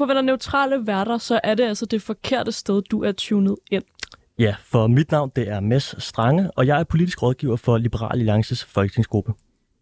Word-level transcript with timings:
forventer 0.00 0.22
neutrale 0.22 0.86
værter, 0.86 1.18
så 1.18 1.40
er 1.44 1.54
det 1.54 1.64
altså 1.64 1.86
det 1.86 2.02
forkerte 2.02 2.52
sted, 2.52 2.82
du 2.82 3.02
er 3.02 3.12
tunet 3.12 3.56
ind. 3.70 3.82
Ja, 4.38 4.54
for 4.64 4.86
mit 4.86 5.10
navn 5.10 5.32
det 5.36 5.48
er 5.48 5.60
Mads 5.60 6.04
Strange, 6.04 6.50
og 6.50 6.66
jeg 6.66 6.80
er 6.80 6.84
politisk 6.84 7.22
rådgiver 7.22 7.56
for 7.56 7.78
Liberal 7.78 8.18
Alliances 8.18 8.64
folketingsgruppe. 8.64 9.32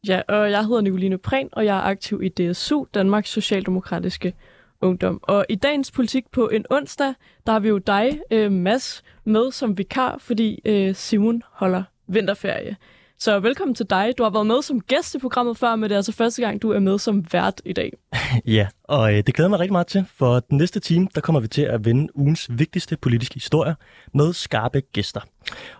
Ja, 0.08 0.22
og 0.28 0.50
jeg 0.50 0.66
hedder 0.66 0.80
Nicoline 0.80 1.18
Prehn, 1.18 1.48
og 1.52 1.64
jeg 1.64 1.76
er 1.76 1.82
aktiv 1.82 2.22
i 2.22 2.28
DSU, 2.28 2.84
Danmarks 2.94 3.30
Socialdemokratiske 3.30 4.34
Ungdom. 4.80 5.20
Og 5.22 5.46
i 5.48 5.54
dagens 5.54 5.90
politik 5.90 6.24
på 6.32 6.48
en 6.48 6.64
onsdag, 6.70 7.14
der 7.46 7.52
har 7.52 7.60
vi 7.60 7.68
jo 7.68 7.78
dig, 7.78 8.20
øh, 8.30 8.52
Mads, 8.52 9.02
med 9.24 9.52
som 9.52 9.78
vikar, 9.78 10.18
fordi 10.18 10.60
øh, 10.64 10.94
Simon 10.94 11.42
holder 11.52 11.82
vinterferie. 12.06 12.76
Så 13.20 13.40
velkommen 13.40 13.74
til 13.74 13.86
dig. 13.90 14.14
Du 14.18 14.22
har 14.22 14.30
været 14.30 14.46
med 14.46 14.62
som 14.62 14.80
gæst 14.80 15.14
i 15.14 15.18
programmet 15.18 15.56
før, 15.56 15.76
men 15.76 15.82
det 15.82 15.92
er 15.92 15.96
altså 15.96 16.12
første 16.12 16.42
gang, 16.42 16.62
du 16.62 16.70
er 16.70 16.78
med 16.78 16.98
som 16.98 17.24
vært 17.32 17.62
i 17.64 17.72
dag. 17.72 17.92
Ja, 18.46 18.68
og 18.84 19.14
øh, 19.14 19.22
det 19.26 19.34
glæder 19.34 19.48
mig 19.48 19.58
rigtig 19.58 19.72
meget 19.72 19.86
til, 19.86 20.04
for 20.14 20.40
den 20.40 20.58
næste 20.58 20.80
time, 20.80 21.08
der 21.14 21.20
kommer 21.20 21.40
vi 21.40 21.48
til 21.48 21.62
at 21.62 21.84
vende 21.84 22.16
ugens 22.16 22.46
vigtigste 22.50 22.96
politiske 22.96 23.34
historier 23.34 23.74
med 24.14 24.32
skarpe 24.32 24.80
gæster. 24.80 25.20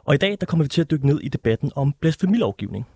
Og 0.04 0.14
i 0.14 0.18
dag, 0.18 0.36
der 0.40 0.46
kommer 0.46 0.64
vi 0.64 0.68
til 0.68 0.80
at 0.80 0.90
dykke 0.90 1.06
ned 1.06 1.20
i 1.20 1.28
debatten 1.28 1.72
om 1.76 1.94
blasfemilovgivning. 2.00 2.86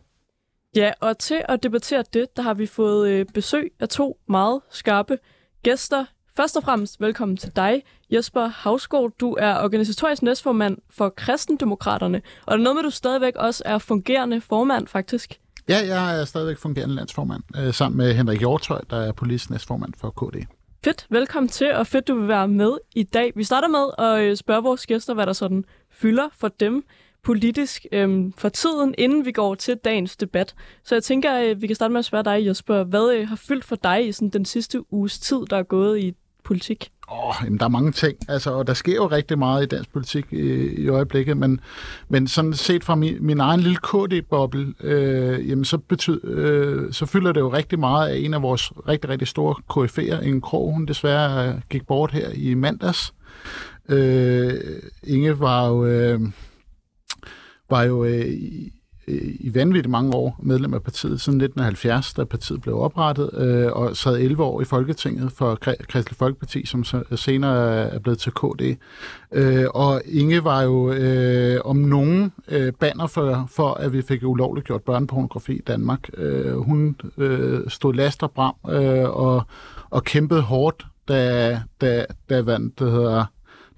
Ja, 0.76 0.92
og 1.00 1.18
til 1.18 1.42
at 1.48 1.62
debattere 1.62 2.04
det, 2.12 2.36
der 2.36 2.42
har 2.42 2.54
vi 2.54 2.66
fået 2.66 3.08
øh, 3.08 3.26
besøg 3.34 3.72
af 3.80 3.88
to 3.88 4.18
meget 4.28 4.60
skarpe 4.70 5.18
gæster. 5.62 6.04
Først 6.36 6.56
og 6.56 6.62
fremmest 6.62 7.00
velkommen 7.00 7.36
til 7.36 7.56
dig, 7.56 7.82
Jesper 8.12 8.46
Havsgaard. 8.46 9.12
Du 9.20 9.36
er 9.38 9.64
organisatorisk 9.64 10.22
næstformand 10.22 10.78
for 10.90 11.08
Kristendemokraterne, 11.08 12.22
og 12.46 12.52
det 12.52 12.60
er 12.60 12.64
noget 12.64 12.76
med, 12.76 12.80
at 12.80 12.84
du 12.84 12.90
stadigvæk 12.90 13.36
også 13.36 13.62
er 13.66 13.78
fungerende 13.78 14.40
formand, 14.40 14.86
faktisk. 14.86 15.40
Ja, 15.68 15.78
jeg 15.86 16.20
er 16.20 16.24
stadigvæk 16.24 16.58
fungerende 16.58 16.94
landsformand, 16.94 17.42
øh, 17.56 17.74
sammen 17.74 17.96
med 17.96 18.14
Henrik 18.14 18.38
Hjortøj, 18.38 18.80
der 18.90 18.96
er 18.96 19.12
politisk 19.12 19.50
næstformand 19.50 19.92
for 20.00 20.10
KD. 20.10 20.46
Fedt, 20.84 21.06
velkommen 21.10 21.48
til, 21.48 21.74
og 21.74 21.86
fedt, 21.86 22.08
du 22.08 22.18
vil 22.18 22.28
være 22.28 22.48
med 22.48 22.78
i 22.94 23.02
dag. 23.02 23.32
Vi 23.36 23.44
starter 23.44 23.68
med 23.68 24.06
at 24.08 24.22
øh, 24.24 24.36
spørge 24.36 24.62
vores 24.62 24.86
gæster, 24.86 25.14
hvad 25.14 25.26
der 25.26 25.32
sådan 25.32 25.64
fylder 25.90 26.28
for 26.38 26.48
dem 26.48 26.84
politisk 27.22 27.86
øhm, 27.92 28.32
for 28.32 28.48
tiden, 28.48 28.94
inden 28.98 29.24
vi 29.24 29.32
går 29.32 29.54
til 29.54 29.76
dagens 29.76 30.16
debat. 30.16 30.54
Så 30.84 30.94
jeg 30.94 31.02
tænker, 31.02 31.32
at 31.32 31.50
øh, 31.50 31.62
vi 31.62 31.66
kan 31.66 31.76
starte 31.76 31.92
med 31.92 31.98
at 31.98 32.04
spørge 32.04 32.24
dig, 32.24 32.46
Jesper. 32.46 32.84
Hvad 32.84 33.14
øh, 33.14 33.28
har 33.28 33.36
fyldt 33.36 33.64
for 33.64 33.76
dig 33.76 34.08
i 34.08 34.12
sådan, 34.12 34.28
den 34.28 34.44
sidste 34.44 34.92
uges 34.92 35.18
tid, 35.18 35.38
der 35.50 35.56
er 35.56 35.62
gået 35.62 36.00
i 36.00 36.14
politik? 36.44 36.90
Åh, 37.10 37.28
oh, 37.28 37.34
jamen, 37.44 37.58
der 37.58 37.64
er 37.64 37.68
mange 37.68 37.92
ting, 37.92 38.18
altså, 38.28 38.50
og 38.50 38.66
der 38.66 38.74
sker 38.74 38.94
jo 38.94 39.06
rigtig 39.06 39.38
meget 39.38 39.62
i 39.62 39.66
dansk 39.66 39.92
politik 39.92 40.26
i, 40.30 40.82
i 40.82 40.88
øjeblikket, 40.88 41.36
men, 41.36 41.60
men 42.08 42.28
sådan 42.28 42.52
set 42.52 42.84
fra 42.84 42.94
min, 42.94 43.16
min 43.20 43.40
egen 43.40 43.60
lille 43.60 43.76
KD-boble, 43.76 44.74
øh, 44.80 45.48
jamen, 45.48 45.64
så, 45.64 45.78
betyd, 45.78 46.24
øh, 46.24 46.92
så 46.92 47.06
fylder 47.06 47.32
det 47.32 47.40
jo 47.40 47.52
rigtig 47.52 47.78
meget 47.78 48.08
af 48.08 48.18
en 48.18 48.34
af 48.34 48.42
vores 48.42 48.72
rigtig, 48.88 49.10
rigtig 49.10 49.28
store 49.28 49.54
KF'er, 49.72 50.24
en 50.24 50.40
Krog, 50.40 50.72
hun 50.74 50.86
desværre 50.86 51.48
øh, 51.48 51.54
gik 51.70 51.86
bort 51.86 52.12
her 52.12 52.30
i 52.34 52.54
mandags. 52.54 53.14
Øh, 53.88 54.54
Inge 55.06 55.40
var 55.40 55.68
jo... 55.68 55.86
Øh, 55.86 56.20
var 57.70 57.82
jo 57.82 58.04
øh, 58.04 58.26
i, 59.06 59.36
i 59.40 59.54
vanvittigt 59.54 59.90
mange 59.90 60.14
år 60.14 60.40
medlem 60.42 60.74
af 60.74 60.82
partiet 60.82 61.20
siden 61.20 61.40
1970, 61.40 62.14
da 62.14 62.24
partiet 62.24 62.60
blev 62.60 62.78
oprettet, 62.78 63.30
øh, 63.34 63.72
og 63.72 63.96
sad 63.96 64.18
11 64.18 64.42
år 64.44 64.60
i 64.60 64.64
Folketinget 64.64 65.32
for 65.32 65.54
Kristelig 65.88 66.16
Folkeparti, 66.16 66.66
som 66.66 66.84
så 66.84 67.02
senere 67.16 67.88
er 67.88 67.98
blevet 67.98 68.18
til 68.18 68.32
KD. 68.32 68.76
Øh, 69.32 69.64
og 69.74 70.02
Inge 70.04 70.44
var 70.44 70.62
jo 70.62 70.92
øh, 70.92 71.60
om 71.64 71.76
nogen 71.76 72.32
øh, 72.48 72.72
banner 72.72 73.06
for, 73.06 73.48
for, 73.50 73.74
at 73.74 73.92
vi 73.92 74.02
fik 74.02 74.22
ulovligt 74.22 74.66
gjort 74.66 74.82
børnepornografi 74.82 75.52
i 75.52 75.62
Danmark. 75.66 76.10
Øh, 76.16 76.56
hun 76.56 76.96
øh, 77.18 77.60
stod 77.68 77.94
last 77.94 78.22
og 78.22 78.30
bram 78.30 78.54
øh, 78.70 79.10
og, 79.10 79.42
og 79.90 80.04
kæmpede 80.04 80.40
hårdt, 80.40 80.86
da, 81.08 81.60
da, 81.80 82.06
da 82.30 82.40
vandt, 82.40 82.78
det 82.78 82.90
hedder 82.90 83.24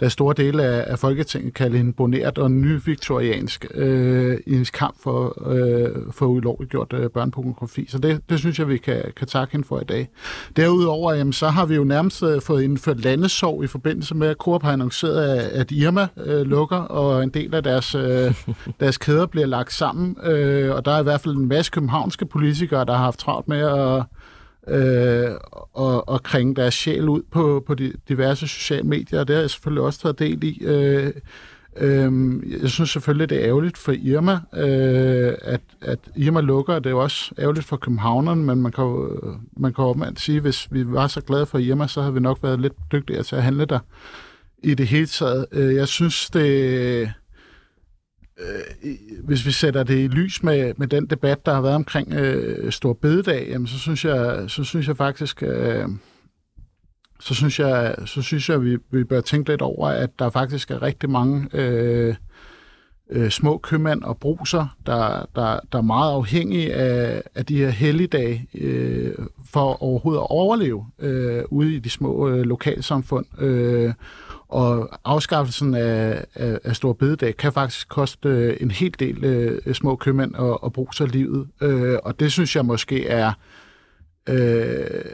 da 0.00 0.08
store 0.08 0.34
dele 0.36 0.62
af, 0.62 0.84
af 0.86 0.98
Folketinget 0.98 1.54
kaldte 1.54 1.78
hende 1.78 1.92
bonert 1.92 2.38
og 2.38 2.50
nyviktoriansk 2.50 3.66
øh, 3.74 4.38
i 4.46 4.50
hendes 4.50 4.70
kamp 4.70 4.96
for, 5.02 5.50
øh, 5.50 5.90
for 6.10 6.26
ulovliggjort 6.26 6.92
øh, 6.92 7.10
børnepornografi. 7.10 7.86
Så 7.88 7.98
det, 7.98 8.20
det 8.28 8.38
synes 8.38 8.58
jeg, 8.58 8.68
vi 8.68 8.78
kan, 8.78 9.02
kan 9.16 9.26
takke 9.26 9.52
hende 9.52 9.66
for 9.66 9.80
i 9.80 9.84
dag. 9.84 10.08
Derudover, 10.56 11.14
jamen, 11.14 11.32
så 11.32 11.48
har 11.48 11.66
vi 11.66 11.74
jo 11.74 11.84
nærmest 11.84 12.22
øh, 12.22 12.40
fået 12.40 12.62
indført 12.62 13.00
landesov 13.00 13.64
i 13.64 13.66
forbindelse 13.66 14.14
med, 14.14 14.28
at 14.28 14.36
Coop 14.36 14.62
har 14.62 14.72
annonceret, 14.72 15.38
at 15.38 15.70
Irma 15.70 16.08
øh, 16.24 16.42
lukker, 16.42 16.76
og 16.76 17.22
en 17.22 17.30
del 17.30 17.54
af 17.54 17.62
deres, 17.62 17.94
øh, 17.94 18.34
deres 18.80 18.98
kæder 18.98 19.26
bliver 19.26 19.46
lagt 19.46 19.72
sammen. 19.72 20.16
Øh, 20.22 20.74
og 20.74 20.84
der 20.84 20.92
er 20.92 21.00
i 21.00 21.02
hvert 21.02 21.20
fald 21.20 21.36
en 21.36 21.48
masse 21.48 21.70
københavnske 21.70 22.26
politikere, 22.26 22.84
der 22.84 22.92
har 22.92 23.04
haft 23.04 23.18
travlt 23.18 23.48
med 23.48 23.58
at 23.58 24.04
øh, 24.68 25.30
og, 25.72 26.08
og 26.08 26.22
kringe 26.22 26.54
deres 26.54 26.74
sjæl 26.74 27.08
ud 27.08 27.22
på, 27.30 27.64
på 27.66 27.74
de 27.74 27.92
diverse 28.08 28.48
sociale 28.48 28.82
medier, 28.82 29.20
og 29.20 29.28
det 29.28 29.36
har 29.36 29.40
jeg 29.40 29.50
selvfølgelig 29.50 29.82
også 29.82 30.00
taget 30.00 30.18
del 30.18 30.44
i. 30.44 30.64
Øh, 30.64 31.12
øh, 31.76 32.12
jeg 32.62 32.70
synes 32.70 32.90
selvfølgelig, 32.90 33.28
det 33.30 33.38
er 33.38 33.46
ærgerligt 33.46 33.78
for 33.78 33.92
Irma, 33.92 34.32
øh, 34.54 35.34
at, 35.42 35.60
at 35.80 35.98
Irma 36.16 36.40
lukker, 36.40 36.78
det 36.78 36.86
er 36.86 36.90
jo 36.90 37.02
også 37.02 37.34
ærgerligt 37.38 37.66
for 37.66 37.76
københavnerne, 37.76 38.42
men 38.42 38.62
man 38.62 38.72
kan 38.72 38.84
jo, 38.84 39.20
man 39.56 39.72
kan 39.74 39.84
jo 39.84 40.12
sige, 40.16 40.40
hvis 40.40 40.68
vi 40.70 40.92
var 40.92 41.06
så 41.06 41.20
glade 41.20 41.46
for 41.46 41.58
Irma, 41.58 41.86
så 41.86 42.00
havde 42.00 42.14
vi 42.14 42.20
nok 42.20 42.38
været 42.42 42.60
lidt 42.60 42.74
dygtigere 42.92 43.22
til 43.22 43.36
at 43.36 43.42
handle 43.42 43.64
der 43.64 43.78
i 44.62 44.74
det 44.74 44.86
hele 44.86 45.06
taget. 45.06 45.46
Øh, 45.52 45.74
jeg 45.74 45.88
synes, 45.88 46.30
det 46.30 47.12
øh, 48.40 48.94
hvis 49.24 49.46
vi 49.46 49.52
sætter 49.52 49.82
det 49.82 49.98
i 50.04 50.08
lys 50.08 50.42
med, 50.42 50.74
med 50.76 50.86
den 50.86 51.06
debat, 51.06 51.46
der 51.46 51.54
har 51.54 51.60
været 51.60 51.74
omkring 51.74 52.12
øh, 52.12 52.72
Stor 52.72 52.92
Bededag, 52.92 53.48
jamen, 53.48 53.66
så 53.66 53.78
synes 53.78 54.04
jeg, 54.04 54.44
så 54.48 54.64
synes 54.64 54.88
jeg 54.88 54.96
faktisk, 54.96 55.42
øh, 55.42 55.88
så 57.20 57.34
synes 57.34 57.60
jeg, 57.60 57.94
så 58.06 58.22
synes 58.22 58.48
jeg, 58.48 58.62
vi, 58.62 58.78
vi 58.90 59.04
bør 59.04 59.20
tænke 59.20 59.50
lidt 59.50 59.62
over, 59.62 59.88
at 59.88 60.10
der 60.18 60.30
faktisk 60.30 60.70
er 60.70 60.82
rigtig 60.82 61.10
mange 61.10 61.48
øh, 61.52 62.14
øh, 63.10 63.30
små 63.30 63.58
købmænd 63.58 64.02
og 64.02 64.18
bruser, 64.18 64.76
der, 64.86 65.26
der, 65.34 65.60
der 65.72 65.78
er 65.78 65.82
meget 65.82 66.12
afhængige 66.12 66.74
af, 66.74 67.22
af 67.34 67.46
de 67.46 67.56
her 67.56 67.68
helligdage 67.68 68.48
øh, 68.54 69.14
for 69.52 69.82
overhovedet 69.82 70.20
at 70.20 70.26
overleve 70.30 70.86
øh, 70.98 71.42
ude 71.50 71.74
i 71.74 71.78
de 71.78 71.90
små 71.90 72.28
øh, 72.28 72.42
lokalsamfund. 72.42 73.42
Øh, 73.42 73.92
og 74.54 74.88
afskaffelsen 75.04 75.74
af, 75.74 76.24
af, 76.34 76.58
af 76.64 76.76
Stor 76.76 76.92
Bededag 76.92 77.36
kan 77.36 77.52
faktisk 77.52 77.88
koste 77.88 78.28
øh, 78.28 78.56
en 78.60 78.70
hel 78.70 78.94
del 78.98 79.24
øh, 79.24 79.74
små 79.74 79.96
købmænd 79.96 80.36
at, 80.36 80.58
at 80.64 80.72
bruge 80.72 80.94
sig 80.94 81.08
livet. 81.08 81.48
Øh, 81.62 81.98
og 82.04 82.20
det 82.20 82.32
synes 82.32 82.56
jeg 82.56 82.64
måske 82.64 83.06
er, 83.06 83.32
øh, 84.28 85.04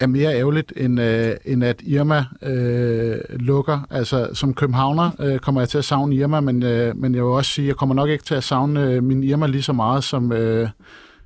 er 0.00 0.06
mere 0.06 0.38
ærgerligt, 0.38 0.72
end, 0.76 1.00
øh, 1.00 1.36
end 1.44 1.64
at 1.64 1.82
Irma 1.82 2.24
øh, 2.42 3.18
lukker. 3.30 3.86
Altså, 3.90 4.30
som 4.32 4.54
københavner 4.54 5.10
øh, 5.20 5.38
kommer 5.38 5.60
jeg 5.60 5.68
til 5.68 5.78
at 5.78 5.84
savne 5.84 6.16
Irma, 6.16 6.40
men, 6.40 6.62
øh, 6.62 6.96
men 6.96 7.14
jeg 7.14 7.22
vil 7.22 7.30
også 7.30 7.50
sige, 7.50 7.64
at 7.64 7.68
jeg 7.68 7.76
kommer 7.76 7.94
nok 7.94 8.08
ikke 8.08 8.24
til 8.24 8.34
at 8.34 8.44
savne 8.44 8.82
øh, 8.82 9.02
min 9.02 9.22
Irma 9.22 9.46
lige 9.46 9.62
så 9.62 9.72
meget, 9.72 10.04
som... 10.04 10.32
Øh, 10.32 10.68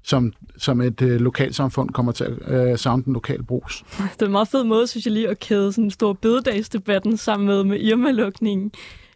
som, 0.03 0.33
som 0.59 0.81
et 0.81 1.03
øh, 1.03 1.21
lokalsamfund 1.21 1.91
kommer 1.91 2.12
til 2.12 2.25
at 2.25 2.71
øh, 2.71 2.78
savne 2.78 3.03
den 3.05 3.12
lokale 3.12 3.43
brus. 3.43 3.84
Det 3.99 4.22
er 4.22 4.27
en 4.27 4.33
meget 4.33 4.49
fed 4.49 4.65
måde, 4.65 4.87
synes 4.87 5.06
jeg 5.06 5.12
lige, 5.12 5.28
at 5.28 5.38
kæde 5.38 5.72
sådan 5.72 5.84
en 5.84 5.91
stor 5.91 6.12
bededagsdebatten 6.12 7.17
sammen 7.17 7.47
med, 7.47 7.64
med 7.64 7.81
Irma-lukningen. 7.81 8.73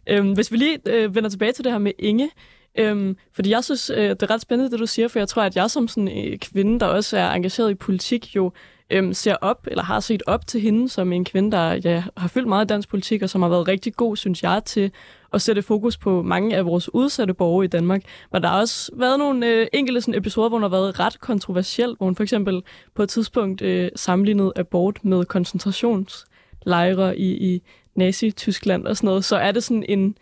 Øhm, 0.07 0.33
hvis 0.33 0.51
vi 0.51 0.57
lige 0.57 0.77
øh, 0.85 1.15
vender 1.15 1.29
tilbage 1.29 1.51
til 1.51 1.63
det 1.63 1.71
her 1.71 1.79
med 1.79 1.91
Inge, 1.99 2.29
øhm, 2.77 3.17
fordi 3.33 3.49
jeg 3.49 3.63
synes, 3.63 3.89
øh, 3.89 4.09
det 4.09 4.23
er 4.23 4.29
ret 4.29 4.41
spændende, 4.41 4.71
det 4.71 4.79
du 4.79 4.85
siger, 4.85 5.07
for 5.07 5.19
jeg 5.19 5.27
tror, 5.27 5.41
at 5.41 5.55
jeg 5.55 5.71
som 5.71 5.87
sådan 5.87 6.07
en 6.07 6.33
øh, 6.33 6.37
kvinde, 6.37 6.79
der 6.79 6.85
også 6.85 7.17
er 7.17 7.31
engageret 7.31 7.71
i 7.71 7.75
politik, 7.75 8.35
jo 8.35 8.51
øhm, 8.89 9.13
ser 9.13 9.35
op, 9.35 9.67
eller 9.67 9.83
har 9.83 9.99
set 9.99 10.23
op 10.27 10.47
til 10.47 10.61
hende 10.61 10.89
som 10.89 11.13
en 11.13 11.25
kvinde, 11.25 11.51
der 11.51 11.79
ja, 11.83 12.03
har 12.17 12.27
fyldt 12.27 12.47
meget 12.47 12.65
i 12.65 12.67
dansk 12.67 12.89
politik, 12.89 13.21
og 13.21 13.29
som 13.29 13.41
har 13.41 13.49
været 13.49 13.67
rigtig 13.67 13.95
god, 13.95 14.17
synes 14.17 14.43
jeg, 14.43 14.61
til 14.65 14.91
at 15.35 15.41
sætte 15.41 15.61
fokus 15.61 15.97
på 15.97 16.21
mange 16.21 16.55
af 16.55 16.65
vores 16.65 16.93
udsatte 16.93 17.33
borgere 17.33 17.65
i 17.65 17.67
Danmark. 17.67 18.01
Men 18.31 18.41
der 18.41 18.49
har 18.49 18.59
også 18.59 18.91
været 18.93 19.19
nogle 19.19 19.47
øh, 19.47 19.67
enkelte 19.73 20.01
sådan, 20.01 20.17
episoder, 20.17 20.49
hvor 20.49 20.57
hun 20.57 20.63
har 20.63 20.69
været 20.69 20.99
ret 20.99 21.19
kontroversiel, 21.19 21.95
hvor 21.97 22.05
hun 22.05 22.15
for 22.15 22.23
eksempel 22.23 22.63
på 22.95 23.03
et 23.03 23.09
tidspunkt 23.09 23.61
øh, 23.61 23.89
sammenlignede 23.95 24.53
abort 24.55 25.05
med 25.05 25.25
koncentrationslejre 25.25 27.17
i, 27.17 27.53
i 27.53 27.61
Nazi-Tyskland 27.95 28.87
og 28.87 28.97
sådan 28.97 29.07
noget. 29.07 29.25
Så 29.25 29.35
er 29.35 29.51
det 29.51 29.63
sådan 29.63 29.85
en, 29.89 30.17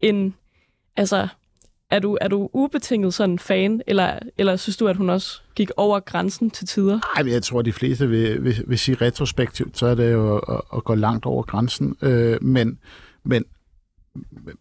en 0.00 0.34
altså, 0.96 1.28
er 1.90 1.98
du, 1.98 2.18
er 2.20 2.28
du 2.28 2.48
ubetinget 2.52 3.14
sådan 3.14 3.38
fan, 3.38 3.82
eller, 3.86 4.18
eller 4.38 4.56
synes 4.56 4.76
du, 4.76 4.88
at 4.88 4.96
hun 4.96 5.10
også 5.10 5.40
gik 5.54 5.70
over 5.76 6.00
grænsen 6.00 6.50
til 6.50 6.66
tider? 6.66 7.00
Nej, 7.16 7.22
men 7.22 7.32
jeg 7.32 7.42
tror, 7.42 7.58
at 7.58 7.64
de 7.64 7.72
fleste 7.72 8.08
vil, 8.08 8.44
vil, 8.44 8.64
vil 8.66 8.78
sige 8.78 8.96
retrospektivt, 9.00 9.78
så 9.78 9.86
er 9.86 9.94
det 9.94 10.12
jo 10.12 10.38
at, 10.38 10.60
at 10.76 10.84
gå 10.84 10.94
langt 10.94 11.26
over 11.26 11.42
grænsen. 11.42 11.96
Øh, 12.02 12.42
men, 12.42 12.78
men 13.24 13.44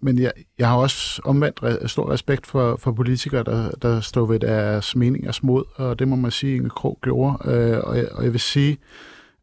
men 0.02 0.20
jeg, 0.20 0.32
jeg 0.60 0.68
har 0.68 0.76
også 0.76 1.22
omvendt 1.26 1.64
re, 1.64 1.88
stor 1.88 2.12
respekt 2.12 2.48
for, 2.48 2.76
for 2.76 2.92
politikere, 2.92 3.44
der, 3.44 3.70
der 3.82 4.02
står 4.02 4.26
ved 4.26 4.40
deres 4.40 4.96
meningers 4.96 5.44
mod, 5.44 5.64
og 5.76 6.00
det 6.00 6.08
må 6.08 6.16
man 6.16 6.32
sige, 6.32 6.56
Inge 6.56 6.70
Krog 6.70 7.00
gjorde. 7.02 7.52
Øh, 7.52 7.80
og, 7.84 7.98
jeg, 7.98 8.08
og 8.12 8.24
jeg 8.24 8.32
vil 8.32 8.40
sige, 8.40 8.78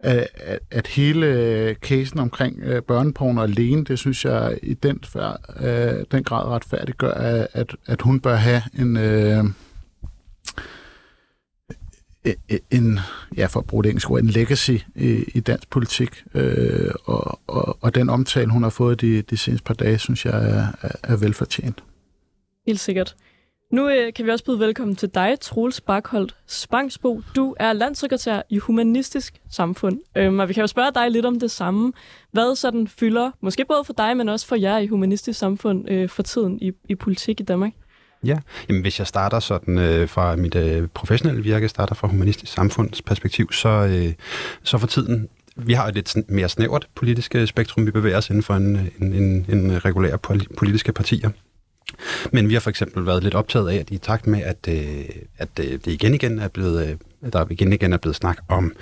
at, 0.01 0.29
at, 0.35 0.59
at 0.71 0.87
hele 0.87 1.75
casen 1.75 2.19
omkring 2.21 2.61
øh, 2.63 2.83
børneporno 2.83 3.43
alene, 3.43 3.85
det 3.85 3.99
synes 3.99 4.25
jeg 4.25 4.59
i 4.63 4.75
den, 4.75 4.99
før, 5.05 5.37
øh, 5.61 6.05
den 6.13 6.25
grad 6.25 6.49
retfærdiggør, 6.49 7.47
at, 7.53 7.77
at 7.87 8.03
hun 8.03 8.21
bør 8.21 8.35
have 8.35 8.63
en... 8.79 8.97
Øh, 8.97 9.45
Øh, 12.27 12.35
øh, 12.53 12.59
en, 12.71 12.99
ja, 13.37 13.47
for 13.47 13.61
at 13.61 13.67
bruge 13.67 13.85
det 13.85 13.91
engelske 13.91 14.11
ord, 14.11 14.21
en 14.21 14.27
legacy 14.27 14.71
i, 14.95 15.25
i 15.35 15.41
dansk 15.41 15.71
politik. 15.71 16.25
Øh, 16.35 16.91
og, 17.05 17.41
og, 17.47 17.79
og 17.81 17.95
den 17.95 18.09
omtale, 18.09 18.51
hun 18.51 18.63
har 18.63 18.71
fået 18.71 19.01
de, 19.01 19.23
de 19.23 19.37
seneste 19.37 19.65
par 19.65 19.75
dage, 19.75 19.99
synes 19.99 20.25
jeg 20.25 20.35
er, 20.35 20.67
er, 20.83 20.91
er 21.03 21.17
velfortjent. 21.17 21.85
Helt 22.67 22.81
sikkert. 22.81 23.17
Nu 23.73 23.89
øh, 23.89 24.13
kan 24.13 24.27
vi 24.27 24.31
også 24.31 24.45
byde 24.45 24.61
velkommen 24.61 24.97
til 24.97 25.09
dig, 25.09 25.37
Troels 25.41 25.81
Bakholdt 25.81 26.37
Spangsbo. 26.47 27.23
Du 27.37 27.55
er 27.61 27.73
landsekretær 27.73 28.43
i 28.51 28.59
Humanistisk 28.59 29.41
Samfund, 29.51 30.01
øhm, 30.17 30.39
og 30.39 30.49
vi 30.49 30.55
kan 30.55 30.61
jo 30.61 30.67
spørge 30.67 30.91
dig 30.95 31.11
lidt 31.11 31.27
om 31.27 31.41
det 31.41 31.51
samme. 31.51 31.93
Hvad 32.33 32.57
sådan 32.57 32.89
fylder, 32.89 33.31
måske 33.41 33.65
både 33.65 33.85
for 33.85 33.93
dig, 33.93 34.17
men 34.17 34.29
også 34.29 34.47
for 34.47 34.57
jer 34.57 34.79
i 34.79 34.87
Humanistisk 34.87 35.39
Samfund 35.39 35.91
øh, 35.91 36.09
for 36.09 36.23
tiden 36.23 36.59
i, 36.63 36.73
i 36.89 36.95
politik 36.95 37.41
i 37.41 37.43
Danmark? 37.43 37.73
Ja, 38.27 38.39
Jamen, 38.69 38.83
hvis 38.83 38.99
jeg 38.99 39.07
starter 39.07 39.41
sådan 39.41 39.79
øh, 39.79 40.09
fra 40.09 40.37
mit 40.37 40.55
øh, 40.55 40.89
professionelle 40.95 41.43
virke, 41.43 41.69
starter 41.69 41.95
fra 41.95 42.09
Humanistisk 42.09 42.53
samfundsperspektiv, 42.53 43.53
så, 43.53 43.69
øh, 43.69 44.13
så 44.63 44.79
for 44.79 44.87
tiden 44.87 45.29
vi 45.57 45.73
har 45.73 45.89
et 45.89 45.95
lidt 45.95 46.15
mere 46.29 46.49
snævert 46.49 46.89
politisk 46.95 47.35
øh, 47.35 47.47
spektrum. 47.47 47.87
Vi 47.87 47.91
bevæger 47.91 48.17
os 48.17 48.31
inden 48.31 48.43
for 48.43 48.55
en, 48.55 48.77
øh, 48.77 48.87
en, 49.01 49.13
en, 49.13 49.47
en 49.49 49.85
regulær 49.85 50.17
politiske 50.57 50.93
partier. 50.93 51.31
Men 52.33 52.49
vi 52.49 52.53
har 52.55 52.61
for 52.61 52.71
eksempel 52.71 53.07
været 53.07 53.23
lidt 53.23 53.35
optaget 53.35 53.69
af, 53.69 53.77
at 53.77 53.91
i 53.91 53.99
takt 53.99 54.27
med, 54.27 54.43
at, 54.43 54.69
øh, 54.69 55.05
at 55.39 55.49
øh, 55.61 55.73
det 55.73 55.87
igen 55.87 56.15
igen 56.15 56.39
er 56.39 56.49
blevet, 56.49 56.99
der 57.33 57.47
igen 57.51 57.73
igen 57.73 57.93
er 57.93 57.97
blevet 57.97 58.17
snak 58.17 58.39
om, 58.49 58.73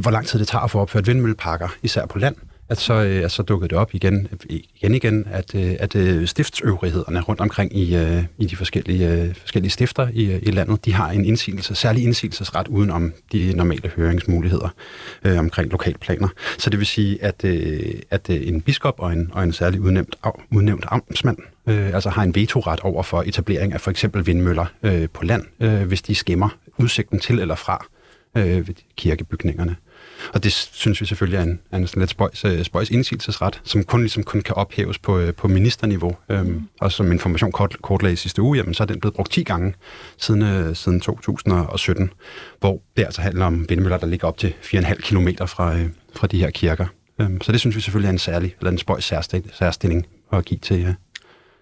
hvor 0.00 0.10
lang 0.10 0.26
tid 0.26 0.38
det 0.38 0.48
tager 0.48 0.62
at 0.62 0.70
få 0.70 0.80
opført 0.80 1.06
vindmølleparker, 1.06 1.68
især 1.82 2.06
på 2.06 2.18
land, 2.18 2.36
at 2.72 2.80
så, 2.80 2.94
øh, 2.94 3.24
at 3.24 3.30
så 3.32 3.42
dukkede 3.42 3.68
det 3.68 3.78
op 3.78 3.94
igen, 3.94 4.28
igen 4.76 4.94
igen, 4.94 5.26
at, 5.30 5.54
øh, 5.54 5.74
at 5.78 5.96
øh, 5.96 6.26
stiftsøvrighederne 6.26 7.20
rundt 7.20 7.40
omkring 7.40 7.76
i, 7.76 7.96
i 8.38 8.46
de 8.46 8.56
forskellige, 8.56 9.34
forskellige 9.40 9.70
stifter 9.70 10.08
i, 10.12 10.38
i 10.42 10.50
landet, 10.50 10.84
de 10.84 10.92
har 10.92 11.10
en 11.10 11.24
indsigelse, 11.24 11.74
særlig 11.74 12.04
indsigelsesret 12.04 12.68
uden 12.68 12.90
om 12.90 13.12
de 13.32 13.52
normale 13.56 13.90
høringsmuligheder 13.96 14.68
øh, 15.24 15.38
omkring 15.38 15.70
lokalplaner. 15.70 16.28
Så 16.58 16.70
det 16.70 16.78
vil 16.78 16.86
sige, 16.86 17.24
at, 17.24 17.44
at 18.10 18.30
en 18.30 18.60
biskop 18.60 18.94
og 18.98 19.12
en, 19.12 19.30
og 19.32 19.44
en 19.44 19.52
særlig 19.52 19.80
udnævnt, 19.80 20.16
udnævnt 20.50 20.84
amtsmand 20.88 21.38
øh, 21.66 21.94
altså 21.94 22.10
har 22.10 22.22
en 22.22 22.34
vetoret 22.34 22.80
over 22.80 23.02
for 23.02 23.22
etablering 23.22 23.72
af 23.72 23.80
for 23.80 23.90
eksempel 23.90 24.26
vindmøller 24.26 24.66
øh, 24.82 25.08
på 25.12 25.24
land, 25.24 25.44
øh, 25.60 25.82
hvis 25.82 26.02
de 26.02 26.14
skæmmer 26.14 26.48
udsigten 26.78 27.18
til 27.18 27.38
eller 27.38 27.54
fra 27.54 27.86
øh, 28.36 28.68
kirkebygningerne. 28.96 29.76
Og 30.34 30.44
det 30.44 30.52
synes 30.52 31.00
vi 31.00 31.06
selvfølgelig 31.06 31.38
er 31.38 31.42
en, 31.42 31.60
er 31.70 31.76
en 31.76 31.86
sådan 31.86 32.00
lidt 32.00 32.10
spøjs, 32.10 32.44
øh, 32.44 32.64
spøjs 32.64 32.90
indsigelsesret, 32.90 33.60
som 33.64 33.84
kun, 33.84 34.00
ligesom 34.00 34.22
kun 34.22 34.40
kan 34.40 34.54
ophæves 34.54 34.98
på, 34.98 35.18
øh, 35.18 35.34
på 35.34 35.48
ministerniveau. 35.48 36.16
Øhm, 36.28 36.68
og 36.80 36.92
som 36.92 37.12
information 37.12 37.52
kort, 37.52 37.76
kortlagde 37.82 38.16
sidste 38.16 38.42
uge, 38.42 38.56
jamen, 38.56 38.74
så 38.74 38.82
er 38.82 38.86
den 38.86 39.00
blevet 39.00 39.14
brugt 39.14 39.32
10 39.32 39.42
gange 39.42 39.74
siden, 40.18 40.42
øh, 40.42 40.76
siden 40.76 41.00
2017, 41.00 42.10
hvor 42.60 42.82
det 42.96 43.04
altså 43.04 43.22
handler 43.22 43.46
om 43.46 43.66
vindmøller, 43.68 43.98
der 43.98 44.06
ligger 44.06 44.28
op 44.28 44.38
til 44.38 44.54
4,5 44.62 44.94
km 44.94 45.28
fra, 45.46 45.78
øh, 45.78 45.86
fra 46.14 46.26
de 46.26 46.38
her 46.38 46.50
kirker. 46.50 46.86
Øhm, 47.20 47.40
så 47.40 47.52
det 47.52 47.60
synes 47.60 47.76
vi 47.76 47.80
selvfølgelig 47.80 48.08
er 48.08 48.12
en 48.12 48.18
særlig, 48.18 48.54
eller 48.60 48.70
en 48.70 48.78
spøjs 48.78 49.12
særstilling 49.52 50.06
at 50.32 50.44
give 50.44 50.58
til, 50.58 50.84
øh, 50.84 50.94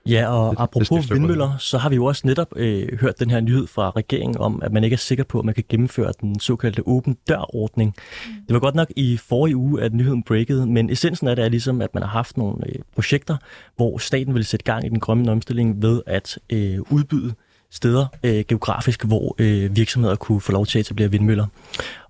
Ja, 0.07 0.29
og 0.29 0.51
det, 0.51 0.63
apropos 0.63 0.89
det 0.89 1.15
vindmøller, 1.15 1.57
så 1.59 1.79
har 1.79 1.89
vi 1.89 1.95
jo 1.95 2.05
også 2.05 2.27
netop 2.27 2.49
øh, 2.57 2.99
hørt 3.01 3.21
den 3.21 3.31
her 3.31 3.41
nyhed 3.41 3.67
fra 3.67 3.91
regeringen 3.91 4.39
om, 4.39 4.63
at 4.63 4.73
man 4.73 4.85
ikke 4.85 4.95
er 4.95 4.99
sikker 4.99 5.25
på, 5.25 5.39
at 5.39 5.45
man 5.45 5.55
kan 5.55 5.65
gennemføre 5.69 6.13
den 6.21 6.41
såkaldte 6.41 6.83
åben 6.87 7.17
dør-ordning. 7.29 7.95
Mm. 8.27 8.33
Det 8.47 8.55
var 8.55 8.61
godt 8.61 8.75
nok 8.75 8.89
i 8.97 9.17
forrige 9.17 9.57
uge, 9.57 9.83
at 9.83 9.95
nyheden 9.95 10.23
breakede, 10.23 10.67
men 10.67 10.91
essensen 10.91 11.29
af 11.29 11.37
det 11.37 11.45
er 11.45 11.49
ligesom, 11.49 11.83
at 11.83 11.95
man 11.95 12.03
har 12.03 12.11
haft 12.11 12.37
nogle 12.37 12.57
øh, 12.67 12.75
projekter, 12.95 13.37
hvor 13.77 13.99
staten 13.99 14.35
vil 14.35 14.45
sætte 14.45 14.65
gang 14.65 14.87
i 14.87 14.89
den 14.89 15.01
grønne 15.01 15.33
omstilling 15.33 15.83
ved 15.83 16.03
at 16.07 16.39
øh, 16.51 16.81
udbyde 16.91 17.35
steder 17.71 18.07
øh, 18.23 18.45
geografisk, 18.49 19.05
hvor 19.05 19.35
øh, 19.39 19.77
virksomheder 19.77 20.17
kunne 20.17 20.41
få 20.41 20.53
lov 20.53 20.67
til 20.67 20.79
at 20.79 20.87
etablere 20.87 21.11
vindmøller. 21.11 21.47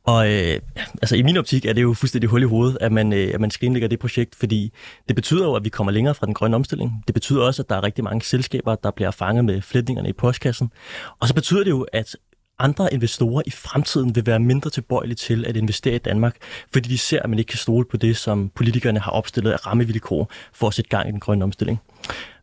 Og 0.04 0.32
øh, 0.32 0.60
altså 1.02 1.16
i 1.16 1.22
min 1.22 1.36
optik 1.36 1.64
er 1.64 1.72
det 1.72 1.82
jo 1.82 1.94
fuldstændig 1.94 2.30
hul 2.30 2.42
i 2.42 2.44
hovedet, 2.44 2.78
at 2.80 2.92
man, 2.92 3.12
øh, 3.12 3.30
at 3.34 3.40
man 3.40 3.50
skrinlægger 3.50 3.88
det 3.88 3.98
projekt, 3.98 4.34
fordi 4.34 4.72
det 5.08 5.16
betyder 5.16 5.44
jo, 5.44 5.54
at 5.54 5.64
vi 5.64 5.68
kommer 5.68 5.92
længere 5.92 6.14
fra 6.14 6.26
den 6.26 6.34
grønne 6.34 6.56
omstilling. 6.56 7.04
Det 7.06 7.14
betyder 7.14 7.42
også, 7.42 7.62
at 7.62 7.68
der 7.68 7.76
er 7.76 7.82
rigtig 7.82 8.04
mange 8.04 8.22
selskaber, 8.22 8.74
der 8.74 8.90
bliver 8.90 9.10
fanget 9.10 9.44
med 9.44 9.62
flætningerne 9.62 10.08
i 10.08 10.12
postkassen. 10.12 10.72
Og 11.20 11.28
så 11.28 11.34
betyder 11.34 11.64
det 11.64 11.70
jo, 11.70 11.86
at 11.92 12.16
andre 12.58 12.94
investorer 12.94 13.42
i 13.46 13.50
fremtiden 13.50 14.14
vil 14.14 14.26
være 14.26 14.38
mindre 14.38 14.70
tilbøjelige 14.70 15.16
til 15.16 15.44
at 15.46 15.56
investere 15.56 15.94
i 15.94 15.98
Danmark, 15.98 16.36
fordi 16.72 16.88
de 16.88 16.98
ser, 16.98 17.22
at 17.22 17.30
man 17.30 17.38
ikke 17.38 17.48
kan 17.48 17.58
stole 17.58 17.84
på 17.90 17.96
det, 17.96 18.16
som 18.16 18.50
politikerne 18.54 19.00
har 19.00 19.10
opstillet 19.10 19.52
af 19.52 19.66
rammevilkår 19.66 20.30
for 20.52 20.68
at 20.68 20.74
sætte 20.74 20.88
gang 20.88 21.08
i 21.08 21.12
den 21.12 21.20
grønne 21.20 21.44
omstilling. 21.44 21.80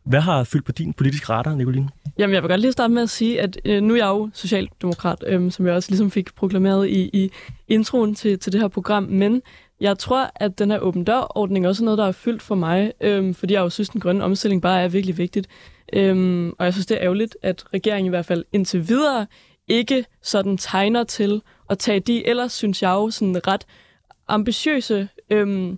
Hvad 0.08 0.20
har 0.20 0.44
fyldt 0.44 0.64
på 0.64 0.72
din 0.72 0.92
politiske 0.92 1.28
radar, 1.28 1.54
Nicoline? 1.54 1.88
Jamen, 2.18 2.34
jeg 2.34 2.42
vil 2.42 2.48
godt 2.48 2.60
lige 2.60 2.72
starte 2.72 2.94
med 2.94 3.02
at 3.02 3.10
sige, 3.10 3.40
at 3.40 3.58
øh, 3.64 3.82
nu 3.82 3.94
er 3.94 3.98
jeg 3.98 4.06
jo 4.06 4.30
socialdemokrat, 4.34 5.24
øh, 5.26 5.52
som 5.52 5.66
jeg 5.66 5.74
også 5.74 5.90
ligesom 5.90 6.10
fik 6.10 6.34
proklameret 6.34 6.88
i, 6.88 7.10
i 7.12 7.30
introen 7.68 8.14
til, 8.14 8.38
til 8.38 8.52
det 8.52 8.60
her 8.60 8.68
program, 8.68 9.02
men 9.02 9.42
jeg 9.80 9.98
tror, 9.98 10.30
at 10.34 10.58
den 10.58 10.70
her 10.70 10.78
åben 10.78 11.04
dør-ordning 11.04 11.66
også 11.66 11.82
er 11.82 11.84
noget, 11.84 11.98
der 11.98 12.06
er 12.06 12.12
fyldt 12.12 12.42
for 12.42 12.54
mig, 12.54 12.92
øh, 13.00 13.34
fordi 13.34 13.54
jeg 13.54 13.60
jo 13.60 13.70
synes, 13.70 13.88
den 13.88 14.00
grønne 14.00 14.24
omstilling 14.24 14.62
bare 14.62 14.82
er 14.82 14.88
virkelig 14.88 15.18
vigtigt. 15.18 15.48
Øh, 15.92 16.46
og 16.58 16.64
jeg 16.64 16.72
synes, 16.72 16.86
det 16.86 16.96
er 16.96 17.02
ærgerligt, 17.02 17.36
at 17.42 17.64
regeringen 17.74 18.06
i 18.06 18.10
hvert 18.10 18.26
fald 18.26 18.44
indtil 18.52 18.88
videre 18.88 19.26
ikke 19.68 20.04
sådan 20.22 20.56
tegner 20.56 21.04
til 21.04 21.42
at 21.70 21.78
tage 21.78 22.00
de 22.00 22.26
ellers, 22.26 22.52
synes 22.52 22.82
jeg 22.82 22.90
jo, 22.90 23.10
sådan 23.10 23.46
ret 23.46 23.66
ambitiøse 24.28 25.08
øh, 25.30 25.72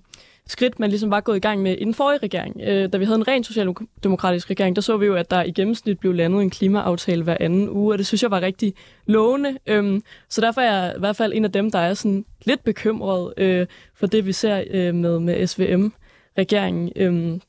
skridt, 0.50 0.80
man 0.80 0.90
ligesom 0.90 1.10
var 1.10 1.20
gået 1.20 1.36
i 1.36 1.40
gang 1.40 1.62
med 1.62 1.76
i 1.76 1.84
den 1.84 1.94
forrige 1.94 2.18
regering. 2.22 2.60
Øh, 2.64 2.92
da 2.92 2.98
vi 2.98 3.04
havde 3.04 3.16
en 3.16 3.28
ren 3.28 3.44
socialdemokratisk 3.44 4.50
regering, 4.50 4.76
der 4.76 4.82
så 4.82 4.96
vi 4.96 5.06
jo, 5.06 5.14
at 5.14 5.30
der 5.30 5.42
i 5.42 5.50
gennemsnit 5.50 5.98
blev 5.98 6.12
landet 6.12 6.42
en 6.42 6.50
klimaaftale 6.50 7.22
hver 7.22 7.36
anden 7.40 7.68
uge, 7.68 7.94
og 7.94 7.98
det 7.98 8.06
synes 8.06 8.22
jeg 8.22 8.30
var 8.30 8.40
rigtig 8.40 8.74
lovende. 9.06 9.58
Øhm, 9.66 10.02
så 10.28 10.40
derfor 10.40 10.60
er 10.60 10.84
jeg 10.84 10.94
i 10.96 10.98
hvert 10.98 11.16
fald 11.16 11.32
en 11.32 11.44
af 11.44 11.52
dem, 11.52 11.70
der 11.70 11.78
er 11.78 11.94
sådan 11.94 12.24
lidt 12.44 12.64
bekymret 12.64 13.34
øh, 13.36 13.66
for 13.94 14.06
det, 14.06 14.26
vi 14.26 14.32
ser 14.32 14.64
øh, 14.70 14.94
med, 14.94 15.18
med 15.18 15.46
SVM-regeringen. 15.46 16.92
Øhm, 16.96 17.40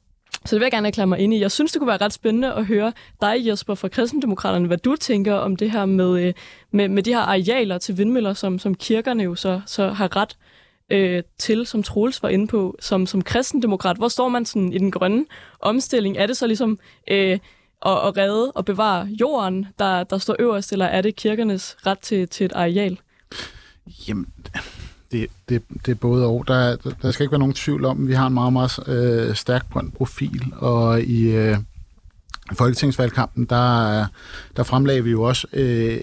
så 0.46 0.56
det 0.56 0.60
vil 0.60 0.66
jeg 0.66 0.72
gerne 0.72 0.88
erklære 0.88 1.08
mig 1.08 1.20
ind 1.20 1.34
i. 1.34 1.40
Jeg 1.40 1.52
synes, 1.52 1.72
det 1.72 1.80
kunne 1.80 1.88
være 1.88 2.02
ret 2.02 2.14
spændende 2.14 2.54
at 2.54 2.66
høre 2.66 2.94
dig, 3.22 3.48
Jesper, 3.48 3.76
fra 3.76 3.88
Kristendemokraterne, 3.88 4.68
hvad 4.68 4.78
du 4.78 4.96
tænker 4.96 5.34
om 5.34 5.56
det 5.56 5.72
her 5.72 5.86
med, 5.86 6.28
øh, 6.28 6.34
med, 6.72 6.88
med 6.90 7.04
de 7.04 7.14
her 7.14 7.22
arealer 7.22 7.78
til 7.78 7.98
vindmøller, 7.98 8.34
som, 8.34 8.60
som 8.60 8.76
kirkerne 8.76 9.24
jo 9.24 9.36
så, 9.36 9.62
så 9.66 9.90
har 9.90 10.16
ret 10.16 10.38
øh, 10.42 10.51
øh, 10.90 11.24
til, 11.38 11.66
som 11.66 11.84
Troels 11.84 12.24
var 12.24 12.30
inde 12.30 12.48
på, 12.48 12.76
som, 12.80 13.06
som 13.06 13.22
kristendemokrat? 13.22 13.98
Hvor 13.98 14.08
står 14.08 14.30
man 14.30 14.46
sådan 14.46 14.74
i 14.74 14.78
den 14.78 14.92
grønne 14.92 15.26
omstilling? 15.60 16.18
Er 16.18 16.28
det 16.28 16.38
så 16.38 16.48
ligesom 16.48 16.80
øh, 17.08 17.40
at, 17.86 17.98
at 18.08 18.18
redde 18.18 18.52
og 18.52 18.66
bevare 18.66 19.08
jorden, 19.20 19.68
der, 19.80 20.04
der 20.04 20.18
står 20.18 20.36
øverst, 20.40 20.72
eller 20.72 20.86
er 20.86 21.02
det 21.02 21.16
kirkernes 21.16 21.78
ret 21.86 22.00
til, 22.00 22.28
til 22.28 22.46
et 22.46 22.54
areal? 22.54 23.00
Jamen, 24.08 24.28
det, 25.12 25.28
det, 25.50 25.64
det 25.86 25.92
er 25.92 25.96
både 25.96 26.26
og. 26.26 26.48
Der, 26.48 26.76
der 27.02 27.12
skal 27.12 27.24
ikke 27.24 27.32
være 27.32 27.40
nogen 27.40 27.54
tvivl 27.54 27.86
om, 27.86 28.04
at 28.04 28.08
vi 28.08 28.14
har 28.14 28.28
en 28.28 28.34
meget, 28.34 28.54
meget 28.54 28.80
øh, 28.88 29.36
stærk 29.36 29.70
grøn 29.70 29.92
profil, 29.92 30.54
og 30.56 31.02
i... 31.02 31.36
Øh, 31.36 31.58
folketingsvalgkampen, 32.54 33.46
der, 33.46 34.06
der 34.58 34.64
fremlagde 34.64 35.04
vi 35.04 35.12
jo 35.12 35.22
også 35.24 35.48
øh, 35.54 35.98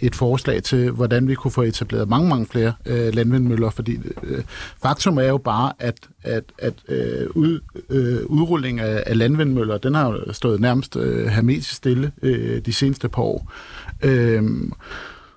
et 0.00 0.14
forslag 0.14 0.62
til, 0.62 0.90
hvordan 0.90 1.28
vi 1.28 1.34
kunne 1.34 1.50
få 1.50 1.62
etableret 1.62 2.08
mange, 2.08 2.28
mange 2.28 2.46
flere 2.46 2.72
øh, 2.86 3.14
landvindmøller, 3.14 3.70
fordi 3.70 3.98
øh, 4.22 4.42
faktum 4.82 5.18
er 5.18 5.28
jo 5.28 5.38
bare, 5.38 5.72
at, 5.78 5.94
at, 6.22 6.44
at 6.58 6.74
øh, 6.88 7.26
ud, 7.34 7.60
øh, 7.90 8.26
udrulling 8.26 8.80
af, 8.80 9.02
af 9.06 9.18
landvindmøller, 9.18 9.78
den 9.78 9.94
har 9.94 10.08
jo 10.10 10.32
stået 10.32 10.60
nærmest 10.60 10.96
øh, 10.96 11.26
hermetisk 11.26 11.74
stille 11.74 12.12
øh, 12.22 12.60
de 12.66 12.72
seneste 12.72 13.08
par 13.08 13.22
år. 13.22 13.52
Øh, 14.02 14.42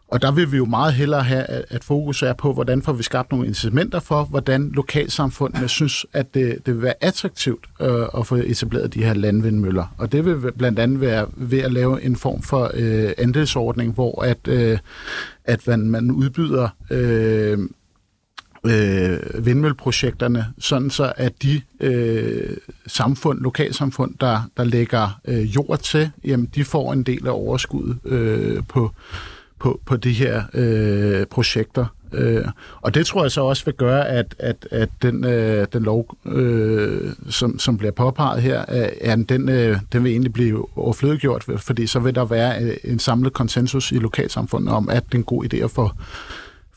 og 0.07 0.21
der 0.21 0.31
vil 0.31 0.51
vi 0.51 0.57
jo 0.57 0.65
meget 0.65 0.93
hellere 0.93 1.23
have, 1.23 1.43
at 1.47 1.83
fokus 1.83 2.23
er 2.23 2.33
på, 2.33 2.53
hvordan 2.53 2.81
får 2.81 2.93
vi 2.93 3.03
skabt 3.03 3.31
nogle 3.31 3.47
incitamenter 3.47 3.99
for, 3.99 4.23
hvordan 4.23 4.71
lokalsamfundene 4.73 5.67
synes, 5.67 6.05
at 6.13 6.33
det, 6.33 6.65
det 6.65 6.73
vil 6.73 6.83
være 6.83 6.93
attraktivt 7.01 7.65
øh, 7.81 8.05
at 8.17 8.27
få 8.27 8.35
etableret 8.35 8.93
de 8.93 9.03
her 9.03 9.13
landvindmøller. 9.13 9.95
Og 9.97 10.11
det 10.11 10.25
vil 10.25 10.51
blandt 10.51 10.79
andet 10.79 11.01
være 11.01 11.27
ved 11.35 11.59
at 11.59 11.71
lave 11.71 12.01
en 12.03 12.15
form 12.15 12.41
for 12.41 12.71
øh, 12.73 13.11
andelsordning, 13.17 13.93
hvor 13.93 14.23
at, 14.23 14.47
øh, 14.47 14.77
at 15.45 15.67
man, 15.67 15.79
man 15.79 16.11
udbyder 16.11 16.69
øh, 16.89 17.59
øh, 18.65 19.45
vindmølleprojekterne, 19.45 20.45
sådan 20.59 20.89
så 20.89 21.13
at 21.17 21.43
de 21.43 21.61
øh, 21.79 22.57
samfund, 22.87 23.41
lokalsamfund, 23.41 24.15
der, 24.21 24.49
der 24.57 24.63
lægger 24.63 25.19
øh, 25.27 25.55
jord 25.55 25.79
til, 25.79 26.11
jamen 26.23 26.49
de 26.55 26.63
får 26.63 26.93
en 26.93 27.03
del 27.03 27.27
af 27.27 27.31
overskuddet 27.31 27.97
øh, 28.05 28.63
på 28.67 28.91
på, 29.59 29.81
på 29.85 29.97
de 29.97 30.11
her 30.11 30.43
øh, 30.53 31.25
projekter. 31.25 31.85
Øh, 32.13 32.45
og 32.81 32.95
det 32.95 33.05
tror 33.05 33.23
jeg 33.23 33.31
så 33.31 33.41
også 33.41 33.65
vil 33.65 33.73
gøre, 33.73 34.07
at, 34.07 34.35
at, 34.39 34.67
at 34.71 34.89
den, 35.01 35.25
øh, 35.25 35.67
den 35.73 35.83
lov, 35.83 36.17
øh, 36.25 37.11
som, 37.29 37.59
som 37.59 37.77
bliver 37.77 37.91
påpeget 37.91 38.41
her, 38.41 38.61
øh, 38.69 38.89
er, 39.01 39.15
den, 39.15 39.49
øh, 39.49 39.77
den 39.93 40.03
vil 40.03 40.11
egentlig 40.11 40.33
blive 40.33 40.77
overflødegjort, 40.77 41.43
fordi 41.57 41.87
så 41.87 41.99
vil 41.99 42.15
der 42.15 42.25
være 42.25 42.63
øh, 42.63 42.77
en 42.83 42.99
samlet 42.99 43.33
konsensus 43.33 43.91
i 43.91 43.95
lokalsamfundet 43.95 44.73
om, 44.73 44.89
at 44.89 45.05
det 45.05 45.13
er 45.13 45.17
en 45.17 45.23
god 45.23 45.53
idé 45.53 45.57
at 45.57 45.71
få, 45.71 45.89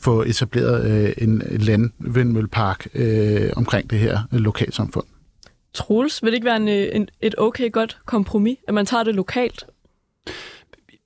få 0.01 0.23
etableret 0.23 0.91
øh, 0.91 1.13
en 1.19 1.43
landvindmøllepark 1.51 2.87
øh, 2.95 3.51
omkring 3.57 3.91
det 3.91 3.99
her 3.99 4.19
lokalsamfund. 4.33 5.07
Troels, 5.75 6.23
vil 6.23 6.33
det 6.33 6.37
ikke 6.37 6.47
være 6.47 6.57
en, 6.57 6.69
øh, 6.69 6.89
en, 6.93 7.09
et 7.21 7.35
okay 7.39 7.73
godt 7.73 7.99
kompromis, 8.07 8.59
at 8.69 8.75
man 8.75 8.87
tager 8.87 9.05
det 9.05 9.15
lokalt 9.15 9.67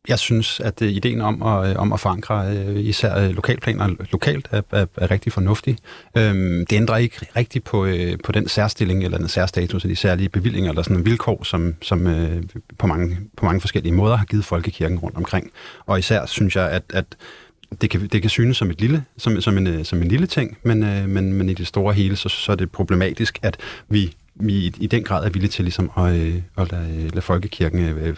jeg 0.08 0.18
synes, 0.18 0.60
at 0.60 0.82
uh, 0.82 0.88
ideen 0.88 1.20
om 1.20 1.42
at, 1.42 1.70
øh, 1.70 1.76
om 1.76 1.92
at 1.92 2.00
forankre 2.00 2.56
øh, 2.56 2.76
især 2.76 3.28
lokalplaner 3.28 3.88
lokalt 4.12 4.48
er, 4.50 4.62
er, 4.72 4.86
er 4.96 5.10
rigtig 5.10 5.32
fornuftig. 5.32 5.78
Øhm, 6.16 6.66
det 6.66 6.76
ændrer 6.76 6.96
ikke 6.96 7.26
rigtig 7.36 7.64
på, 7.64 7.84
øh, 7.84 8.18
på 8.24 8.32
den 8.32 8.48
særstilling 8.48 9.04
eller 9.04 9.18
den 9.18 9.28
særstatus 9.28 9.84
af 9.84 9.88
de 9.88 9.96
særlige 9.96 10.28
bevillinger 10.28 10.70
eller 10.70 10.82
sådan 10.82 10.96
en 10.96 11.04
vilkår, 11.04 11.44
som, 11.44 11.74
som 11.82 12.06
øh, 12.06 12.42
på, 12.78 12.86
mange, 12.86 13.18
på 13.36 13.44
mange 13.44 13.60
forskellige 13.60 13.92
måder 13.92 14.16
har 14.16 14.24
givet 14.24 14.44
folkekirken 14.44 14.98
rundt 14.98 15.16
omkring. 15.16 15.50
Og 15.86 15.98
især 15.98 16.26
synes 16.26 16.56
jeg, 16.56 16.70
at, 16.70 16.82
at 16.94 17.04
det 17.80 17.90
kan, 17.90 18.08
det 18.12 18.20
kan 18.20 18.30
synes 18.30 18.56
som 18.56 18.70
et 18.70 18.80
lille, 18.80 19.04
som, 19.16 19.40
som, 19.40 19.58
en, 19.58 19.84
som 19.84 20.02
en 20.02 20.08
lille 20.08 20.26
ting, 20.26 20.58
men, 20.62 20.82
øh, 20.82 21.08
men, 21.08 21.32
men 21.32 21.48
i 21.48 21.54
det 21.54 21.66
store 21.66 21.94
hele, 21.94 22.16
så, 22.16 22.28
så 22.28 22.52
er 22.52 22.56
det 22.56 22.70
problematisk, 22.70 23.38
at 23.42 23.56
vi 23.88 24.14
vi 24.34 24.52
i, 24.54 24.72
i 24.80 24.86
den 24.86 25.04
grad 25.04 25.24
er 25.24 25.30
villige 25.30 25.50
til 25.50 25.64
ligesom 25.64 25.90
at, 25.96 26.14
øh, 26.14 26.42
at 26.58 26.72
lade, 26.72 27.08
lade 27.08 27.20
folkekirken 27.20 27.80
øh, 27.80 28.16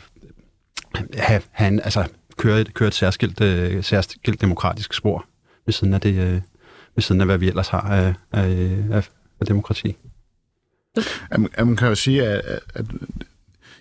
have, 1.19 1.43
have 1.51 1.69
en, 1.69 1.81
altså, 1.81 2.09
køre, 2.37 2.61
et, 2.61 2.75
køre 2.75 2.89
et 2.89 2.95
særskilt, 2.95 3.41
øh, 3.41 3.85
særskilt 3.85 4.41
demokratisk 4.41 4.95
spor 4.95 5.27
ved 5.67 5.73
siden 5.73 5.95
af, 5.95 6.01
det, 6.01 6.15
øh, 6.15 6.41
ved 6.95 7.03
siden 7.03 7.21
af 7.21 7.27
hvad 7.27 7.39
vi 7.39 7.49
ellers 7.49 7.69
har 7.69 7.81
af, 7.81 8.15
af, 8.33 8.79
af, 8.91 9.09
af 9.41 9.47
demokrati. 9.47 9.97
Man 11.59 11.77
kan 11.77 11.89
jo 11.89 11.95
sige, 11.95 12.27
at, 12.27 12.61
at 12.75 12.85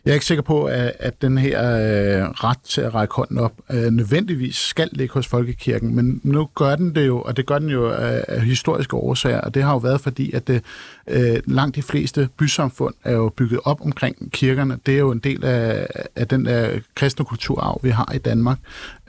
jeg 0.06 0.12
er 0.12 0.14
ikke 0.14 0.26
sikker 0.26 0.42
på, 0.42 0.66
at, 0.66 0.94
at 1.00 1.22
den 1.22 1.38
her 1.38 1.60
øh, 1.62 2.30
ret 2.30 2.60
til 2.60 2.82
at 2.82 2.94
række 2.94 3.14
hånden 3.16 3.38
op 3.38 3.54
øh, 3.72 3.92
nødvendigvis 3.92 4.56
skal 4.56 4.90
ligge 4.92 5.14
hos 5.14 5.28
Folkekirken, 5.28 5.96
men 5.96 6.22
nu 6.24 6.50
gør 6.56 6.76
den 6.76 6.96
det 6.96 7.08
jo, 7.08 7.22
og 7.22 7.38
det 7.38 7.46
gør 7.46 7.60
den 7.60 7.70
jo 7.70 7.90
af, 7.90 8.26
af 8.28 8.42
historiske 8.42 8.96
årsager, 8.96 9.42
og 9.42 9.54
det 9.54 9.64
har 9.64 9.72
jo 9.72 9.78
været 9.78 10.02
fordi, 10.02 10.32
at 10.32 10.48
det, 10.48 10.64
øh, 11.08 11.40
langt 11.48 11.76
de 11.76 11.82
fleste 11.82 12.30
bysamfund 12.38 12.94
er 13.04 13.14
jo 13.14 13.30
bygget 13.30 13.60
op 13.64 13.82
omkring 13.82 14.32
kirkerne. 14.32 14.80
Det 14.86 14.94
er 14.94 15.00
jo 15.00 15.12
en 15.12 15.20
del 15.20 15.46
af, 15.46 15.88
af 16.16 16.28
den 16.28 16.46
der 16.46 16.80
kristne 16.96 17.26
kulturarv, 17.26 17.80
vi 17.84 17.90
har 17.90 18.12
i 18.16 18.18
Danmark, 18.18 18.58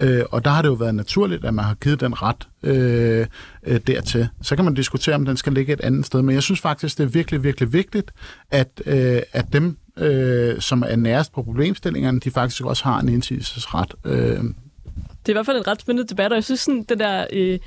øh, 0.01 0.23
og 0.31 0.45
der 0.45 0.51
har 0.51 0.63
det 0.63 0.69
jo 0.69 0.75
været 0.75 0.95
naturligt, 0.95 1.45
at 1.45 1.55
man 1.55 1.65
har 1.65 1.75
givet 1.75 2.01
den 2.01 2.23
ret 2.23 2.49
øh, 2.63 3.27
øh, 3.67 3.81
dertil. 3.87 4.29
Så 4.43 4.57
kan 4.57 4.65
man 4.65 4.75
diskutere, 4.75 5.15
om 5.15 5.25
den 5.25 5.37
skal 5.37 5.53
ligge 5.53 5.73
et 5.73 5.81
andet 5.81 6.07
sted, 6.07 6.23
men 6.23 6.35
jeg 6.35 6.43
synes 6.43 6.61
faktisk, 6.61 6.99
det 6.99 7.05
er 7.05 7.09
virkelig, 7.09 7.43
virkelig 7.43 7.73
vigtigt, 7.73 8.13
at, 8.51 8.83
øh, 8.87 9.23
at 9.33 9.53
dem, 9.53 9.77
øh, 9.99 10.61
som 10.61 10.85
er 10.87 10.97
nærest 10.97 11.33
på 11.33 11.43
problemstillingerne, 11.43 12.21
de 12.21 12.31
faktisk 12.31 12.65
også 12.65 12.85
har 12.85 13.01
en 13.01 13.09
indsigelsesret. 13.09 13.95
Øh. 14.05 14.13
Det 14.13 15.29
er 15.29 15.31
i 15.31 15.33
hvert 15.33 15.47
fald 15.47 15.57
en 15.57 15.67
ret 15.67 15.81
spændende 15.81 16.09
debat, 16.09 16.33
og 16.33 16.37
jeg 16.37 16.45
synes, 16.45 16.61
sådan, 16.61 16.83
det 16.83 16.99
der 16.99 17.27
øh, 17.33 17.59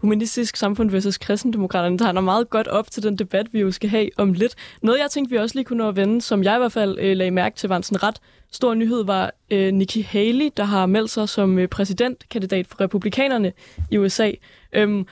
humanistisk 0.00 0.56
samfund 0.56 0.90
versus 0.90 1.18
kristendemokraterne 1.18 1.98
tegner 1.98 2.20
meget 2.20 2.50
godt 2.50 2.68
op 2.68 2.90
til 2.90 3.02
den 3.02 3.18
debat, 3.18 3.46
vi 3.52 3.60
jo 3.60 3.70
skal 3.70 3.90
have 3.90 4.08
om 4.16 4.32
lidt. 4.32 4.54
Noget, 4.82 4.98
jeg 4.98 5.10
tænkte, 5.10 5.30
vi 5.30 5.38
også 5.38 5.54
lige 5.54 5.64
kunne 5.64 5.78
nå 5.78 5.88
at 5.88 5.96
vende, 5.96 6.22
som 6.22 6.44
jeg 6.44 6.56
i 6.56 6.58
hvert 6.58 6.72
fald 6.72 6.98
øh, 7.00 7.16
lagde 7.16 7.30
mærke 7.30 7.56
til, 7.56 7.68
var 7.68 7.76
en 7.76 7.82
sådan 7.82 8.02
ret 8.02 8.16
stor 8.52 8.74
nyhed, 8.74 9.04
var 9.04 9.32
øh, 9.50 9.72
Nikki 9.72 10.00
Haley, 10.00 10.50
der 10.56 10.64
har 10.64 10.86
meldt 10.86 11.10
sig 11.10 11.28
som 11.28 11.58
øh, 11.58 11.68
præsidentkandidat 11.68 12.66
for 12.66 12.80
republikanerne 12.80 13.52
i 13.90 13.98
USA. 13.98 14.30
Øhm, 14.72 15.06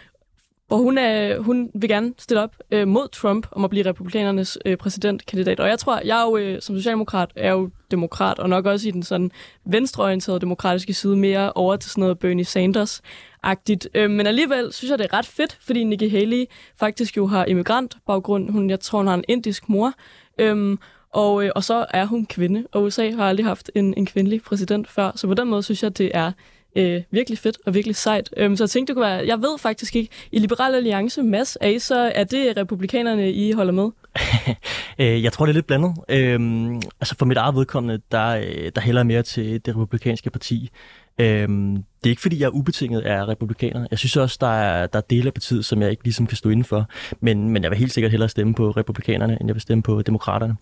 og 0.71 0.79
hun, 0.79 0.99
er, 0.99 1.39
hun 1.39 1.71
vil 1.75 1.89
gerne 1.89 2.13
stille 2.19 2.43
op 2.43 2.57
øh, 2.71 2.89
mod 2.89 3.09
Trump 3.09 3.47
om 3.53 3.65
at 3.65 3.71
blive 3.71 3.87
republikanernes 3.87 4.59
øh, 4.65 4.77
præsidentkandidat. 4.77 5.61
Og 5.61 5.69
jeg 5.69 5.79
tror, 5.79 6.01
jeg 6.05 6.21
er 6.21 6.25
jo 6.25 6.37
øh, 6.37 6.63
som 6.63 6.77
socialdemokrat 6.77 7.31
er 7.37 7.53
jo 7.53 7.71
demokrat, 7.91 8.39
og 8.39 8.49
nok 8.49 8.67
også 8.67 8.89
i 8.89 8.91
den 8.91 9.03
sådan 9.03 9.31
venstreorienterede 9.67 10.41
demokratiske 10.41 10.95
side 10.95 11.17
mere 11.17 11.53
over 11.53 11.77
til 11.77 11.91
sådan 11.91 12.03
noget 12.03 12.19
Bernie 12.19 12.45
Sanders-agtigt. 12.45 13.87
Øh, 13.95 14.11
men 14.11 14.27
alligevel 14.27 14.73
synes 14.73 14.91
jeg, 14.91 14.99
det 14.99 15.07
er 15.11 15.19
ret 15.19 15.27
fedt, 15.27 15.59
fordi 15.61 15.85
Nikki 15.85 16.09
Haley 16.09 16.45
faktisk 16.77 17.17
jo 17.17 17.27
har 17.27 17.45
immigrantbaggrund. 17.45 18.51
Hun, 18.51 18.71
jeg 18.71 18.81
tror, 18.81 18.99
hun 18.99 19.07
har 19.07 19.15
en 19.15 19.25
indisk 19.29 19.69
mor. 19.69 19.93
Øh, 20.39 20.77
og, 21.11 21.45
øh, 21.45 21.51
og 21.55 21.65
så 21.65 21.87
er 21.91 22.05
hun 22.05 22.27
kvinde, 22.27 22.67
og 22.73 22.83
USA 22.83 23.11
har 23.11 23.29
aldrig 23.29 23.47
haft 23.47 23.71
en, 23.75 23.95
en 23.97 24.07
kvindelig 24.07 24.43
præsident 24.43 24.89
før. 24.89 25.13
Så 25.15 25.27
på 25.27 25.35
den 25.35 25.49
måde 25.49 25.63
synes 25.63 25.83
jeg, 25.83 25.99
det 25.99 26.11
er 26.15 26.33
øh, 26.77 27.03
virkelig 27.11 27.39
fedt 27.39 27.59
og 27.67 27.75
virkelig 27.75 27.97
sejt. 27.97 28.31
Øhm, 28.37 28.57
så 28.57 28.65
jeg 28.65 28.71
tænkte, 28.71 28.91
det 28.91 28.97
kunne 28.97 29.07
være, 29.07 29.27
jeg 29.27 29.39
ved 29.39 29.59
faktisk 29.59 29.97
ikke, 29.97 30.11
i 30.33 30.39
Liberal 30.39 30.75
Alliance, 30.75 31.23
Mads, 31.23 31.59
er, 31.61 31.69
I 31.69 31.79
så, 31.79 32.13
er 32.15 32.25
det 32.25 32.57
republikanerne, 32.57 33.33
I 33.33 33.53
holder 33.53 33.73
med? 33.73 33.91
Øh, 34.99 35.23
jeg 35.23 35.33
tror, 35.33 35.47
det 35.47 35.53
er 35.53 35.55
lidt 35.55 35.67
blandet. 35.67 35.95
Øhm, 36.09 36.77
altså 36.77 37.15
for 37.19 37.25
mit 37.25 37.37
eget 37.37 37.55
vedkommende, 37.55 38.03
der, 38.13 38.29
øh, 38.29 38.73
der 38.75 38.81
hælder 38.81 39.01
jeg 39.01 39.07
mere 39.07 39.23
til 39.23 39.67
det 39.67 39.77
republikanske 39.77 40.31
parti. 40.31 40.71
Øhm, 41.19 41.75
det 41.75 42.07
er 42.07 42.11
ikke, 42.11 42.23
fordi 42.23 42.41
jeg 42.41 42.47
er 42.47 42.51
ubetinget 42.51 43.01
af 43.01 43.29
republikaner. 43.29 43.87
Jeg 43.91 43.99
synes 43.99 44.17
også, 44.17 44.39
der 44.41 44.47
er, 44.47 44.87
der 44.87 44.99
er 44.99 45.03
dele 45.11 45.27
af 45.27 45.35
partiet, 45.35 45.65
som 45.65 45.83
jeg 45.83 45.91
ikke 45.91 46.05
ligesom 46.05 46.27
kan 46.27 46.37
stå 46.37 46.49
inden 46.49 46.65
for. 46.65 46.89
Men, 47.21 47.51
men 47.51 47.63
jeg 47.63 47.71
vil 47.71 47.79
helt 47.79 47.93
sikkert 47.93 48.11
hellere 48.11 48.29
stemme 48.29 48.55
på 48.55 48.71
republikanerne, 48.71 49.39
end 49.41 49.49
jeg 49.49 49.55
vil 49.55 49.61
stemme 49.61 49.83
på 49.83 50.03
demokraterne. 50.03 50.57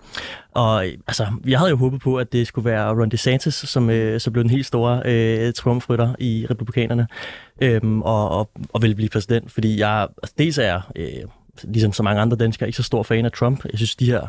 Og 0.50 0.86
øh, 0.86 0.92
altså, 1.06 1.26
jeg 1.46 1.58
havde 1.58 1.70
jo 1.70 1.76
håbet 1.76 2.00
på, 2.00 2.16
at 2.16 2.32
det 2.32 2.46
skulle 2.46 2.64
være 2.70 2.90
Ron 2.90 3.08
DeSantis, 3.08 3.54
som 3.54 3.90
øh, 3.90 4.20
så 4.20 4.30
blev 4.30 4.44
den 4.44 4.50
helt 4.50 4.66
store 4.66 5.02
øh, 5.04 5.52
trumfrytter 5.52 6.14
i 6.18 6.46
republikanerne, 6.50 7.06
øhm, 7.60 8.02
og, 8.02 8.28
og, 8.28 8.50
og 8.68 8.82
ville 8.82 8.94
blive 8.94 9.08
præsident. 9.08 9.52
Fordi 9.52 9.78
jeg, 9.78 10.08
altså, 10.22 10.34
dels 10.38 10.58
er 10.58 10.64
jeg, 10.64 10.80
øh, 10.96 11.28
ligesom 11.64 11.92
så 11.92 12.02
mange 12.02 12.20
andre 12.20 12.36
danskere, 12.36 12.68
ikke 12.68 12.76
så 12.76 12.82
stor 12.82 13.02
fan 13.02 13.24
af 13.24 13.32
Trump. 13.32 13.64
Jeg 13.64 13.78
synes, 13.78 13.96
de 13.96 14.06
her 14.06 14.26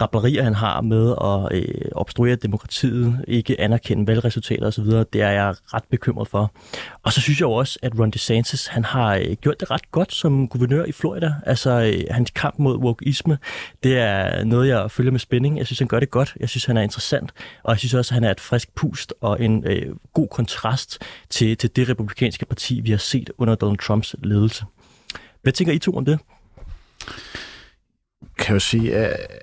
rapplerier, 0.00 0.42
han 0.42 0.54
har 0.54 0.80
med 0.80 1.14
at 1.24 1.58
øh, 1.58 1.90
obstruere 1.92 2.36
demokratiet, 2.36 3.24
ikke 3.28 3.60
anerkende 3.60 4.06
valgresultater 4.06 4.66
osv., 4.66 4.84
det 4.84 5.14
er 5.22 5.30
jeg 5.30 5.54
ret 5.74 5.84
bekymret 5.90 6.28
for. 6.28 6.52
Og 7.02 7.12
så 7.12 7.20
synes 7.20 7.40
jeg 7.40 7.48
også, 7.48 7.78
at 7.82 7.98
Ron 7.98 8.10
DeSantis, 8.10 8.66
han 8.66 8.84
har 8.84 9.14
øh, 9.14 9.36
gjort 9.40 9.60
det 9.60 9.70
ret 9.70 9.90
godt 9.90 10.12
som 10.12 10.48
guvernør 10.48 10.84
i 10.84 10.92
Florida. 10.92 11.34
Altså, 11.46 11.70
øh, 11.70 12.04
hans 12.10 12.30
kamp 12.30 12.58
mod 12.58 12.76
wokeisme, 12.78 13.38
det 13.82 13.98
er 13.98 14.44
noget, 14.44 14.68
jeg 14.68 14.90
følger 14.90 15.12
med 15.12 15.20
spænding. 15.20 15.58
Jeg 15.58 15.66
synes, 15.66 15.78
han 15.78 15.88
gør 15.88 16.00
det 16.00 16.10
godt. 16.10 16.34
Jeg 16.40 16.48
synes, 16.48 16.64
han 16.64 16.76
er 16.76 16.82
interessant. 16.82 17.32
Og 17.62 17.70
jeg 17.70 17.78
synes 17.78 17.94
også, 17.94 18.12
at 18.12 18.14
han 18.14 18.24
er 18.24 18.30
et 18.30 18.40
frisk 18.40 18.74
pust 18.74 19.14
og 19.20 19.44
en 19.44 19.66
øh, 19.66 19.94
god 20.14 20.28
kontrast 20.28 20.98
til, 21.30 21.56
til 21.56 21.76
det 21.76 21.88
republikanske 21.88 22.46
parti, 22.46 22.80
vi 22.80 22.90
har 22.90 22.98
set 22.98 23.30
under 23.38 23.54
Donald 23.54 23.78
Trumps 23.78 24.16
ledelse. 24.22 24.64
Hvad 25.42 25.52
tænker 25.52 25.72
I 25.72 25.78
to 25.78 25.96
om 25.96 26.04
det? 26.04 26.18
Kan 28.42 28.54
jo 28.54 28.60
sige, 28.60 28.96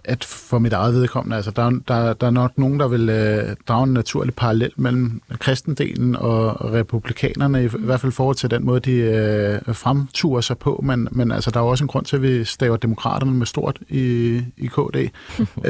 at 0.03 0.23
for 0.23 0.59
mit 0.59 0.73
eget 0.73 0.93
vedkommende, 0.93 1.35
altså 1.35 1.51
der, 1.51 1.79
der, 1.87 2.13
der 2.13 2.27
er 2.27 2.31
nok 2.31 2.57
nogen, 2.57 2.79
der 2.79 2.87
vil 2.87 3.09
uh, 3.09 3.55
drage 3.67 3.83
en 3.83 3.93
naturlig 3.93 4.35
parallel 4.35 4.71
mellem 4.75 5.21
kristendelen 5.39 6.15
og 6.15 6.73
republikanerne, 6.73 7.61
i, 7.61 7.65
i 7.65 7.69
hvert 7.79 8.01
fald 8.01 8.11
forhold 8.11 8.35
til 8.35 8.51
den 8.51 8.65
måde, 8.65 8.79
de 8.79 9.61
uh, 9.67 9.75
fremturer 9.75 10.41
sig 10.41 10.57
på, 10.57 10.81
men, 10.83 11.07
men 11.11 11.31
altså, 11.31 11.51
der 11.51 11.59
er 11.59 11.63
også 11.63 11.83
en 11.83 11.87
grund 11.87 12.05
til, 12.05 12.15
at 12.15 12.21
vi 12.21 12.43
staver 12.43 12.77
demokraterne 12.77 13.31
med 13.31 13.45
stort 13.45 13.79
i, 13.89 14.35
i 14.57 14.67
KD. 14.67 15.09
uh, 15.39 15.65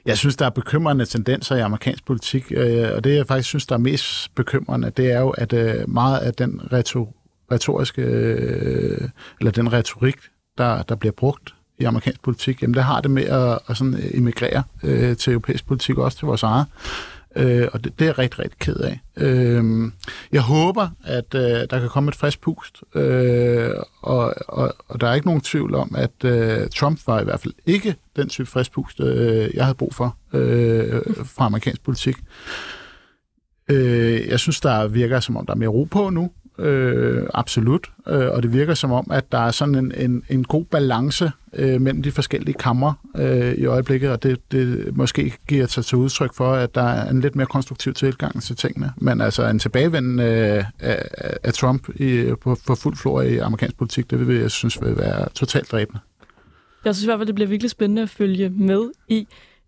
jeg 0.07 0.19
synes, 0.19 0.37
der 0.37 0.47
er 0.47 0.51
bekymrende 0.51 1.05
tendenser 1.05 1.57
i 1.57 1.61
amerikansk 1.61 2.07
politik, 2.07 2.53
uh, 2.57 2.97
og 2.97 3.05
det 3.05 3.17
jeg 3.17 3.27
faktisk 3.27 3.49
synes, 3.49 3.67
der 3.67 3.75
er 3.75 3.81
mest 3.81 4.35
bekymrende, 4.35 4.93
det 4.97 5.13
er 5.13 5.21
jo, 5.21 5.31
at 5.31 5.53
uh, 5.53 5.91
meget 5.91 6.19
af 6.19 6.35
den 6.35 6.61
retorik 6.73 7.09
retoriske, 7.53 8.03
øh, 8.03 9.09
eller 9.41 9.51
den 9.51 9.73
retorik, 9.73 10.17
der, 10.59 10.83
der 10.83 10.95
bliver 10.95 11.13
brugt 11.13 11.55
i 11.79 11.85
amerikansk 11.85 12.23
politik, 12.23 12.63
jamen 12.63 12.75
det 12.75 12.85
har 12.85 13.01
det 13.01 13.11
med 13.11 13.25
at, 13.25 13.59
at 13.69 13.77
sådan 13.77 13.95
øh, 13.95 14.11
emigrere 14.15 14.63
øh, 14.83 15.17
til 15.17 15.33
europæisk 15.33 15.67
politik, 15.67 15.99
også 15.99 16.19
til 16.19 16.27
vores 16.27 16.43
eget. 16.43 16.67
Øh, 17.37 17.69
og 17.73 17.85
det, 17.85 17.99
det 17.99 18.05
er 18.05 18.09
jeg 18.09 18.19
rigtig, 18.19 18.39
rigtig 18.39 18.59
ked 18.59 18.77
af. 18.77 19.01
Øh, 19.17 19.93
jeg 20.33 20.41
håber, 20.41 20.89
at 21.05 21.35
øh, 21.35 21.43
der 21.43 21.81
kan 21.81 21.89
komme 21.89 22.09
et 22.09 22.17
frisk 22.17 22.41
pust, 22.41 22.83
øh, 22.95 23.71
og, 24.03 24.35
og, 24.49 24.75
og 24.89 25.01
der 25.01 25.09
er 25.09 25.15
ikke 25.15 25.27
nogen 25.27 25.41
tvivl 25.41 25.75
om, 25.75 25.95
at 25.95 26.25
øh, 26.25 26.69
Trump 26.75 27.01
var 27.07 27.21
i 27.21 27.25
hvert 27.25 27.41
fald 27.41 27.55
ikke 27.67 27.97
den 28.17 28.29
type 28.29 28.47
frisk 28.47 28.73
pust, 28.73 29.01
øh, 29.01 29.51
jeg 29.55 29.65
havde 29.65 29.75
brug 29.75 29.95
for 29.95 30.17
øh, 30.33 31.03
fra 31.25 31.47
amerikansk 31.47 31.83
politik. 31.83 32.17
Øh, 33.69 34.29
jeg 34.29 34.39
synes, 34.41 34.61
der 34.61 34.89
virker 34.89 35.21
som 35.21 35.37
om, 35.37 35.47
der 35.47 35.53
er 35.53 35.59
mere 35.59 35.69
ro 35.69 35.85
på 35.85 36.11
nu 36.11 36.31
øh, 36.63 37.27
absolut. 37.35 37.91
Øh, 38.09 38.29
og 38.29 38.43
det 38.43 38.53
virker 38.53 38.75
som 38.75 38.93
om, 38.93 39.07
at 39.11 39.33
der 39.33 39.39
er 39.39 39.51
sådan 39.51 39.75
en, 39.75 39.93
en, 39.97 40.23
en 40.29 40.45
god 40.45 40.65
balance 40.65 41.33
øh, 41.53 41.81
mellem 41.81 42.03
de 42.03 42.13
forskellige 42.13 42.55
kammer 42.55 42.93
øh, 43.17 43.53
i 43.53 43.65
øjeblikket, 43.65 44.11
og 44.11 44.23
det, 44.23 44.53
det 44.53 44.97
måske 44.97 45.33
giver 45.49 45.67
sig 45.67 45.85
til 45.85 45.99
udtryk 45.99 46.35
for, 46.35 46.53
at 46.53 46.75
der 46.75 46.83
er 46.83 47.11
en 47.11 47.21
lidt 47.21 47.37
mere 47.37 47.47
konstruktiv 47.47 47.95
tilgang 47.95 48.43
til 48.43 48.57
tingene. 48.57 48.93
Men 48.97 49.21
altså 49.21 49.49
en 49.49 49.59
tilbagevendende 49.59 50.25
øh, 50.25 50.65
af, 50.81 51.09
af 51.43 51.53
Trump 51.53 51.89
i, 52.01 52.33
på, 52.41 52.57
på 52.67 52.75
fuld 52.75 52.97
flor 52.97 53.23
i 53.23 53.39
amerikansk 53.39 53.77
politik, 53.77 54.11
det 54.11 54.29
vil 54.29 54.37
jeg 54.37 54.51
synes 54.51 54.83
vil 54.83 54.97
være 54.97 55.29
totalt 55.35 55.73
dræbende. 55.73 56.01
Jeg 56.85 56.95
synes 56.95 57.05
i 57.05 57.07
hvert 57.07 57.19
fald, 57.19 57.27
det 57.27 57.35
bliver 57.35 57.49
virkelig 57.49 57.71
spændende 57.71 58.03
at 58.03 58.11
følge 58.11 58.51
med 58.51 58.91
i. 59.09 59.27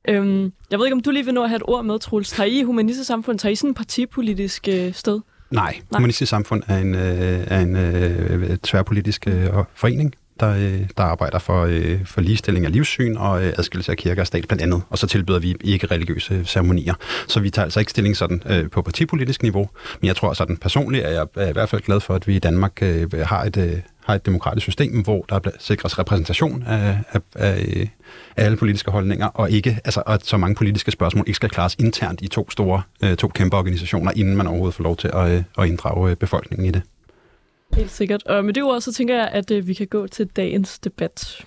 Øhm, 0.08 0.52
jeg 0.70 0.78
ved 0.78 0.86
ikke, 0.86 0.94
om 0.94 1.00
du 1.00 1.10
lige 1.10 1.24
vil 1.24 1.34
nå 1.34 1.42
at 1.42 1.48
have 1.48 1.56
et 1.56 1.62
ord 1.64 1.84
med, 1.84 1.98
Troels. 1.98 2.32
Har 2.32 2.44
I 2.44 2.62
humanistisk 2.62 3.06
samfund, 3.06 3.38
tager 3.38 3.52
I 3.52 3.54
sådan 3.54 3.70
en 3.70 3.74
partipolitisk 3.74 4.68
øh, 4.68 4.92
sted? 4.92 5.20
Nej, 5.54 5.80
Nej. 5.90 5.98
Humanistisk 5.98 6.30
Samfund 6.30 6.62
er 6.68 6.78
en, 6.78 6.94
øh, 6.94 7.44
er 7.46 7.60
en 7.60 7.76
øh, 7.76 8.56
tværpolitisk 8.56 9.26
øh, 9.26 9.48
forening, 9.74 10.14
der, 10.40 10.54
øh, 10.54 10.80
der 10.96 11.02
arbejder 11.02 11.38
for, 11.38 11.64
øh, 11.64 12.04
for 12.06 12.20
ligestilling 12.20 12.66
af 12.66 12.72
livssyn 12.72 13.16
og 13.16 13.44
øh, 13.44 13.52
adskillelse 13.58 13.92
af 13.92 13.98
kirke 13.98 14.20
og 14.20 14.26
stat 14.26 14.48
blandt 14.48 14.62
andet. 14.62 14.82
Og 14.90 14.98
så 14.98 15.06
tilbyder 15.06 15.38
vi 15.38 15.56
ikke 15.64 15.86
religiøse 15.86 16.44
ceremonier. 16.44 16.94
Så 17.28 17.40
vi 17.40 17.50
tager 17.50 17.64
altså 17.64 17.80
ikke 17.80 17.90
stilling 17.90 18.16
sådan 18.16 18.42
øh, 18.46 18.70
på 18.70 18.82
partipolitisk 18.82 19.42
niveau. 19.42 19.68
Men 20.00 20.06
jeg 20.06 20.16
tror 20.16 20.32
sådan 20.32 20.56
personligt, 20.56 21.04
at 21.04 21.14
jeg 21.14 21.26
er 21.36 21.48
i 21.48 21.52
hvert 21.52 21.68
fald 21.68 21.82
glad 21.82 22.00
for, 22.00 22.14
at 22.14 22.26
vi 22.26 22.36
i 22.36 22.38
Danmark 22.38 22.72
øh, 22.82 23.12
har, 23.20 23.44
et, 23.44 23.56
øh, 23.56 23.72
har 24.04 24.14
et 24.14 24.26
demokratisk 24.26 24.64
system, 24.64 25.02
hvor 25.02 25.24
der 25.28 25.40
sikres 25.58 25.98
repræsentation 25.98 26.62
af, 26.66 26.98
af, 27.12 27.20
af, 27.34 27.90
af 28.36 28.44
alle 28.44 28.56
politiske 28.56 28.90
holdninger, 28.90 29.26
og 29.26 29.50
ikke, 29.50 29.80
altså, 29.84 30.02
at 30.06 30.26
så 30.26 30.36
mange 30.36 30.54
politiske 30.54 30.90
spørgsmål 30.90 31.24
ikke 31.26 31.36
skal 31.36 31.50
klares 31.50 31.76
internt 31.78 32.20
i 32.20 32.28
to 32.28 32.50
store, 32.50 32.82
øh, 33.02 33.16
to 33.16 33.28
kæmpe 33.28 33.56
organisationer, 33.56 34.12
inden 34.16 34.36
man 34.36 34.46
overhovedet 34.46 34.74
får 34.74 34.84
lov 34.84 34.96
til 34.96 35.10
at, 35.14 35.30
øh, 35.30 35.42
at 35.58 35.66
inddrage 35.66 36.10
øh, 36.10 36.16
befolkningen 36.16 36.66
i 36.66 36.70
det. 36.70 36.82
Helt 37.74 37.90
sikkert. 37.90 38.22
Og 38.22 38.44
med 38.44 38.54
det 38.54 38.62
ord, 38.62 38.80
så 38.80 38.92
tænker 38.92 39.16
jeg, 39.16 39.28
at 39.28 39.50
øh, 39.50 39.66
vi 39.66 39.74
kan 39.74 39.86
gå 39.86 40.06
til 40.06 40.26
dagens 40.26 40.78
debat. 40.78 41.44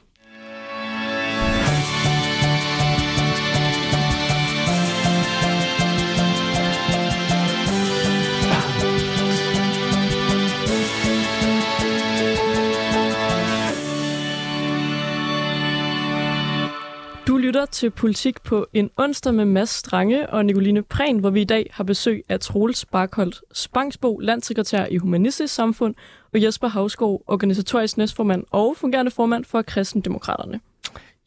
Lytter 17.47 17.65
til 17.65 17.89
Politik 17.89 18.41
på 18.41 18.67
en 18.73 18.89
onsdag 18.97 19.33
med 19.33 19.45
Mads 19.45 19.69
Strange 19.69 20.29
og 20.29 20.45
Nicoline 20.45 20.83
Prehn, 20.83 21.19
hvor 21.19 21.29
vi 21.29 21.41
i 21.41 21.43
dag 21.43 21.69
har 21.73 21.83
besøg 21.83 22.23
af 22.29 22.39
Troels 22.39 22.85
Barkholdt 22.85 23.41
Spangsbo, 23.53 24.19
landsekretær 24.19 24.85
i 24.85 24.97
Humanistisk 24.97 25.53
Samfund, 25.53 25.95
og 26.33 26.43
Jesper 26.43 26.67
Havskov, 26.67 27.23
organisatorisk 27.27 27.97
næstformand 27.97 28.43
og 28.51 28.75
fungerende 28.77 29.11
formand 29.11 29.45
for 29.45 29.61
Kristendemokraterne. 29.61 30.59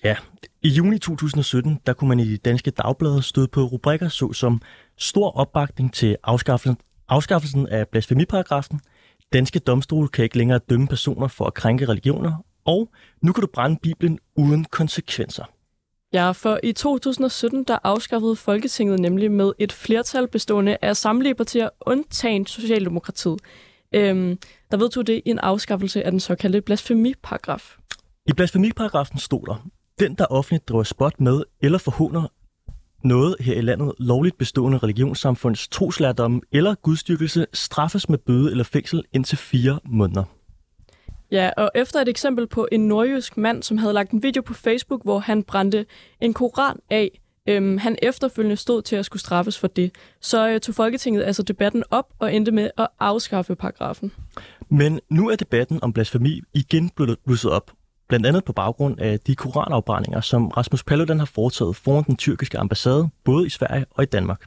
Ja, 0.05 0.17
i 0.63 0.69
juni 0.69 0.99
2017, 0.99 1.81
der 1.87 1.93
kunne 1.93 2.09
man 2.09 2.21
i 2.21 2.25
de 2.25 2.37
danske 2.37 2.71
dagblade 2.71 3.23
støde 3.23 3.49
på 3.49 3.61
rubrikker 3.65 4.09
såsom 4.09 4.63
stor 4.99 5.31
opbakning 5.31 5.93
til 5.93 6.17
afskaffelsen, 6.23 6.77
afskaffelsen 7.09 7.67
af 7.67 7.89
blasfemiparagrafen, 7.89 8.81
danske 9.33 9.59
domstole 9.59 10.09
kan 10.09 10.25
ikke 10.25 10.39
længere 10.39 10.61
dømme 10.71 10.87
personer 10.87 11.29
for 11.29 11.45
at 11.45 11.55
krænke 11.55 11.89
religioner, 11.89 12.45
og 12.65 12.91
nu 13.23 13.33
kan 13.33 13.41
du 13.43 13.49
brænde 13.53 13.79
Bibelen 13.83 14.19
uden 14.37 14.65
konsekvenser. 14.65 15.45
Ja, 16.13 16.33
for 16.33 16.61
i 16.63 16.73
2017 16.73 17.65
der 17.65 17.79
afskaffede 17.85 18.37
Folketinget 18.37 19.01
nemlig 19.01 19.31
med 19.31 19.53
et 19.59 19.73
flertal 19.73 20.29
bestående 20.29 20.77
af 20.83 20.97
samtlige 20.97 21.35
partier, 21.35 21.69
undtagen 21.81 22.47
Socialdemokratiet. 22.47 23.41
Øhm, 23.95 24.39
der 24.71 24.77
vedtog 24.77 25.07
det 25.07 25.23
en 25.25 25.39
afskaffelse 25.39 26.05
af 26.05 26.11
den 26.11 26.21
såkaldte 26.21 26.61
blasfemiparagraf. 26.61 27.77
I 28.27 28.33
blasfemiparagrafen 28.33 29.19
stod 29.19 29.47
der, 29.47 29.69
den 29.99 30.15
der 30.15 30.27
offentligt 30.27 30.69
driver 30.69 30.83
spot 30.83 31.21
med 31.21 31.43
eller 31.61 31.79
forhåner 31.79 32.29
noget 33.05 33.37
her 33.41 33.55
i 33.55 33.61
landet 33.61 33.93
lovligt 33.99 34.39
bestående 34.39 34.79
religionssamfunds 34.79 35.69
troslærdom 35.69 36.43
eller 36.53 36.75
gudstyrkelse 36.75 37.47
straffes 37.53 38.09
med 38.09 38.19
bøde 38.19 38.51
eller 38.51 38.65
fængsel 38.65 39.05
indtil 39.13 39.39
fire 39.39 39.79
måneder. 39.85 40.25
Ja, 41.31 41.51
og 41.57 41.71
efter 41.75 42.01
et 42.01 42.09
eksempel 42.09 42.47
på 42.47 42.69
en 42.73 42.89
nordjysk 42.89 43.37
mand, 43.37 43.63
som 43.63 43.79
havde 43.79 43.93
lagt 43.93 44.11
en 44.11 44.23
video 44.23 44.43
på 44.43 44.55
Facebook, 44.55 45.03
hvor 45.05 45.19
han 45.19 45.43
brændte 45.43 45.87
en 46.21 46.35
koran 46.35 46.77
af, 46.91 47.21
øhm, 47.47 47.79
han 47.79 47.97
efterfølgende 48.03 48.57
stod 48.57 48.83
til 48.83 48.97
at 48.97 49.05
skulle 49.05 49.21
straffes 49.21 49.59
for 49.59 49.67
det, 49.67 49.93
så 50.21 50.49
øh, 50.49 50.61
tog 50.61 50.75
Folketinget 50.75 51.25
altså 51.25 51.43
debatten 51.43 51.85
op 51.91 52.07
og 52.19 52.35
endte 52.35 52.53
med 52.53 52.71
at 52.79 52.89
afskaffe 53.01 53.55
paragrafen. 53.55 54.13
Men 54.69 55.01
nu 55.11 55.31
er 55.31 55.37
debatten 55.37 55.79
om 55.83 55.93
blasfemi 55.93 56.41
igen 56.55 56.91
blevet 56.97 57.19
blusset 57.27 57.51
op, 57.51 57.71
blandt 58.09 58.27
andet 58.27 58.45
på 58.45 58.53
baggrund 58.53 59.01
af 59.01 59.21
de 59.21 59.35
koranafbrændinger, 59.35 60.21
som 60.21 60.49
Rasmus 60.49 60.85
Paludan 60.85 61.19
har 61.19 61.27
foretaget 61.27 61.77
foran 61.77 62.05
den 62.07 62.17
tyrkiske 62.17 62.59
ambassade, 62.59 63.09
både 63.25 63.47
i 63.47 63.51
Sverige 63.51 63.87
og 63.91 64.03
i 64.03 64.07
Danmark. 64.07 64.45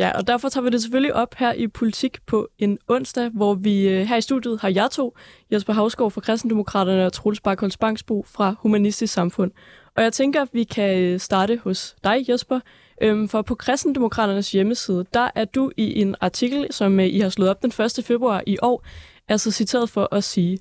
Ja, 0.00 0.18
og 0.18 0.26
derfor 0.26 0.48
tager 0.48 0.64
vi 0.64 0.70
det 0.70 0.82
selvfølgelig 0.82 1.14
op 1.14 1.34
her 1.34 1.52
i 1.52 1.68
Politik 1.68 2.18
på 2.26 2.48
en 2.58 2.78
onsdag, 2.88 3.28
hvor 3.28 3.54
vi 3.54 3.88
øh, 3.88 4.06
her 4.06 4.16
i 4.16 4.20
studiet 4.20 4.60
har 4.60 4.68
jeg 4.68 4.90
to, 4.90 5.16
Jesper 5.52 5.72
Havsgaard 5.72 6.10
fra 6.10 6.20
Kristendemokraterne 6.20 7.06
og 7.06 7.12
Troels 7.12 7.40
Barkholz 7.40 7.76
Bangsbo 7.76 8.24
fra 8.28 8.54
Humanistisk 8.60 9.12
Samfund. 9.12 9.50
Og 9.96 10.02
jeg 10.02 10.12
tænker, 10.12 10.42
at 10.42 10.48
vi 10.52 10.64
kan 10.64 10.98
øh, 10.98 11.20
starte 11.20 11.60
hos 11.64 11.96
dig, 12.04 12.24
Jesper. 12.28 12.60
Øhm, 13.02 13.28
for 13.28 13.42
på 13.42 13.54
Kristendemokraternes 13.54 14.52
hjemmeside, 14.52 15.06
der 15.14 15.30
er 15.34 15.44
du 15.44 15.70
i 15.76 16.00
en 16.00 16.16
artikel, 16.20 16.66
som 16.70 17.00
øh, 17.00 17.06
I 17.06 17.18
har 17.20 17.28
slået 17.28 17.50
op 17.50 17.62
den 17.62 17.84
1. 17.84 18.04
februar 18.04 18.42
i 18.46 18.56
år, 18.62 18.84
altså 19.28 19.50
citeret 19.50 19.90
for 19.90 20.14
at 20.14 20.24
sige, 20.24 20.58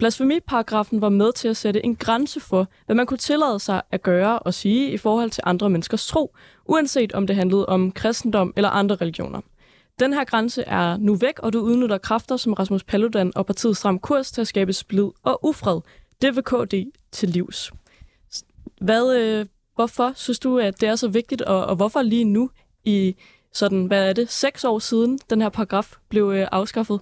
Blasfemiparagrafen 0.00 1.00
var 1.00 1.08
med 1.08 1.32
til 1.32 1.48
at 1.48 1.56
sætte 1.56 1.84
en 1.84 1.96
grænse 1.96 2.40
for, 2.40 2.68
hvad 2.86 2.96
man 2.96 3.06
kunne 3.06 3.18
tillade 3.18 3.60
sig 3.60 3.82
at 3.90 4.02
gøre 4.02 4.38
og 4.38 4.54
sige 4.54 4.92
i 4.92 4.96
forhold 4.96 5.30
til 5.30 5.42
andre 5.46 5.70
menneskers 5.70 6.06
tro, 6.06 6.34
uanset 6.64 7.12
om 7.12 7.26
det 7.26 7.36
handlede 7.36 7.66
om 7.66 7.92
kristendom 7.92 8.52
eller 8.56 8.68
andre 8.68 8.94
religioner. 8.94 9.40
Den 9.98 10.12
her 10.12 10.24
grænse 10.24 10.62
er 10.62 10.96
nu 10.96 11.14
væk, 11.14 11.38
og 11.38 11.52
du 11.52 11.60
udnytter 11.60 11.98
kræfter 11.98 12.36
som 12.36 12.52
Rasmus 12.52 12.84
Paludan 12.84 13.32
og 13.34 13.46
partiet 13.46 13.76
Stram 13.76 13.98
Kurs 13.98 14.32
til 14.32 14.40
at 14.40 14.46
skabe 14.46 14.72
splid 14.72 15.08
og 15.22 15.44
ufred. 15.44 15.80
Det 16.22 16.36
vil 16.36 16.44
KD 16.44 16.74
til 17.12 17.28
livs. 17.28 17.72
Hvad, 18.80 19.16
øh, 19.16 19.46
hvorfor 19.74 20.12
synes 20.14 20.38
du, 20.38 20.58
at 20.58 20.80
det 20.80 20.88
er 20.88 20.96
så 20.96 21.08
vigtigt, 21.08 21.42
og, 21.42 21.66
og 21.66 21.76
hvorfor 21.76 22.02
lige 22.02 22.24
nu 22.24 22.50
i 22.84 23.16
sådan, 23.52 23.84
hvad 23.84 24.08
er 24.08 24.12
det, 24.12 24.30
seks 24.30 24.64
år 24.64 24.78
siden 24.78 25.18
den 25.30 25.40
her 25.40 25.48
paragraf 25.48 25.94
blev 26.08 26.32
øh, 26.34 26.48
afskaffet? 26.52 27.00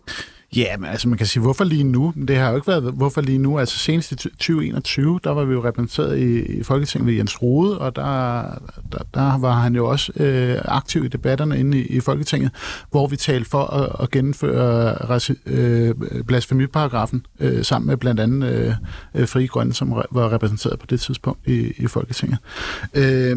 Ja, 0.56 0.76
men 0.76 0.90
altså 0.90 1.08
man 1.08 1.18
kan 1.18 1.26
sige, 1.26 1.42
hvorfor 1.42 1.64
lige 1.64 1.84
nu? 1.84 2.12
Det 2.28 2.36
har 2.36 2.50
jo 2.50 2.56
ikke 2.56 2.66
været, 2.66 2.82
hvorfor 2.82 3.20
lige 3.20 3.38
nu? 3.38 3.58
Altså 3.58 3.78
senest 3.78 4.12
i 4.12 4.16
2021, 4.16 5.20
der 5.24 5.30
var 5.30 5.44
vi 5.44 5.52
jo 5.52 5.64
repræsenteret 5.64 6.18
i, 6.18 6.58
i 6.58 6.62
Folketinget 6.62 7.06
ved 7.06 7.14
Jens 7.14 7.42
Rode, 7.42 7.78
og 7.78 7.96
der, 7.96 8.42
der, 8.92 8.98
der 9.14 9.38
var 9.38 9.52
han 9.52 9.74
jo 9.74 9.86
også 9.86 10.12
øh, 10.16 10.58
aktiv 10.64 11.04
i 11.04 11.08
debatterne 11.08 11.58
inde 11.58 11.78
i, 11.78 11.86
i 11.86 12.00
Folketinget, 12.00 12.50
hvor 12.90 13.06
vi 13.06 13.16
talte 13.16 13.50
for 13.50 13.64
at, 13.64 14.02
at 14.02 14.10
gennemføre 14.10 15.20
øh, 15.46 15.94
blasfemiparagrafen 16.26 17.26
øh, 17.40 17.64
sammen 17.64 17.86
med 17.86 17.96
blandt 17.96 18.20
andet 18.20 18.52
øh, 18.52 18.74
øh 19.14 19.28
Fri 19.28 19.46
Grønne, 19.46 19.74
som 19.74 19.90
var 19.90 20.32
repræsenteret 20.32 20.78
på 20.78 20.86
det 20.86 21.00
tidspunkt 21.00 21.48
i, 21.48 21.72
i 21.76 21.86
Folketinget. 21.86 22.38
Øh, 22.94 23.36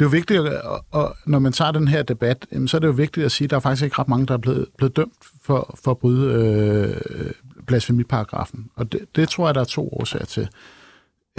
det 0.00 0.06
er 0.06 0.10
jo 0.10 0.16
vigtigt, 0.16 0.40
at, 0.40 0.60
og 0.90 1.16
når 1.26 1.38
man 1.38 1.52
tager 1.52 1.70
den 1.70 1.88
her 1.88 2.02
debat, 2.02 2.46
så 2.66 2.76
er 2.76 2.78
det 2.78 2.86
jo 2.86 2.92
vigtigt 2.92 3.26
at 3.26 3.32
sige, 3.32 3.46
at 3.46 3.50
der 3.50 3.56
er 3.56 3.60
faktisk 3.60 3.84
ikke 3.84 3.98
ret 3.98 4.08
mange, 4.08 4.26
der 4.26 4.34
er 4.34 4.38
blevet, 4.38 4.66
blevet 4.76 4.96
dømt 4.96 5.12
for, 5.42 5.78
for 5.84 5.90
at 5.90 5.98
bryde 5.98 6.32
øh, 6.32 7.30
blasfemiparagrafen. 7.66 8.70
Og 8.76 8.92
det, 8.92 9.00
det 9.16 9.28
tror 9.28 9.48
jeg, 9.48 9.54
der 9.54 9.60
er 9.60 9.64
to 9.64 9.88
årsager 9.92 10.24
til. 10.24 10.48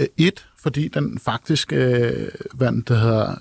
Øh, 0.00 0.06
et, 0.16 0.46
fordi 0.58 0.88
den 0.88 1.18
faktisk 1.18 1.72
øh, 1.72 2.28
vandt, 2.54 2.88
der 2.88 2.98
hedder, 2.98 3.34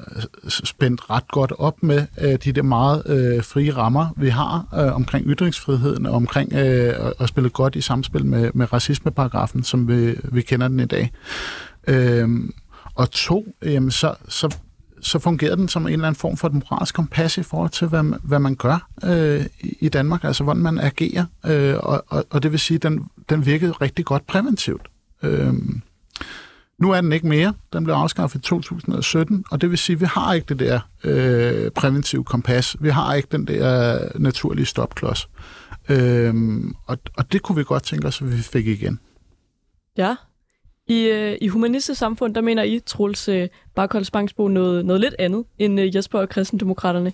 spændt 0.50 1.10
ret 1.10 1.28
godt 1.28 1.52
op 1.58 1.84
med 1.84 2.06
øh, 2.22 2.36
de 2.44 2.52
der 2.52 2.64
meget 2.64 3.04
øh, 3.06 3.44
frie 3.44 3.76
rammer, 3.76 4.08
vi 4.18 4.30
har 4.30 4.68
øh, 4.74 4.96
omkring 4.96 5.26
ytringsfriheden 5.28 6.06
og 6.06 6.14
omkring 6.14 6.54
øh, 6.54 7.12
at 7.20 7.30
spille 7.30 7.50
godt 7.50 7.76
i 7.76 7.82
samspil 7.82 8.26
med, 8.26 8.52
med 8.54 8.74
racismeparagrafen, 8.74 9.64
som 9.64 9.88
vi, 9.88 10.16
vi 10.24 10.42
kender 10.42 10.68
den 10.68 10.80
i 10.80 10.86
dag. 10.86 11.12
Øh, 11.88 12.30
og 12.96 13.12
to, 13.12 13.46
jamen, 13.64 13.92
så, 13.92 14.16
så 14.28 14.56
så 15.02 15.20
fungerer 15.20 15.56
den 15.56 15.68
som 15.68 15.88
en 15.88 15.94
eller 15.94 16.08
anden 16.08 16.20
form 16.20 16.38
for 16.38 16.48
et 16.48 16.54
moralsk 16.54 16.96
kompas 16.96 17.38
i 17.38 17.44
forhold 17.44 17.70
til, 17.70 17.88
hvad, 17.88 18.04
hvad 18.24 18.40
man 18.40 18.56
gør 18.56 18.88
øh, 19.04 19.46
i 19.62 19.90
Danmark, 19.90 20.24
altså 20.24 20.44
hvordan 20.44 20.62
man 20.62 20.80
agerer. 20.80 21.26
Øh, 21.46 21.76
og, 21.80 22.04
og, 22.08 22.26
og 22.30 22.44
det 22.44 22.52
vil 22.52 22.60
sige, 22.60 22.76
at 22.76 22.84
den, 22.84 23.06
den 23.30 23.46
virkede 23.46 23.72
rigtig 23.72 24.06
godt 24.06 24.28
præventivt. 24.28 24.88
Øh, 25.24 25.54
nu 26.78 26.92
er 26.92 27.02
den 27.02 27.12
ikke 27.12 27.28
mere. 27.28 27.54
Den 27.74 27.84
blev 27.84 27.96
afskaffet 27.96 28.40
i 28.40 28.42
2017, 28.42 29.46
og 29.52 29.62
det 29.62 29.70
vil 29.70 29.78
sige, 29.78 29.94
at 29.94 30.02
vi 30.02 30.06
har 30.06 30.34
ikke 30.34 30.46
det 30.46 30.60
der 30.60 30.80
øh, 31.04 31.72
præventive 31.72 32.24
kompas. 32.24 32.76
Vi 32.80 32.90
har 32.90 33.14
ikke 33.14 33.28
den 33.32 33.48
der 33.48 34.00
naturlige 34.20 34.66
stopklods. 34.66 35.30
Øh, 35.90 36.34
og, 36.86 36.98
og 37.18 37.32
det 37.32 37.42
kunne 37.42 37.56
vi 37.56 37.64
godt 37.64 37.84
tænke 37.84 38.08
os, 38.08 38.22
at 38.22 38.32
vi 38.38 38.42
fik 38.42 38.68
igen. 38.68 39.00
Ja, 39.98 40.16
i, 40.92 41.10
øh, 41.10 41.38
I 41.42 41.48
humanistisk 41.48 42.00
samfund, 42.00 42.36
der 42.36 42.42
mener 42.42 42.64
I, 42.64 42.80
Troels 42.80 43.28
øh, 43.28 43.48
Barkolds 43.76 44.12
noget, 44.38 44.86
noget 44.86 45.02
lidt 45.02 45.16
andet 45.20 45.46
end 45.60 45.80
øh, 45.80 45.96
Jesper 45.96 46.20
og 46.20 46.30
Kristendemokraterne. 46.30 47.14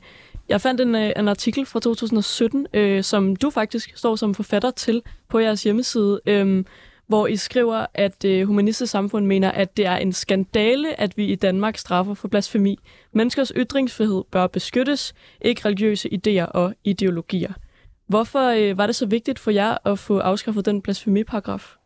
Jeg 0.49 0.61
fandt 0.61 0.81
en, 0.81 0.95
øh, 0.95 1.11
en 1.17 1.27
artikel 1.27 1.65
fra 1.65 1.79
2017, 1.79 2.67
øh, 2.73 3.03
som 3.03 3.35
du 3.35 3.49
faktisk 3.49 3.97
står 3.97 4.15
som 4.15 4.33
forfatter 4.33 4.71
til 4.71 5.01
på 5.29 5.39
jeres 5.39 5.63
hjemmeside, 5.63 6.21
øh, 6.25 6.63
hvor 7.07 7.27
I 7.27 7.35
skriver, 7.35 7.85
at 7.93 8.25
øh, 8.25 8.47
humanistisk 8.47 8.91
samfund 8.91 9.25
mener, 9.25 9.51
at 9.51 9.77
det 9.77 9.85
er 9.85 9.95
en 9.95 10.13
skandale, 10.13 10.99
at 10.99 11.17
vi 11.17 11.25
i 11.25 11.35
Danmark 11.35 11.77
straffer 11.77 12.13
for 12.13 12.27
blasfemi. 12.27 12.79
Menneskers 13.13 13.51
ytringsfrihed 13.55 14.23
bør 14.31 14.47
beskyttes, 14.47 15.13
ikke 15.41 15.61
religiøse 15.65 16.09
idéer 16.13 16.45
og 16.45 16.73
ideologier. 16.83 17.53
Hvorfor 18.07 18.49
øh, 18.49 18.77
var 18.77 18.85
det 18.85 18.95
så 18.95 19.05
vigtigt 19.05 19.39
for 19.39 19.51
jer 19.51 19.77
at 19.85 19.99
få 19.99 20.19
afskaffet 20.19 20.65
den 20.65 20.81
blasfemiparagraf? 20.81 21.76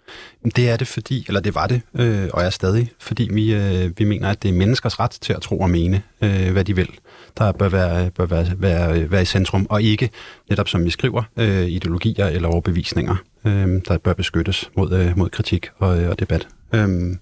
Det 0.56 0.70
er 0.70 0.78
det 0.78 0.88
fordi, 0.88 1.26
eller 1.28 1.42
det 1.42 1.56
var 1.56 1.68
det, 1.68 1.82
øh, 1.94 2.30
og 2.34 2.44
er 2.44 2.50
stadig, 2.50 2.92
fordi 3.00 3.30
vi, 3.34 3.54
øh, 3.54 3.92
vi 3.98 4.04
mener, 4.06 4.30
at 4.30 4.44
det 4.44 4.50
er 4.50 4.54
menneskers 4.54 5.00
ret 5.00 5.12
til 5.12 5.34
at 5.34 5.42
tro 5.42 5.60
og 5.60 5.70
mene, 5.70 6.02
øh, 6.22 6.52
hvad 6.52 6.64
de 6.64 6.76
vil, 6.76 6.90
der 7.38 7.52
bør 7.52 7.70
være, 7.70 8.12
bør 8.12 8.26
være, 8.26 8.48
være, 8.58 9.12
være 9.12 9.22
i 9.22 9.26
centrum, 9.26 9.68
og 9.70 9.82
ikke 9.82 10.10
netop 10.50 10.68
som 10.68 10.86
vi 10.86 10.90
skriver, 10.90 11.24
øh, 11.38 11.66
ideologier 11.66 12.28
eller 12.28 12.50
overbevisninger, 12.50 13.16
øh, 13.46 13.82
der 13.88 13.98
bør 13.98 14.14
beskyttes 14.14 14.70
mod, 14.78 14.94
øh, 14.94 15.18
mod 15.18 15.30
kritik 15.30 15.70
og, 15.78 16.02
øh, 16.02 16.10
og 16.10 16.20
debat. 16.20 16.48
Øh, 16.74 17.16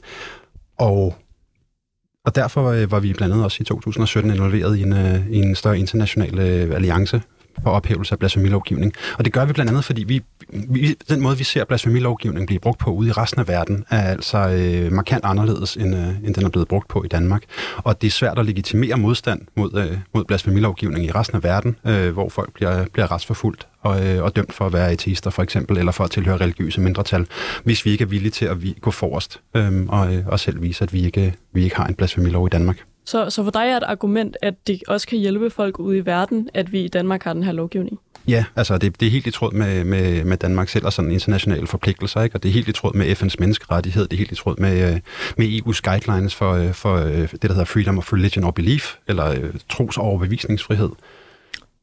og 0.77 1.15
og 2.25 2.35
derfor 2.35 2.69
øh, 2.69 2.91
var 2.91 2.99
vi 2.99 3.13
blandt 3.13 3.33
andet 3.33 3.45
også 3.45 3.57
i 3.61 3.65
2017 3.65 4.31
involveret 4.31 4.77
i 4.77 4.81
en, 4.81 4.93
øh, 4.93 5.29
i 5.29 5.37
en 5.37 5.55
større 5.55 5.79
international 5.79 6.39
øh, 6.39 6.75
alliance 6.75 7.21
for 7.63 7.69
ophævelse 7.69 8.13
af 8.13 8.19
blasfemilovgivning. 8.19 8.93
Og 9.17 9.25
det 9.25 9.33
gør 9.33 9.45
vi 9.45 9.53
blandt 9.53 9.69
andet, 9.69 9.85
fordi 9.85 10.03
vi, 10.03 10.21
vi, 10.69 10.95
den 11.09 11.21
måde, 11.21 11.37
vi 11.37 11.43
ser 11.43 11.63
blasfemilovgivning 11.63 12.47
blive 12.47 12.59
brugt 12.59 12.79
på 12.79 12.91
ude 12.91 13.09
i 13.09 13.11
resten 13.11 13.39
af 13.39 13.47
verden, 13.47 13.85
er 13.89 14.01
altså 14.01 14.37
øh, 14.37 14.91
markant 14.91 15.25
anderledes, 15.25 15.77
end, 15.77 15.95
øh, 15.95 16.07
end 16.23 16.35
den 16.35 16.45
er 16.45 16.49
blevet 16.49 16.67
brugt 16.67 16.87
på 16.87 17.03
i 17.03 17.07
Danmark. 17.07 17.43
Og 17.77 18.01
det 18.01 18.07
er 18.07 18.11
svært 18.11 18.39
at 18.39 18.45
legitimere 18.45 18.97
modstand 18.97 19.41
mod, 19.55 19.73
øh, 19.77 19.97
mod 20.13 20.25
blasfemilovgivning 20.25 21.05
i 21.05 21.11
resten 21.11 21.35
af 21.35 21.43
verden, 21.43 21.75
øh, 21.85 22.13
hvor 22.13 22.29
folk 22.29 22.53
bliver, 22.53 22.85
bliver 22.93 23.11
retsforfulgt 23.11 23.67
og, 23.81 24.07
øh, 24.07 24.23
og 24.23 24.35
dømt 24.35 24.53
for 24.53 24.65
at 24.65 24.73
være 24.73 24.91
ateister 24.91 25.29
for 25.29 25.43
eksempel, 25.43 25.77
eller 25.77 25.91
for 25.91 26.03
at 26.03 26.11
tilhøre 26.11 26.37
religiøse 26.37 26.81
mindretal, 26.81 27.27
hvis 27.63 27.85
vi 27.85 27.91
ikke 27.91 28.01
er 28.01 28.07
villige 28.07 28.31
til 28.31 28.45
at 28.45 28.63
vi, 28.63 28.77
gå 28.81 28.91
forrest 28.91 29.41
øh, 29.55 29.85
og, 29.87 30.15
øh, 30.15 30.27
og 30.27 30.39
selv 30.39 30.61
vise, 30.61 30.83
at 30.83 30.93
vi 30.93 31.05
ikke, 31.05 31.33
vi 31.53 31.63
ikke 31.63 31.75
har 31.75 31.87
en 31.87 31.95
blasfemilov 31.95 32.47
i 32.47 32.49
Danmark. 32.49 32.77
Så, 33.09 33.29
så 33.29 33.43
for 33.43 33.51
dig 33.51 33.69
er 33.69 33.77
et 33.77 33.83
argument, 33.83 34.37
at 34.41 34.53
det 34.67 34.81
også 34.87 35.07
kan 35.07 35.17
hjælpe 35.17 35.49
folk 35.49 35.79
ude 35.79 35.97
i 35.97 36.05
verden, 36.05 36.49
at 36.53 36.71
vi 36.71 36.79
i 36.79 36.87
Danmark 36.87 37.23
har 37.23 37.33
den 37.33 37.43
her 37.43 37.51
lovgivning? 37.51 37.99
Ja, 38.27 38.45
altså 38.55 38.77
det, 38.77 38.99
det 38.99 39.05
er 39.05 39.11
helt 39.11 39.27
i 39.27 39.31
tråd 39.31 39.53
med, 39.53 39.83
med, 39.83 40.23
med 40.23 40.37
Danmark 40.37 40.69
selv 40.69 40.85
og 40.85 40.93
sådan 40.93 41.11
internationale 41.11 41.67
forpligtelser, 41.67 42.21
ikke? 42.21 42.35
og 42.35 42.43
det 42.43 42.49
er 42.49 42.53
helt 42.53 42.67
i 42.67 42.71
tråd 42.71 42.93
med 42.93 43.15
FN's 43.15 43.35
menneskerettighed, 43.39 44.03
det 44.03 44.13
er 44.13 44.17
helt 44.17 44.31
i 44.31 44.35
tråd 44.35 44.55
med, 44.57 44.93
øh, 44.93 44.99
med 45.37 45.47
EU's 45.47 45.79
guidelines 45.83 46.35
for, 46.35 46.53
øh, 46.53 46.73
for 46.73 46.95
øh, 46.95 47.13
det, 47.31 47.41
der 47.41 47.47
hedder 47.47 47.65
freedom 47.65 47.97
of 47.97 48.13
religion 48.13 48.43
or 48.43 48.51
belief, 48.51 48.95
eller 49.07 49.51
tros- 49.69 49.97
og 49.97 50.03
overbevisningsfrihed. 50.03 50.89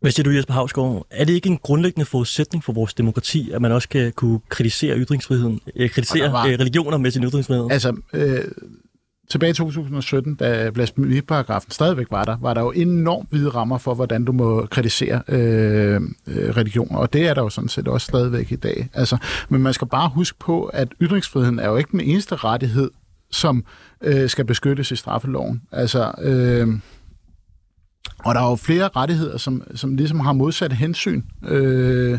Hvad 0.01 0.11
siger 0.11 0.25
du, 0.25 0.31
Jesper 0.31 0.55
Havsgaard? 0.55 1.07
Er 1.11 1.25
det 1.25 1.33
ikke 1.33 1.49
en 1.49 1.59
grundlæggende 1.59 2.07
forudsætning 2.07 2.65
for 2.65 2.73
vores 2.73 2.95
demokrati, 2.95 3.51
at 3.51 3.63
man 3.63 3.73
også 3.73 3.89
kan 3.89 4.13
kunne 4.13 4.41
kritisere 4.49 4.99
ytringsfriheden, 4.99 5.61
kritisere 5.89 6.33
var, 6.33 6.45
religioner 6.45 6.99
med 6.99 7.11
sin 7.11 7.25
ytringsfrihed? 7.25 7.67
Altså, 7.71 7.97
øh, 8.13 8.45
tilbage 9.29 9.51
i 9.51 9.55
2017, 9.55 10.35
da 10.35 10.71
blasfemiparagrafen 10.71 11.71
stadigvæk 11.71 12.07
var 12.11 12.25
der, 12.25 12.37
var 12.41 12.55
der 12.55 12.61
jo 12.61 12.71
enormt 12.71 13.31
hvide 13.31 13.49
rammer 13.49 13.79
for, 13.79 13.95
hvordan 13.95 14.25
du 14.25 14.33
må 14.33 14.67
kritisere 14.71 15.23
øh, 15.29 16.01
øh 16.27 16.57
religioner, 16.57 16.99
og 16.99 17.13
det 17.13 17.29
er 17.29 17.35
der 17.35 17.43
jo 17.43 17.49
sådan 17.49 17.69
set 17.69 17.89
også 17.89 18.05
stadigvæk 18.05 18.53
i 18.53 18.57
dag. 18.57 18.89
Altså, 18.95 19.17
men 19.49 19.63
man 19.63 19.73
skal 19.73 19.89
bare 19.89 20.09
huske 20.09 20.39
på, 20.39 20.65
at 20.65 20.89
ytringsfriheden 21.01 21.59
er 21.59 21.69
jo 21.69 21.77
ikke 21.77 21.93
den 21.93 22.01
eneste 22.01 22.37
rettighed, 22.37 22.91
som 23.31 23.65
øh, 24.01 24.29
skal 24.29 24.45
beskyttes 24.45 24.91
i 24.91 24.97
straffeloven. 24.97 25.63
Altså, 25.73 26.13
øh, 26.23 26.69
og 28.27 28.35
der 28.35 28.41
er 28.41 28.51
jo 28.51 28.57
flere 28.57 28.89
rettigheder, 28.97 29.39
som, 29.39 29.63
som 29.75 29.97
ligesom 29.97 30.21
har 30.21 30.33
modsat 30.33 30.73
hensyn. 30.73 31.23
Øh, 31.49 32.19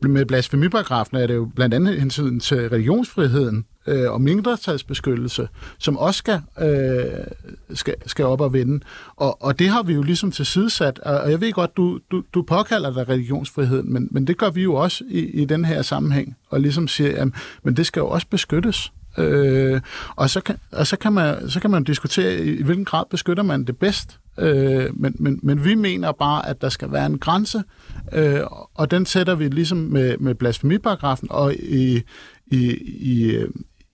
med 0.00 0.24
blasfemiparagrafen 0.24 1.16
er 1.16 1.26
det 1.26 1.34
jo 1.34 1.50
blandt 1.56 1.74
andet 1.74 2.00
hensyn 2.00 2.40
til 2.40 2.68
religionsfriheden, 2.68 3.64
øh, 3.86 4.10
og 4.10 4.20
mindretalsbeskyttelse, 4.20 5.48
som 5.78 5.96
også 5.96 6.18
skal, 6.18 6.40
øh, 6.60 7.26
skal, 7.74 7.94
skal 8.06 8.24
op 8.24 8.40
og 8.40 8.52
vende. 8.52 8.80
Og, 9.16 9.42
og 9.42 9.58
det 9.58 9.68
har 9.68 9.82
vi 9.82 9.94
jo 9.94 10.02
ligesom 10.02 10.32
tilsidesat, 10.32 10.98
og 10.98 11.30
jeg 11.30 11.40
ved 11.40 11.52
godt, 11.52 11.76
du, 11.76 11.98
du, 12.10 12.22
du 12.34 12.42
påkalder 12.42 12.92
dig 12.92 13.08
religionsfriheden, 13.08 13.92
men, 13.92 14.08
men 14.10 14.26
det 14.26 14.38
gør 14.38 14.50
vi 14.50 14.62
jo 14.62 14.74
også 14.74 15.04
i, 15.08 15.18
i 15.18 15.44
den 15.44 15.64
her 15.64 15.82
sammenhæng, 15.82 16.36
og 16.50 16.60
ligesom 16.60 16.88
siger, 16.88 17.22
at 17.22 17.28
men 17.62 17.76
det 17.76 17.86
skal 17.86 18.00
jo 18.00 18.08
også 18.08 18.26
beskyttes. 18.30 18.92
Øh, 19.18 19.80
og 20.16 20.30
så 20.30 20.40
kan, 20.40 20.56
og 20.72 20.86
så 20.86 20.96
kan, 20.96 21.12
man, 21.12 21.50
så 21.50 21.60
kan 21.60 21.70
man 21.70 21.84
diskutere, 21.84 22.34
i, 22.34 22.58
i 22.58 22.62
hvilken 22.62 22.84
grad 22.84 23.04
beskytter 23.10 23.42
man 23.42 23.64
det 23.64 23.78
bedst. 23.78 24.18
Øh, 24.40 25.00
men, 25.00 25.16
men, 25.18 25.40
men 25.42 25.64
vi 25.64 25.74
mener 25.74 26.12
bare, 26.12 26.48
at 26.48 26.60
der 26.60 26.68
skal 26.68 26.92
være 26.92 27.06
en 27.06 27.18
grænse, 27.18 27.62
øh, 28.12 28.40
og 28.74 28.90
den 28.90 29.06
sætter 29.06 29.34
vi 29.34 29.48
ligesom 29.48 29.78
med, 29.78 30.18
med 30.18 30.34
blasfemiparagrafen, 30.34 31.28
og 31.30 31.54
i, 31.54 32.02
i, 32.46 32.70
i, 32.86 33.44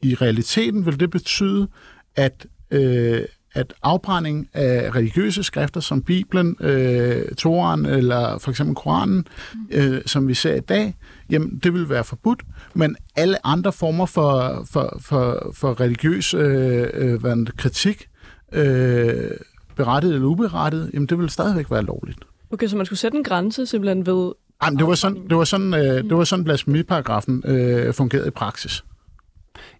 i 0.02 0.14
realiteten 0.14 0.86
vil 0.86 1.00
det 1.00 1.10
betyde, 1.10 1.68
at, 2.16 2.46
øh, 2.70 3.22
at 3.54 3.74
afbrænding 3.82 4.48
af 4.54 4.94
religiøse 4.94 5.42
skrifter 5.42 5.80
som 5.80 6.02
Bibelen, 6.02 6.56
øh, 6.60 7.34
Toran 7.34 7.86
eller 7.86 8.38
for 8.38 8.50
eksempel 8.50 8.74
Koranen, 8.74 9.26
øh, 9.70 10.00
som 10.06 10.28
vi 10.28 10.34
ser 10.34 10.54
i 10.54 10.60
dag, 10.60 10.94
jamen 11.30 11.60
det 11.62 11.74
vil 11.74 11.88
være 11.88 12.04
forbudt, 12.04 12.42
men 12.74 12.96
alle 13.16 13.46
andre 13.46 13.72
former 13.72 14.06
for, 14.06 14.66
for, 14.70 14.98
for, 15.00 15.50
for 15.54 15.80
religiøs 15.80 16.34
øh, 16.34 16.86
øh, 16.94 17.46
kritik, 17.56 18.08
øh, 18.52 19.30
berettiget 19.76 20.14
eller 20.14 20.26
uberettiget, 20.26 20.90
jamen 20.94 21.06
det 21.06 21.18
vil 21.18 21.30
stadigvæk 21.30 21.70
være 21.70 21.82
lovligt. 21.82 22.18
Okay, 22.50 22.66
så 22.66 22.76
man 22.76 22.86
skulle 22.86 22.98
sætte 22.98 23.18
en 23.18 23.24
grænse 23.24 23.66
simpelthen 23.66 24.06
ved... 24.06 24.32
Jamen, 24.64 24.78
det 24.78 24.86
var 24.86 24.94
sådan, 24.94 25.28
det 25.28 25.36
var 25.36 25.44
sådan, 25.44 25.74
øh, 25.74 26.04
det 26.04 26.16
var 26.16 26.24
sådan 26.24 26.44
blasfemiparagrafen 26.44 27.42
øh, 27.46 27.94
fungerede 27.94 28.28
i 28.28 28.30
praksis. 28.30 28.84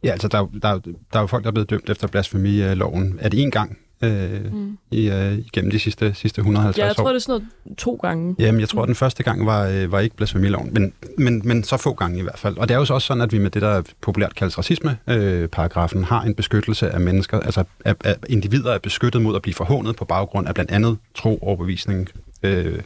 Ja, 0.04 0.10
altså 0.10 0.28
der, 0.28 0.46
der, 0.62 0.78
der 1.12 1.18
er 1.18 1.20
jo 1.20 1.26
folk, 1.26 1.44
der 1.44 1.48
er 1.48 1.52
blevet 1.52 1.70
dømt 1.70 1.90
efter 1.90 2.06
blasfemiloven. 2.08 3.18
Er 3.20 3.28
det 3.28 3.42
en 3.42 3.50
gang 3.50 3.78
øh, 4.02 4.52
mm. 4.52 4.78
i, 4.90 5.10
øh, 5.10 5.38
igennem 5.38 5.70
de 5.70 5.78
sidste, 5.78 6.14
sidste 6.14 6.38
150 6.38 6.78
år? 6.78 6.82
Ja, 6.82 6.86
jeg 6.86 6.96
tror, 6.96 7.04
år? 7.04 7.08
det 7.08 7.16
er 7.16 7.18
sådan 7.18 7.32
noget 7.66 7.78
to 7.78 7.94
gange. 8.02 8.36
Jamen, 8.38 8.60
jeg 8.60 8.68
tror, 8.68 8.82
mm. 8.82 8.86
den 8.86 8.94
første 8.94 9.22
gang 9.22 9.46
var, 9.46 9.66
øh, 9.66 9.92
var 9.92 10.00
ikke 10.00 10.16
blasfemiloven, 10.16 10.70
men, 10.74 10.92
men, 11.18 11.42
men 11.44 11.64
så 11.64 11.76
få 11.76 11.94
gange 11.94 12.18
i 12.18 12.22
hvert 12.22 12.38
fald. 12.38 12.56
Og 12.56 12.68
det 12.68 12.74
er 12.74 12.78
jo 12.78 12.84
så 12.84 12.94
også 12.94 13.06
sådan, 13.06 13.20
at 13.20 13.32
vi 13.32 13.38
med 13.38 13.50
det, 13.50 13.62
der 13.62 13.82
populært 14.00 14.34
kaldes 14.34 14.58
racisme-paragrafen, 14.58 16.00
øh, 16.00 16.06
har 16.06 16.22
en 16.22 16.34
beskyttelse 16.34 16.90
af 16.90 17.00
mennesker, 17.00 17.40
altså 17.40 17.64
at, 17.84 17.96
at 18.04 18.26
individer 18.28 18.72
er 18.72 18.78
beskyttet 18.78 19.22
mod 19.22 19.36
at 19.36 19.42
blive 19.42 19.54
forhånet 19.54 19.96
på 19.96 20.04
baggrund 20.04 20.48
af 20.48 20.54
blandt 20.54 20.70
andet 20.70 20.98
tro, 21.14 21.38
overbevisning, 21.42 22.08
øh, 22.42 22.78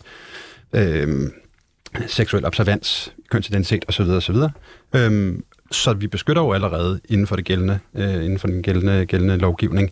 øh, 0.73 1.31
seksuel 2.07 2.47
observans, 2.47 3.13
kønsidentitet 3.31 3.85
osv. 3.89 4.03
osv. 4.03 4.37
Øhm, 4.95 5.45
så 5.71 5.93
vi 5.93 6.07
beskytter 6.07 6.43
jo 6.43 6.53
allerede 6.53 7.01
inden 7.09 7.27
for, 7.27 7.37
det 7.37 7.45
gældende, 7.45 7.79
øh, 7.95 8.15
inden 8.15 8.39
for 8.39 8.47
den 8.47 8.63
gældende, 8.63 9.07
gældende 9.07 9.37
lovgivning 9.37 9.91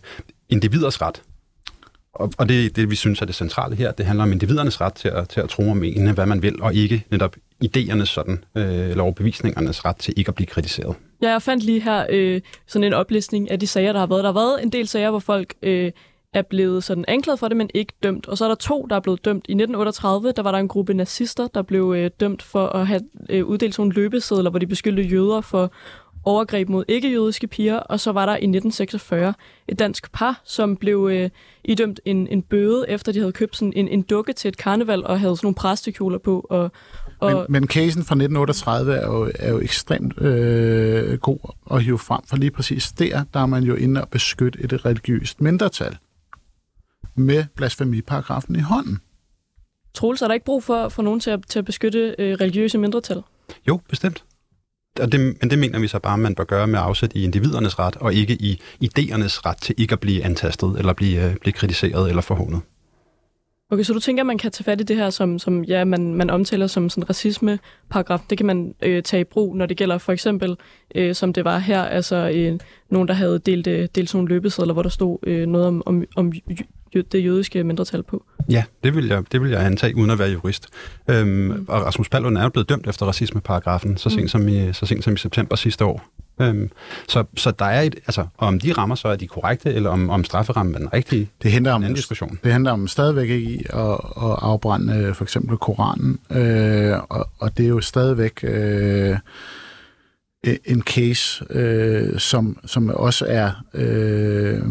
individers 0.49 1.01
ret. 1.01 1.21
Og, 2.13 2.31
og 2.37 2.49
det, 2.49 2.75
det, 2.75 2.89
vi 2.89 2.95
synes 2.95 3.21
er 3.21 3.25
det 3.25 3.35
centrale 3.35 3.75
her, 3.75 3.91
det 3.91 4.05
handler 4.05 4.23
om 4.23 4.31
individernes 4.31 4.81
ret 4.81 4.93
til 4.93 5.07
at, 5.07 5.29
til 5.29 5.41
at 5.41 5.49
tro 5.49 5.69
og 5.69 5.77
mene, 5.77 6.11
hvad 6.11 6.25
man 6.25 6.41
vil, 6.41 6.61
og 6.61 6.73
ikke 6.73 7.05
netop 7.11 7.35
idéernes 7.65 8.05
sådan, 8.05 8.43
øh, 8.55 8.89
eller 8.89 9.03
overbevisningernes 9.03 9.85
ret 9.85 9.95
til 9.95 10.13
ikke 10.17 10.29
at 10.29 10.35
blive 10.35 10.47
kritiseret. 10.47 10.95
Ja, 11.21 11.31
jeg 11.31 11.41
fandt 11.41 11.63
lige 11.63 11.81
her 11.81 12.05
øh, 12.09 12.41
sådan 12.67 12.83
en 12.83 12.93
oplistning 12.93 13.51
af 13.51 13.59
de 13.59 13.67
sager, 13.67 13.93
der 13.93 13.99
har 13.99 14.07
været. 14.07 14.23
Der 14.23 14.31
har 14.31 14.39
været 14.39 14.63
en 14.63 14.71
del 14.71 14.87
sager, 14.87 15.09
hvor 15.09 15.19
folk 15.19 15.53
øh, 15.61 15.91
er 16.33 16.41
blevet 16.41 16.83
sådan 16.83 17.05
anklaget 17.07 17.39
for 17.39 17.47
det, 17.47 17.57
men 17.57 17.69
ikke 17.73 17.93
dømt. 18.03 18.27
Og 18.27 18.37
så 18.37 18.45
er 18.45 18.47
der 18.47 18.55
to, 18.55 18.87
der 18.89 18.95
er 18.95 18.99
blevet 18.99 19.25
dømt. 19.25 19.45
I 19.49 19.51
1938, 19.51 20.31
der 20.31 20.41
var 20.41 20.51
der 20.51 20.59
en 20.59 20.67
gruppe 20.67 20.93
nazister, 20.93 21.47
der 21.47 21.61
blev 21.61 21.93
øh, 21.97 22.11
dømt 22.19 22.41
for 22.41 22.67
at 22.67 22.87
have 22.87 23.01
øh, 23.29 23.45
uddelt 23.45 23.75
sådan 23.75 23.91
løbesedler, 23.91 24.49
hvor 24.49 24.59
de 24.59 24.67
beskyldte 24.67 25.03
jøder 25.03 25.41
for 25.41 25.71
overgreb 26.29 26.69
mod 26.69 26.85
ikke-jødiske 26.87 27.47
piger, 27.47 27.77
og 27.77 27.99
så 27.99 28.11
var 28.11 28.25
der 28.25 28.33
i 28.33 28.35
1946 28.35 29.33
et 29.67 29.79
dansk 29.79 30.11
par, 30.11 30.41
som 30.43 30.77
blev 30.77 31.09
øh, 31.11 31.29
idømt 31.63 31.99
en, 32.05 32.27
en 32.27 32.41
bøde, 32.41 32.85
efter 32.87 33.11
de 33.11 33.19
havde 33.19 33.31
købt 33.31 33.55
sådan 33.55 33.73
en, 33.75 33.87
en 33.87 34.01
dukke 34.01 34.33
til 34.33 34.49
et 34.49 34.57
karneval 34.57 35.05
og 35.05 35.19
havde 35.19 35.35
sådan 35.37 35.45
nogle 35.45 35.55
præstekjoler 35.55 36.17
på. 36.17 36.47
Og, 36.49 36.71
og 37.19 37.31
men, 37.33 37.45
men 37.49 37.67
casen 37.67 38.03
fra 38.03 38.15
1938 38.15 38.93
er 38.93 39.07
jo, 39.07 39.31
er 39.39 39.49
jo 39.49 39.59
ekstremt 39.59 40.21
øh, 40.21 41.17
god 41.17 41.39
at 41.71 41.83
hive 41.83 41.99
frem, 41.99 42.21
for 42.25 42.37
lige 42.37 42.51
præcis 42.51 42.91
der, 42.91 43.23
der 43.33 43.39
er 43.39 43.45
man 43.45 43.63
jo 43.63 43.75
inde 43.75 44.01
og 44.01 44.09
beskytte 44.09 44.59
et 44.63 44.85
religiøst 44.85 45.41
mindretal 45.41 45.97
med 47.15 47.45
blasfemiparagrafen 47.55 48.55
i 48.55 48.61
hånden. 48.61 48.99
Troels, 49.93 50.21
er 50.21 50.27
der 50.27 50.33
ikke 50.33 50.45
brug 50.45 50.63
for, 50.63 50.89
for 50.89 51.01
nogen 51.01 51.19
til 51.19 51.29
at, 51.29 51.39
til 51.47 51.59
at 51.59 51.65
beskytte 51.65 52.15
øh, 52.19 52.33
religiøse 52.33 52.77
mindretal? 52.77 53.21
Jo, 53.67 53.79
bestemt. 53.89 54.23
Og 55.01 55.11
det, 55.11 55.19
men 55.19 55.49
det 55.49 55.59
mener 55.59 55.79
vi 55.79 55.87
så 55.87 55.99
bare, 55.99 56.13
at 56.13 56.19
man 56.19 56.35
bør 56.35 56.43
gøre 56.43 56.67
med 56.67 56.79
afsæt 56.79 57.11
i 57.15 57.23
individernes 57.23 57.79
ret, 57.79 57.95
og 57.95 58.13
ikke 58.13 58.33
i 58.33 58.61
idéernes 58.83 59.41
ret 59.45 59.57
til 59.61 59.75
ikke 59.77 59.93
at 59.93 59.99
blive 59.99 60.23
antastet, 60.23 60.75
eller 60.77 60.93
blive, 60.93 61.29
øh, 61.29 61.35
blive 61.35 61.53
kritiseret 61.53 62.09
eller 62.09 62.21
forhånet. 62.21 62.61
Okay, 63.71 63.83
så 63.83 63.93
du 63.93 63.99
tænker, 63.99 64.23
at 64.23 64.27
man 64.27 64.37
kan 64.37 64.51
tage 64.51 64.63
fat 64.63 64.81
i 64.81 64.83
det 64.83 64.95
her, 64.95 65.09
som, 65.09 65.39
som 65.39 65.63
ja, 65.63 65.83
man, 65.83 66.15
man 66.15 66.29
omtaler 66.29 66.67
som 66.67 66.89
sådan 66.89 67.09
racisme-paragraf. 67.09 68.19
Det 68.29 68.37
kan 68.37 68.47
man 68.47 68.75
øh, 68.81 69.03
tage 69.03 69.21
i 69.21 69.23
brug, 69.23 69.55
når 69.55 69.65
det 69.65 69.77
gælder 69.77 69.97
for 69.97 70.11
eksempel, 70.11 70.57
øh, 70.95 71.15
som 71.15 71.33
det 71.33 71.45
var 71.45 71.57
her, 71.57 71.81
altså 71.81 72.31
øh, 72.35 72.59
nogen, 72.89 73.07
der 73.07 73.13
havde 73.13 73.39
delt, 73.39 73.67
øh, 73.67 73.87
delt 73.95 74.09
sådan 74.09 74.17
nogle 74.17 74.35
løbesedler, 74.35 74.73
hvor 74.73 74.81
der 74.81 74.89
stod 74.89 75.17
øh, 75.23 75.47
noget 75.47 75.67
om, 75.67 75.83
om, 75.85 76.03
om 76.15 76.33
det 76.93 77.25
jødiske 77.25 77.63
mindretal 77.63 78.03
på. 78.03 78.23
Ja, 78.49 78.63
det 78.83 78.95
vil 78.95 79.07
jeg, 79.07 79.23
det 79.31 79.41
vil 79.41 79.51
jeg 79.51 79.65
antage, 79.65 79.95
uden 79.95 80.09
at 80.09 80.19
være 80.19 80.29
jurist. 80.29 80.67
Øhm, 81.09 81.27
mm. 81.27 81.65
Og 81.67 81.85
Rasmus 81.85 82.09
Paludan 82.09 82.37
er 82.37 82.43
jo 82.43 82.49
blevet 82.49 82.69
dømt 82.69 82.87
efter 82.87 83.05
racismeparagrafen, 83.05 83.97
så 83.97 84.09
sent, 84.09 84.21
mm. 84.21 84.27
som 84.27 84.47
i, 84.47 84.73
så 84.73 84.85
sent 84.85 85.03
som 85.03 85.13
i 85.13 85.17
september 85.17 85.55
sidste 85.55 85.85
år. 85.85 86.09
Øhm, 86.41 86.71
så, 87.07 87.23
så 87.37 87.51
der 87.51 87.65
er 87.65 87.81
et, 87.81 87.95
altså, 87.95 88.25
om 88.37 88.59
de 88.59 88.73
rammer 88.73 88.95
så 88.95 89.07
er 89.07 89.15
de 89.15 89.27
korrekte, 89.27 89.73
eller 89.73 89.89
om, 89.89 90.09
om 90.09 90.23
strafferammen 90.23 90.75
er 90.75 90.79
den 90.79 90.93
rigtige, 90.93 91.29
det 91.43 91.51
handler 91.51 91.73
om, 91.73 91.83
en 91.83 91.93
diskussion. 91.93 92.39
Det 92.43 92.51
handler 92.51 92.71
om 92.71 92.87
stadigvæk 92.87 93.29
ikke 93.29 93.51
i 93.51 93.65
at, 93.69 93.91
at 94.17 94.35
afbrænde 94.41 94.95
øh, 94.95 95.15
for 95.15 95.23
eksempel 95.23 95.57
Koranen, 95.57 96.19
øh, 96.31 96.97
og, 97.09 97.27
og 97.39 97.57
det 97.57 97.65
er 97.65 97.69
jo 97.69 97.81
stadigvæk 97.81 98.39
øh, 98.43 99.17
en 100.43 100.81
case, 100.81 101.45
øh, 101.49 102.19
som, 102.19 102.59
som 102.65 102.89
også 102.89 103.25
er 103.29 103.51
øh, 103.73 104.61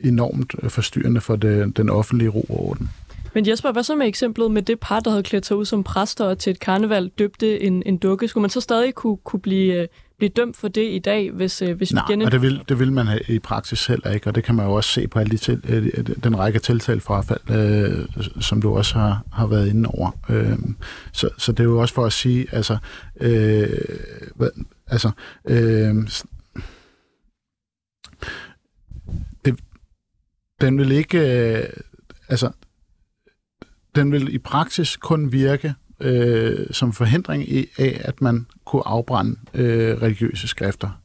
enormt 0.00 0.54
forstyrrende 0.68 1.20
for 1.20 1.36
det, 1.36 1.76
den 1.76 1.90
offentlige 1.90 2.28
ro 2.28 2.46
og 2.48 2.68
orden. 2.68 2.90
Men 3.34 3.48
Jesper, 3.48 3.72
hvad 3.72 3.82
så 3.82 3.96
med 3.96 4.06
eksemplet 4.06 4.50
med 4.50 4.62
det 4.62 4.80
par, 4.80 5.00
der 5.00 5.10
havde 5.10 5.22
klædt 5.22 5.46
sig 5.46 5.56
ud 5.56 5.64
som 5.64 5.84
præster 5.84 6.24
og 6.24 6.38
til 6.38 6.50
et 6.50 6.60
karneval 6.60 7.10
døbte 7.18 7.62
en, 7.62 7.82
en 7.86 7.96
dukke? 7.96 8.28
Skulle 8.28 8.42
man 8.42 8.50
så 8.50 8.60
stadig 8.60 8.94
kunne, 8.94 9.16
kunne 9.16 9.40
blive, 9.40 9.88
blive 10.18 10.28
dømt 10.28 10.56
for 10.56 10.68
det 10.68 10.92
i 10.92 10.98
dag, 10.98 11.30
hvis, 11.30 11.62
øh, 11.62 11.76
hvis 11.76 11.92
Nej, 11.92 12.04
vi 12.08 12.12
igen... 12.12 12.22
og 12.22 12.32
det 12.32 12.42
vil, 12.42 12.60
det 12.68 12.78
vil 12.78 12.92
man 12.92 13.06
i 13.28 13.38
praksis 13.38 13.86
heller 13.86 14.10
ikke, 14.10 14.26
og 14.26 14.34
det 14.34 14.44
kan 14.44 14.54
man 14.54 14.66
jo 14.66 14.72
også 14.72 14.90
se 14.90 15.08
på 15.08 15.18
alle 15.18 15.30
de 15.30 15.36
til, 15.36 15.62
øh, 15.68 16.06
den 16.24 16.38
række 16.38 16.58
tiltalefrafald, 16.58 17.50
øh, 17.50 18.06
som 18.40 18.62
du 18.62 18.76
også 18.76 18.94
har, 18.94 19.22
har 19.32 19.46
været 19.46 19.68
inde 19.68 19.88
over. 19.88 20.10
Øh, 20.28 20.58
så, 21.12 21.28
så 21.38 21.52
det 21.52 21.60
er 21.60 21.64
jo 21.64 21.80
også 21.80 21.94
for 21.94 22.06
at 22.06 22.12
sige, 22.12 22.46
altså, 22.52 22.76
øh, 23.20 23.68
hvad, 24.34 24.48
altså 24.86 25.10
øh, 25.44 25.94
det, 29.44 29.60
den 30.60 30.78
vil 30.78 30.92
ikke, 30.92 31.18
øh, 31.18 31.68
altså, 32.28 32.50
den 33.94 34.12
vil 34.12 34.34
i 34.34 34.38
praksis 34.38 34.96
kun 34.96 35.32
virke 35.32 35.74
øh, 36.00 36.66
som 36.70 36.92
forhindring 36.92 37.48
i, 37.52 37.66
af, 37.78 38.00
at 38.04 38.20
man 38.20 38.46
kunne 38.64 38.88
afbrænde 38.88 39.36
øh, 39.54 40.02
religiøse 40.02 40.48
skrifter. 40.48 41.00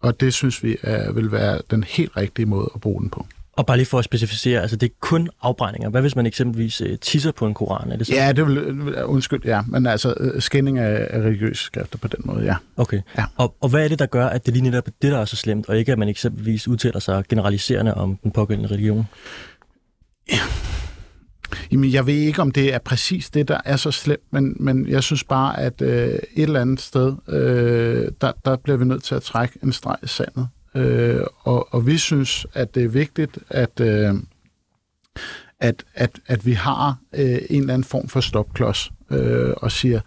Og 0.00 0.20
det 0.20 0.34
synes 0.34 0.64
vi 0.64 0.76
er, 0.82 1.12
vil 1.12 1.32
være 1.32 1.60
den 1.70 1.84
helt 1.84 2.16
rigtige 2.16 2.46
måde 2.46 2.70
at 2.74 2.80
bruge 2.80 3.00
den 3.00 3.10
på. 3.10 3.26
Og 3.58 3.66
bare 3.66 3.76
lige 3.76 3.86
for 3.86 3.98
at 3.98 4.04
specificere, 4.04 4.60
altså 4.60 4.76
det 4.76 4.88
er 4.90 4.94
kun 5.00 5.28
afbrændinger. 5.42 5.88
Hvad 5.88 6.00
hvis 6.00 6.16
man 6.16 6.26
eksempelvis 6.26 6.80
øh, 6.80 6.98
tisser 6.98 7.32
på 7.32 7.46
en 7.46 7.54
koran? 7.54 7.92
Er 7.92 7.96
det 7.96 8.06
så? 8.06 8.14
Ja, 8.14 8.32
det 8.32 8.46
vil, 8.46 9.04
undskyld, 9.04 9.44
ja. 9.44 9.62
Men 9.66 9.86
altså 9.86 10.14
øh, 10.20 10.42
skænding 10.42 10.78
af, 10.78 11.06
af 11.10 11.20
religiøse 11.20 11.64
skrifter 11.64 11.98
på 11.98 12.08
den 12.08 12.20
måde, 12.24 12.44
ja. 12.44 12.56
Okay. 12.76 13.00
Ja. 13.18 13.24
Og, 13.36 13.54
og 13.60 13.68
hvad 13.68 13.84
er 13.84 13.88
det, 13.88 13.98
der 13.98 14.06
gør, 14.06 14.26
at 14.26 14.46
det 14.46 14.54
lige 14.54 14.62
netop 14.62 14.86
er 14.86 14.90
det, 15.02 15.12
der 15.12 15.18
er 15.18 15.24
så 15.24 15.36
slemt, 15.36 15.68
og 15.68 15.78
ikke 15.78 15.92
at 15.92 15.98
man 15.98 16.08
eksempelvis 16.08 16.68
udtaler 16.68 16.98
sig 16.98 17.24
generaliserende 17.28 17.94
om 17.94 18.16
den 18.16 18.30
pågældende 18.30 18.70
religion? 18.70 19.06
Ja. 20.32 20.38
Jamen, 21.72 21.92
jeg 21.92 22.06
ved 22.06 22.14
ikke, 22.14 22.42
om 22.42 22.50
det 22.50 22.74
er 22.74 22.78
præcis 22.78 23.30
det, 23.30 23.48
der 23.48 23.60
er 23.64 23.76
så 23.76 23.90
slemt, 23.90 24.32
men, 24.32 24.56
men 24.60 24.88
jeg 24.88 25.02
synes 25.02 25.24
bare, 25.24 25.60
at 25.60 25.82
øh, 25.82 26.08
et 26.08 26.20
eller 26.36 26.60
andet 26.60 26.80
sted, 26.80 27.14
øh, 27.28 28.12
der, 28.20 28.32
der 28.44 28.56
bliver 28.56 28.76
vi 28.76 28.84
nødt 28.84 29.02
til 29.02 29.14
at 29.14 29.22
trække 29.22 29.58
en 29.62 29.72
streg 29.72 29.96
i 30.02 30.06
sandet. 30.06 30.48
Øh, 30.74 31.20
og, 31.38 31.74
og 31.74 31.86
vi 31.86 31.98
synes, 31.98 32.46
at 32.54 32.74
det 32.74 32.84
er 32.84 32.88
vigtigt, 32.88 33.38
at, 33.50 33.80
øh, 33.80 34.14
at, 35.60 35.84
at, 35.94 36.10
at 36.26 36.46
vi 36.46 36.52
har 36.52 36.98
øh, 37.12 37.38
en 37.50 37.60
eller 37.60 37.74
anden 37.74 37.84
form 37.84 38.08
for 38.08 38.20
stopklods 38.20 38.90
øh, 39.10 39.52
og 39.56 39.72
siger, 39.72 40.00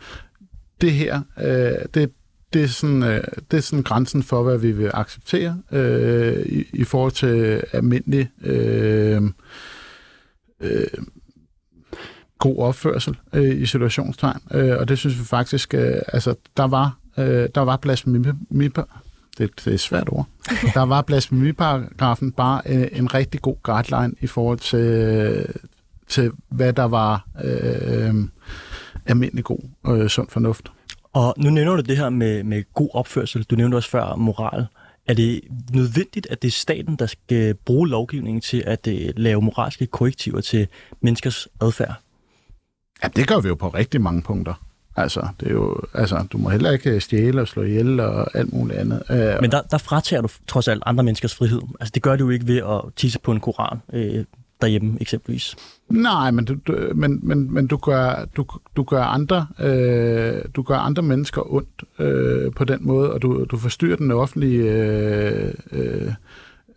det 0.81 0.91
her, 0.91 1.21
øh, 1.37 1.85
det, 1.93 2.11
det 2.53 2.63
er, 2.63 2.67
sådan, 2.67 3.03
øh, 3.03 3.23
det 3.51 3.57
er 3.57 3.61
sådan 3.61 3.83
grænsen 3.83 4.23
for, 4.23 4.43
hvad 4.43 4.57
vi 4.57 4.71
vil 4.71 4.91
acceptere 4.93 5.61
øh, 5.71 6.45
i, 6.45 6.65
i 6.73 6.83
forhold 6.83 7.11
til 7.11 7.63
almindelig 7.71 8.29
øh, 8.41 9.21
øh, 10.59 10.87
god 12.39 12.57
opførsel 12.57 13.17
øh, 13.33 13.61
i 13.61 13.65
situationstegn. 13.65 14.39
Øh, 14.51 14.77
og 14.77 14.87
det 14.87 14.97
synes 14.97 15.19
vi 15.19 15.23
faktisk, 15.23 15.73
øh, 15.73 16.01
altså 16.07 16.35
der 16.57 16.67
var, 16.67 16.97
øh, 17.17 17.49
der 17.55 17.61
var 17.61 17.77
blasfemi, 17.77 18.69
det, 19.37 19.49
det 19.55 19.67
er 19.67 19.73
et 19.73 19.79
svært 19.79 20.09
ord. 20.09 20.27
Der 20.73 20.81
var 20.81 21.01
blasfemiparagrafen 21.01 22.31
bare 22.31 22.61
øh, 22.65 22.87
en 22.91 23.13
rigtig 23.13 23.41
god 23.41 23.55
guideline 23.63 24.13
i 24.21 24.27
forhold 24.27 24.59
til, 24.59 25.45
til 26.07 26.31
hvad 26.49 26.73
der 26.73 26.83
var 26.83 27.27
øh, 27.43 28.15
almindelig 29.05 29.43
god 29.43 29.59
øh, 29.87 30.09
sund 30.09 30.29
fornuft. 30.29 30.71
Og 31.13 31.33
nu 31.37 31.49
nævner 31.49 31.75
du 31.75 31.81
det 31.81 31.97
her 31.97 32.09
med, 32.09 32.43
med 32.43 32.63
god 32.73 32.89
opførsel. 32.93 33.43
Du 33.43 33.55
nævnte 33.55 33.75
også 33.75 33.89
før 33.89 34.15
moral. 34.15 34.65
Er 35.07 35.13
det 35.13 35.41
nødvendigt, 35.73 36.27
at 36.29 36.41
det 36.41 36.47
er 36.47 36.51
staten, 36.51 36.95
der 36.95 37.05
skal 37.05 37.55
bruge 37.55 37.89
lovgivningen 37.89 38.41
til 38.41 38.63
at 38.67 38.87
uh, 38.87 38.93
lave 39.15 39.41
moralske 39.41 39.85
korrektiver 39.87 40.41
til 40.41 40.67
menneskers 41.01 41.47
adfærd? 41.61 41.93
Ja, 43.03 43.07
det 43.07 43.27
gør 43.27 43.39
vi 43.39 43.47
jo 43.47 43.55
på 43.55 43.69
rigtig 43.69 44.01
mange 44.01 44.21
punkter. 44.21 44.70
Altså, 45.01 45.27
det 45.39 45.47
er 45.47 45.51
jo, 45.51 45.77
altså, 45.93 46.25
du 46.31 46.37
må 46.37 46.49
heller 46.49 46.71
ikke 46.71 46.99
stjæle 46.99 47.41
og 47.41 47.47
slå 47.47 47.63
ihjel 47.63 47.99
og 47.99 48.37
alt 48.37 48.53
muligt 48.53 48.79
andet. 48.79 49.03
Øh, 49.09 49.41
Men 49.41 49.51
der, 49.51 49.61
der 49.61 49.77
fratager 49.77 50.21
du 50.21 50.27
trods 50.47 50.67
alt 50.67 50.83
andre 50.85 51.03
menneskers 51.03 51.35
frihed. 51.35 51.61
Altså, 51.79 51.91
det 51.95 52.03
gør 52.03 52.15
du 52.15 52.23
jo 52.25 52.29
ikke 52.29 52.47
ved 52.47 52.57
at 52.57 52.81
tisse 52.95 53.19
på 53.19 53.31
en 53.31 53.39
koran 53.39 53.77
øh, 53.93 54.25
derhjemme, 54.61 54.97
eksempelvis. 55.01 55.55
Nej, 55.89 56.31
men 56.31 56.45
du, 56.45 56.55
du, 56.67 56.91
men, 56.95 57.19
men, 57.23 57.53
men 57.53 57.67
du, 57.67 57.77
gør, 57.77 58.25
du, 58.37 58.45
du, 58.75 58.83
gør 58.83 59.03
andre, 59.03 59.47
øh, 59.59 60.41
du 60.55 60.61
gør 60.61 60.75
andre 60.75 61.03
mennesker 61.03 61.53
ondt 61.53 61.83
øh, 61.99 62.51
på 62.51 62.63
den 62.63 62.79
måde, 62.81 63.13
og 63.13 63.21
du, 63.21 63.45
du 63.51 63.57
forstyrrer 63.57 63.95
den 63.95 64.11
offentlige 64.11 64.63
øh, 64.63 65.53
øh, 65.71 66.13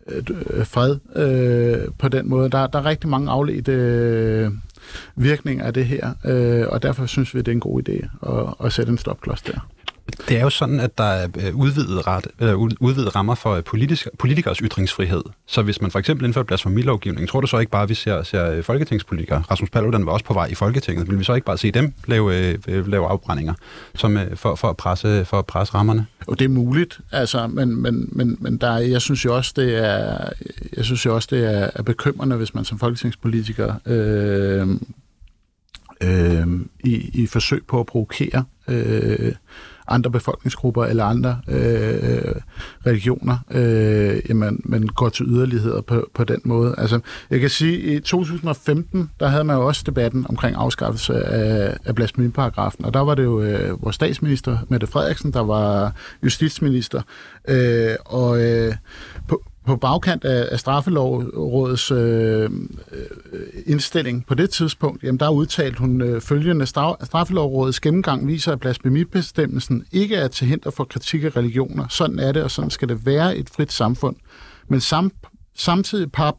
Øh, 0.09 0.65
fred 0.65 0.97
øh, 1.15 1.87
på 1.99 2.09
den 2.09 2.29
måde. 2.29 2.49
Der, 2.49 2.67
der 2.67 2.79
er 2.79 2.85
rigtig 2.85 3.09
mange 3.09 3.31
afledte 3.31 3.71
øh, 3.71 4.51
virkninger 5.15 5.65
af 5.65 5.73
det 5.73 5.85
her, 5.85 6.13
øh, 6.25 6.67
og 6.67 6.83
derfor 6.83 7.05
synes 7.05 7.35
vi, 7.35 7.39
det 7.39 7.47
er 7.47 7.51
en 7.51 7.59
god 7.59 7.89
idé 7.89 8.29
at, 8.31 8.65
at 8.65 8.73
sætte 8.73 8.91
en 8.91 8.97
stopklods 8.97 9.41
der. 9.41 9.67
Det 10.29 10.37
er 10.37 10.41
jo 10.41 10.49
sådan, 10.49 10.79
at 10.79 10.97
der 10.97 11.03
er 11.03 11.27
øh, 11.39 11.55
udvidet, 11.55 12.07
ret, 12.07 12.27
øh, 12.39 12.47
eller 12.47 12.75
udvidet 12.79 13.15
rammer 13.15 13.35
for 13.35 13.53
øh, 13.53 13.63
politisk, 13.63 14.07
politikers 14.19 14.57
ytringsfrihed. 14.57 15.23
Så 15.45 15.61
hvis 15.61 15.81
man 15.81 15.91
for 15.91 15.99
eksempel 15.99 16.25
indfører 16.25 16.45
blasfemilovgivning, 16.45 17.29
tror 17.29 17.41
du 17.41 17.47
så 17.47 17.57
ikke 17.57 17.71
bare, 17.71 17.83
at 17.83 17.89
vi 17.89 17.93
ser, 17.93 18.23
ser 18.23 18.61
folketingspolitikere? 18.61 19.43
Rasmus 19.51 19.69
Paludan 19.69 20.05
var 20.05 20.11
også 20.11 20.25
på 20.25 20.33
vej 20.33 20.45
i 20.45 20.55
Folketinget. 20.55 21.09
Vil 21.09 21.19
vi 21.19 21.23
så 21.23 21.33
ikke 21.33 21.45
bare 21.45 21.57
se 21.57 21.71
dem 21.71 21.93
lave, 22.07 22.57
lave 22.67 23.07
afbrændinger 23.07 23.53
som, 23.95 24.17
for, 24.35 24.55
for, 24.55 24.69
at 24.69 24.77
presse, 24.77 25.25
for 25.25 25.39
at 25.39 25.45
presse 25.45 25.73
rammerne? 25.73 26.05
Og 26.27 26.39
det 26.39 26.45
er 26.45 26.49
muligt, 26.49 26.99
altså, 27.11 27.47
men, 27.47 27.81
men, 27.81 28.09
men, 28.11 28.37
men 28.39 28.57
der, 28.57 28.77
jeg 28.77 29.01
synes 29.01 29.25
jo 29.25 29.35
også, 29.35 29.53
det 29.55 29.75
er, 29.85 30.29
jeg 30.77 30.85
synes 30.85 31.05
jo 31.05 31.15
også, 31.15 31.27
det 31.31 31.45
er, 31.45 31.69
er 31.75 31.83
bekymrende, 31.83 32.35
hvis 32.35 32.53
man 32.53 32.65
som 32.65 32.79
folketingspolitiker 32.79 33.73
øh, 33.85 34.67
øh, 36.01 36.47
i, 36.83 37.21
i 37.23 37.27
forsøg 37.27 37.65
på 37.67 37.79
at 37.79 37.85
provokere 37.85 38.43
øh, 38.67 39.33
andre 39.87 40.11
befolkningsgrupper 40.11 40.85
eller 40.85 41.05
andre 41.05 41.39
øh, 41.47 41.93
øh, 42.03 42.35
religioner, 42.85 43.37
øh, 43.51 44.19
jamen, 44.29 44.61
man 44.63 44.87
går 44.87 45.09
til 45.09 45.25
yderligheder 45.25 45.81
på, 45.81 46.09
på 46.13 46.23
den 46.23 46.41
måde. 46.43 46.75
Altså, 46.77 46.99
jeg 47.29 47.39
kan 47.39 47.49
sige, 47.49 47.91
at 47.91 47.97
i 47.97 47.99
2015, 47.99 49.09
der 49.19 49.27
havde 49.27 49.43
man 49.43 49.55
jo 49.55 49.67
også 49.67 49.83
debatten 49.85 50.25
omkring 50.29 50.55
afskaffelse 50.55 51.25
af, 51.25 51.77
af 51.85 51.95
blasfemiparagrafen, 51.95 52.85
og 52.85 52.93
der 52.93 52.99
var 52.99 53.15
det 53.15 53.23
jo 53.23 53.41
øh, 53.41 53.83
vores 53.83 53.95
statsminister, 53.95 54.57
Mette 54.69 54.87
Frederiksen, 54.87 55.33
der 55.33 55.43
var 55.43 55.93
justitsminister, 56.23 57.01
øh, 57.47 57.95
og 58.05 58.41
øh, 58.41 58.73
på, 59.27 59.43
på 59.65 59.75
bagkant 59.75 60.25
af, 60.25 60.47
af 60.51 60.59
straffelovrådets 60.59 61.91
øh, 61.91 62.43
øh, 62.43 62.49
indstilling 63.65 64.25
på 64.25 64.33
det 64.33 64.49
tidspunkt, 64.49 65.03
jamen 65.03 65.19
der 65.19 65.29
udtalt 65.29 65.77
hun 65.77 66.01
øh, 66.01 66.21
følgende, 66.21 66.65
straffelovrådets 66.65 67.79
gennemgang 67.79 68.27
viser, 68.27 68.51
at 68.51 68.59
blasfemibestemmelsen 68.59 69.85
ikke 69.91 70.15
er 70.15 70.27
til 70.27 70.47
hinder 70.47 70.71
for 70.71 70.83
kritik 70.83 71.23
af 71.23 71.37
religioner. 71.37 71.87
Sådan 71.87 72.19
er 72.19 72.31
det, 72.31 72.43
og 72.43 72.51
sådan 72.51 72.69
skal 72.69 72.89
det 72.89 73.05
være 73.05 73.37
et 73.37 73.49
frit 73.49 73.71
samfund. 73.71 74.15
Men 74.67 74.81
sam, 74.81 75.11
samtidig 75.55 76.11
par, 76.11 76.37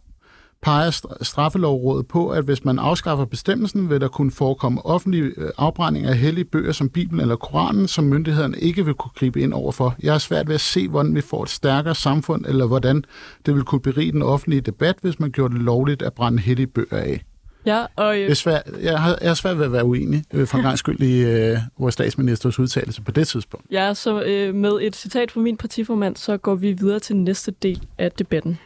peger 0.67 1.07
straffelovrådet 1.23 2.07
på, 2.07 2.29
at 2.29 2.45
hvis 2.45 2.65
man 2.65 2.79
afskaffer 2.79 3.25
bestemmelsen, 3.25 3.91
vil 3.91 4.01
der 4.01 4.09
kunne 4.09 4.31
forekomme 4.31 4.87
offentlig 4.87 5.23
øh, 5.37 5.51
afbrænding 5.59 6.07
af 6.07 6.17
hellige 6.17 6.45
bøger 6.45 6.73
som 6.73 6.89
Bibelen 6.89 7.21
eller 7.21 7.37
Koranen, 7.37 7.89
som 7.89 8.05
myndighederne 8.05 8.59
ikke 8.59 8.85
vil 8.85 8.95
kunne 8.95 9.11
gribe 9.15 9.41
ind 9.41 9.53
overfor. 9.53 9.95
Jeg 10.03 10.15
er 10.15 10.19
svært 10.19 10.49
ved 10.49 10.55
at 10.55 10.61
se, 10.61 10.89
hvordan 10.89 11.15
vi 11.15 11.21
får 11.21 11.43
et 11.43 11.49
stærkere 11.49 11.95
samfund, 11.95 12.47
eller 12.47 12.67
hvordan 12.67 13.05
det 13.47 13.55
vil 13.55 13.63
kunne 13.63 13.81
berige 13.81 14.13
den 14.13 14.23
offentlige 14.23 14.61
debat, 14.61 14.97
hvis 15.03 15.21
man 15.21 15.31
gjorde 15.31 15.55
det 15.55 15.63
lovligt 15.63 16.03
at 16.03 16.13
brænde 16.13 16.39
hellige 16.39 16.67
bøger 16.67 16.97
af. 16.97 17.25
Ja, 17.67 17.85
og, 17.97 18.17
øh... 18.17 18.23
det 18.23 18.31
er 18.31 18.35
svært, 18.35 18.63
jeg, 18.83 18.99
har, 18.99 19.19
jeg 19.21 19.31
er 19.31 19.35
svært 19.35 19.59
ved 19.59 19.65
at 19.65 19.73
være 19.73 19.85
uenig 19.85 20.25
øh, 20.35 20.47
for 20.47 20.59
en 20.59 20.65
gang 20.65 20.79
skyld 20.79 21.01
i 21.01 21.25
øh, 21.25 21.59
vores 21.79 21.95
statsministers 21.95 22.59
udtalelse 22.59 23.03
på 23.03 23.11
det 23.11 23.29
tidspunkt. 23.29 23.67
Ja, 23.71 23.95
så 23.95 24.23
øh, 24.23 24.55
med 24.55 24.79
et 24.83 24.97
citat 24.97 25.31
fra 25.31 25.41
min 25.41 25.57
partiformand, 25.57 26.17
så 26.17 26.37
går 26.37 26.55
vi 26.55 26.73
videre 26.73 26.99
til 26.99 27.17
næste 27.17 27.51
del 27.63 27.83
af 27.99 28.13
debatten. 28.13 28.59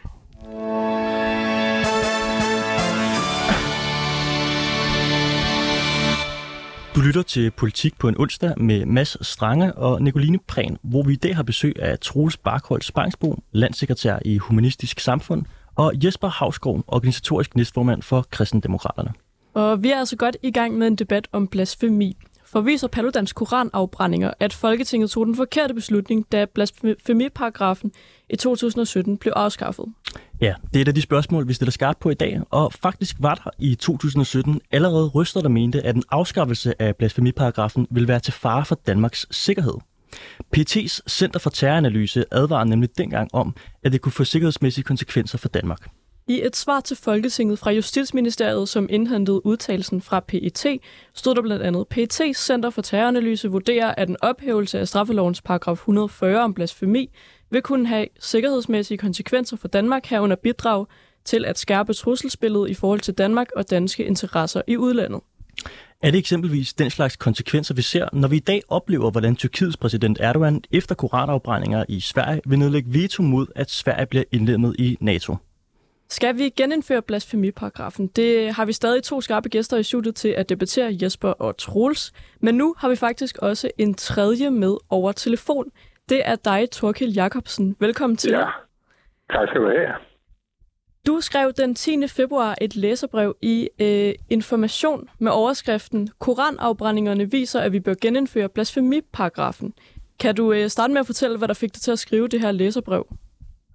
Du 6.94 7.00
lytter 7.00 7.22
til 7.22 7.50
Politik 7.50 7.98
på 7.98 8.08
en 8.08 8.16
onsdag 8.18 8.54
med 8.56 8.86
Mads 8.86 9.26
Strange 9.26 9.74
og 9.74 10.02
Nicoline 10.02 10.38
Prehn, 10.48 10.78
hvor 10.82 11.02
vi 11.02 11.12
i 11.12 11.16
dag 11.16 11.36
har 11.36 11.42
besøg 11.42 11.76
af 11.82 11.98
Troels 11.98 12.36
Barkhold 12.36 12.82
Spangsbo, 12.82 13.42
landsekretær 13.52 14.18
i 14.24 14.38
Humanistisk 14.38 15.00
Samfund, 15.00 15.42
og 15.74 15.92
Jesper 16.04 16.28
Havsgaard, 16.28 16.84
organisatorisk 16.86 17.56
næstformand 17.56 18.02
for 18.02 18.26
Kristendemokraterne. 18.30 19.12
Og 19.54 19.82
vi 19.82 19.90
er 19.90 19.96
altså 19.98 20.16
godt 20.16 20.36
i 20.42 20.50
gang 20.50 20.78
med 20.78 20.86
en 20.86 20.96
debat 20.96 21.28
om 21.32 21.46
blasfemi. 21.46 22.16
For 22.52 22.60
viser 22.60 22.88
Paludans 22.88 23.32
koranafbrændinger, 23.32 24.30
at 24.40 24.52
Folketinget 24.52 25.10
tog 25.10 25.26
den 25.26 25.36
forkerte 25.36 25.74
beslutning, 25.74 26.26
da 26.32 26.46
blasfemiparagrafen 26.54 27.92
i 28.30 28.36
2017 28.36 29.18
blev 29.18 29.32
afskaffet. 29.36 29.84
Ja, 30.40 30.54
det 30.74 30.76
er 30.76 30.80
et 30.80 30.88
af 30.88 30.94
de 30.94 31.02
spørgsmål, 31.02 31.48
vi 31.48 31.52
stiller 31.52 31.70
skarpt 31.70 32.00
på 32.00 32.10
i 32.10 32.14
dag, 32.14 32.40
og 32.50 32.72
faktisk 32.72 33.16
var 33.20 33.34
der 33.34 33.50
i 33.58 33.74
2017 33.74 34.60
allerede 34.70 35.08
ryster, 35.08 35.40
der 35.40 35.48
mente, 35.48 35.82
at 35.82 35.96
en 35.96 36.02
afskaffelse 36.10 36.82
af 36.82 36.96
blasfemiparagrafen 36.96 37.86
vil 37.90 38.08
være 38.08 38.20
til 38.20 38.32
fare 38.32 38.64
for 38.64 38.74
Danmarks 38.86 39.26
sikkerhed. 39.30 39.74
PT's 40.56 41.00
Center 41.08 41.38
for 41.38 41.50
Terroranalyse 41.50 42.24
advarer 42.30 42.64
nemlig 42.64 42.98
dengang 42.98 43.28
om, 43.32 43.54
at 43.82 43.92
det 43.92 44.00
kunne 44.00 44.12
få 44.12 44.24
sikkerhedsmæssige 44.24 44.84
konsekvenser 44.84 45.38
for 45.38 45.48
Danmark. 45.48 45.90
I 46.30 46.46
et 46.46 46.56
svar 46.56 46.80
til 46.80 46.96
Folketinget 46.96 47.58
fra 47.58 47.70
Justitsministeriet, 47.70 48.68
som 48.68 48.86
indhentede 48.90 49.46
udtalelsen 49.46 50.00
fra 50.00 50.20
PET, 50.20 50.66
stod 51.14 51.34
der 51.34 51.42
blandt 51.42 51.62
andet, 51.62 51.88
PET 51.88 52.20
Center 52.36 52.70
for 52.70 52.82
Terroranalyse 52.82 53.48
vurderer, 53.48 53.94
at 53.96 54.08
en 54.08 54.16
ophævelse 54.22 54.78
af 54.78 54.88
straffelovens 54.88 55.42
paragraf 55.42 55.72
140 55.72 56.40
om 56.40 56.54
blasfemi 56.54 57.10
vil 57.50 57.62
kunne 57.62 57.86
have 57.86 58.06
sikkerhedsmæssige 58.20 58.98
konsekvenser 58.98 59.56
for 59.56 59.68
Danmark 59.68 60.06
herunder 60.06 60.36
bidrag 60.36 60.86
til 61.24 61.44
at 61.44 61.58
skærpe 61.58 61.92
trusselsbilledet 61.92 62.70
i 62.70 62.74
forhold 62.74 63.00
til 63.00 63.14
Danmark 63.14 63.48
og 63.56 63.70
danske 63.70 64.04
interesser 64.04 64.62
i 64.66 64.76
udlandet. 64.76 65.20
Er 66.02 66.10
det 66.10 66.18
eksempelvis 66.18 66.72
den 66.72 66.90
slags 66.90 67.16
konsekvenser, 67.16 67.74
vi 67.74 67.82
ser, 67.82 68.08
når 68.12 68.28
vi 68.28 68.36
i 68.36 68.40
dag 68.40 68.62
oplever, 68.68 69.10
hvordan 69.10 69.36
Tyrkiets 69.36 69.76
præsident 69.76 70.18
Erdogan 70.20 70.62
efter 70.70 70.94
koranafbrændinger 70.94 71.84
i 71.88 72.00
Sverige 72.00 72.40
vil 72.46 72.58
nedlægge 72.58 72.94
veto 72.94 73.22
mod, 73.22 73.46
at 73.56 73.70
Sverige 73.70 74.06
bliver 74.06 74.24
indlemmet 74.32 74.76
i 74.78 74.96
NATO? 75.00 75.36
Skal 76.10 76.38
vi 76.38 76.48
genindføre 76.48 77.02
blasfemiparagrafen? 77.02 78.06
Det 78.06 78.54
har 78.54 78.64
vi 78.64 78.72
stadig 78.72 79.02
to 79.02 79.20
skarpe 79.20 79.48
gæster 79.48 79.76
i 79.76 79.82
studiet 79.82 80.14
til 80.14 80.28
at 80.28 80.48
debattere, 80.48 80.98
Jesper 81.02 81.28
og 81.28 81.56
Troels. 81.56 82.12
Men 82.40 82.54
nu 82.54 82.74
har 82.78 82.88
vi 82.88 82.96
faktisk 82.96 83.38
også 83.38 83.70
en 83.78 83.94
tredje 83.94 84.50
med 84.50 84.76
over 84.88 85.12
telefon. 85.12 85.70
Det 86.08 86.22
er 86.24 86.36
dig, 86.36 86.70
Torkild 86.70 87.12
Jacobsen. 87.12 87.76
Velkommen 87.80 88.16
til. 88.16 88.30
Ja, 88.30 88.44
tak 89.30 89.48
skal 89.48 89.60
du 89.60 89.66
have. 89.66 89.94
Du 91.06 91.20
skrev 91.20 91.52
den 91.52 91.74
10. 91.74 92.08
februar 92.08 92.54
et 92.60 92.76
læserbrev 92.76 93.36
i 93.42 93.68
øh, 93.80 94.14
Information 94.30 95.08
med 95.18 95.32
overskriften 95.32 96.08
Koranafbrændingerne 96.18 97.30
viser, 97.30 97.60
at 97.60 97.72
vi 97.72 97.80
bør 97.80 97.94
genindføre 98.00 98.48
blasfemiparagrafen. 98.48 99.74
Kan 100.18 100.34
du 100.34 100.52
øh, 100.52 100.68
starte 100.68 100.92
med 100.92 101.00
at 101.00 101.06
fortælle, 101.06 101.38
hvad 101.38 101.48
der 101.48 101.54
fik 101.54 101.74
dig 101.74 101.82
til 101.82 101.90
at 101.90 101.98
skrive 101.98 102.28
det 102.28 102.40
her 102.40 102.52
læserbrev? 102.52 103.06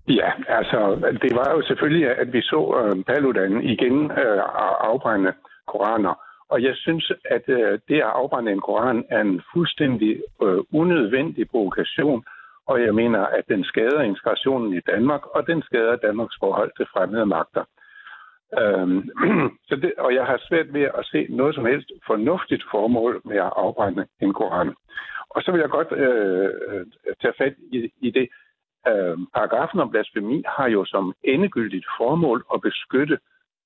Ja, 0.08 0.32
altså 0.48 0.80
det 1.22 1.36
var 1.36 1.52
jo 1.52 1.62
selvfølgelig, 1.62 2.18
at 2.18 2.34
vi 2.34 2.42
så 2.42 2.62
øh, 2.80 3.04
Paludan 3.04 3.62
igen 3.64 4.12
øh, 4.12 4.42
afbrænde 4.80 5.34
koraner. 5.68 6.14
Og 6.50 6.64
jeg 6.64 6.76
synes, 6.76 7.12
at 7.26 7.44
øh, 7.48 7.80
det 7.88 7.96
at 7.96 8.14
afbrænde 8.22 8.52
en 8.52 8.62
koran 8.62 9.06
er 9.10 9.22
en 9.22 9.42
fuldstændig 9.54 10.22
øh, 10.44 10.58
unødvendig 10.74 11.50
provokation, 11.50 12.24
og 12.68 12.82
jeg 12.82 12.96
mener, 12.96 13.20
at 13.20 13.44
den 13.48 13.64
skader 13.64 14.02
integrationen 14.02 14.74
i 14.74 14.80
Danmark, 14.80 15.22
og 15.36 15.48
den 15.48 15.62
skader 15.62 15.96
Danmarks 15.96 16.36
forhold 16.40 16.72
til 16.78 16.86
fremmede 16.94 17.26
magter. 17.26 17.64
Øhm, 18.60 19.10
så 19.68 19.76
det, 19.76 19.94
og 19.98 20.16
jeg 20.16 20.26
har 20.26 20.42
svært 20.48 20.74
ved 20.74 20.82
at 20.82 21.06
se 21.06 21.28
noget 21.30 21.56
som 21.56 21.66
helst 21.66 21.92
fornuftigt 22.08 22.64
formål 22.72 23.22
med 23.26 23.38
at 23.38 23.54
afbrænde 23.56 24.06
en 24.22 24.34
koran. 24.34 24.74
Og 25.30 25.42
så 25.42 25.52
vil 25.52 25.62
jeg 25.62 25.70
godt 25.70 25.92
øh, 25.92 26.50
øh 26.70 26.86
tage 27.22 27.34
fat 27.38 27.54
i, 27.72 27.92
i 28.02 28.12
det. 28.12 28.30
Øh, 28.88 29.18
paragrafen 29.36 29.80
om 29.80 29.90
blasfemi 29.92 30.44
har 30.58 30.68
jo 30.68 30.86
som 30.86 31.14
endegyldigt 31.24 31.86
formål 31.98 32.46
at 32.54 32.62
beskytte 32.62 33.18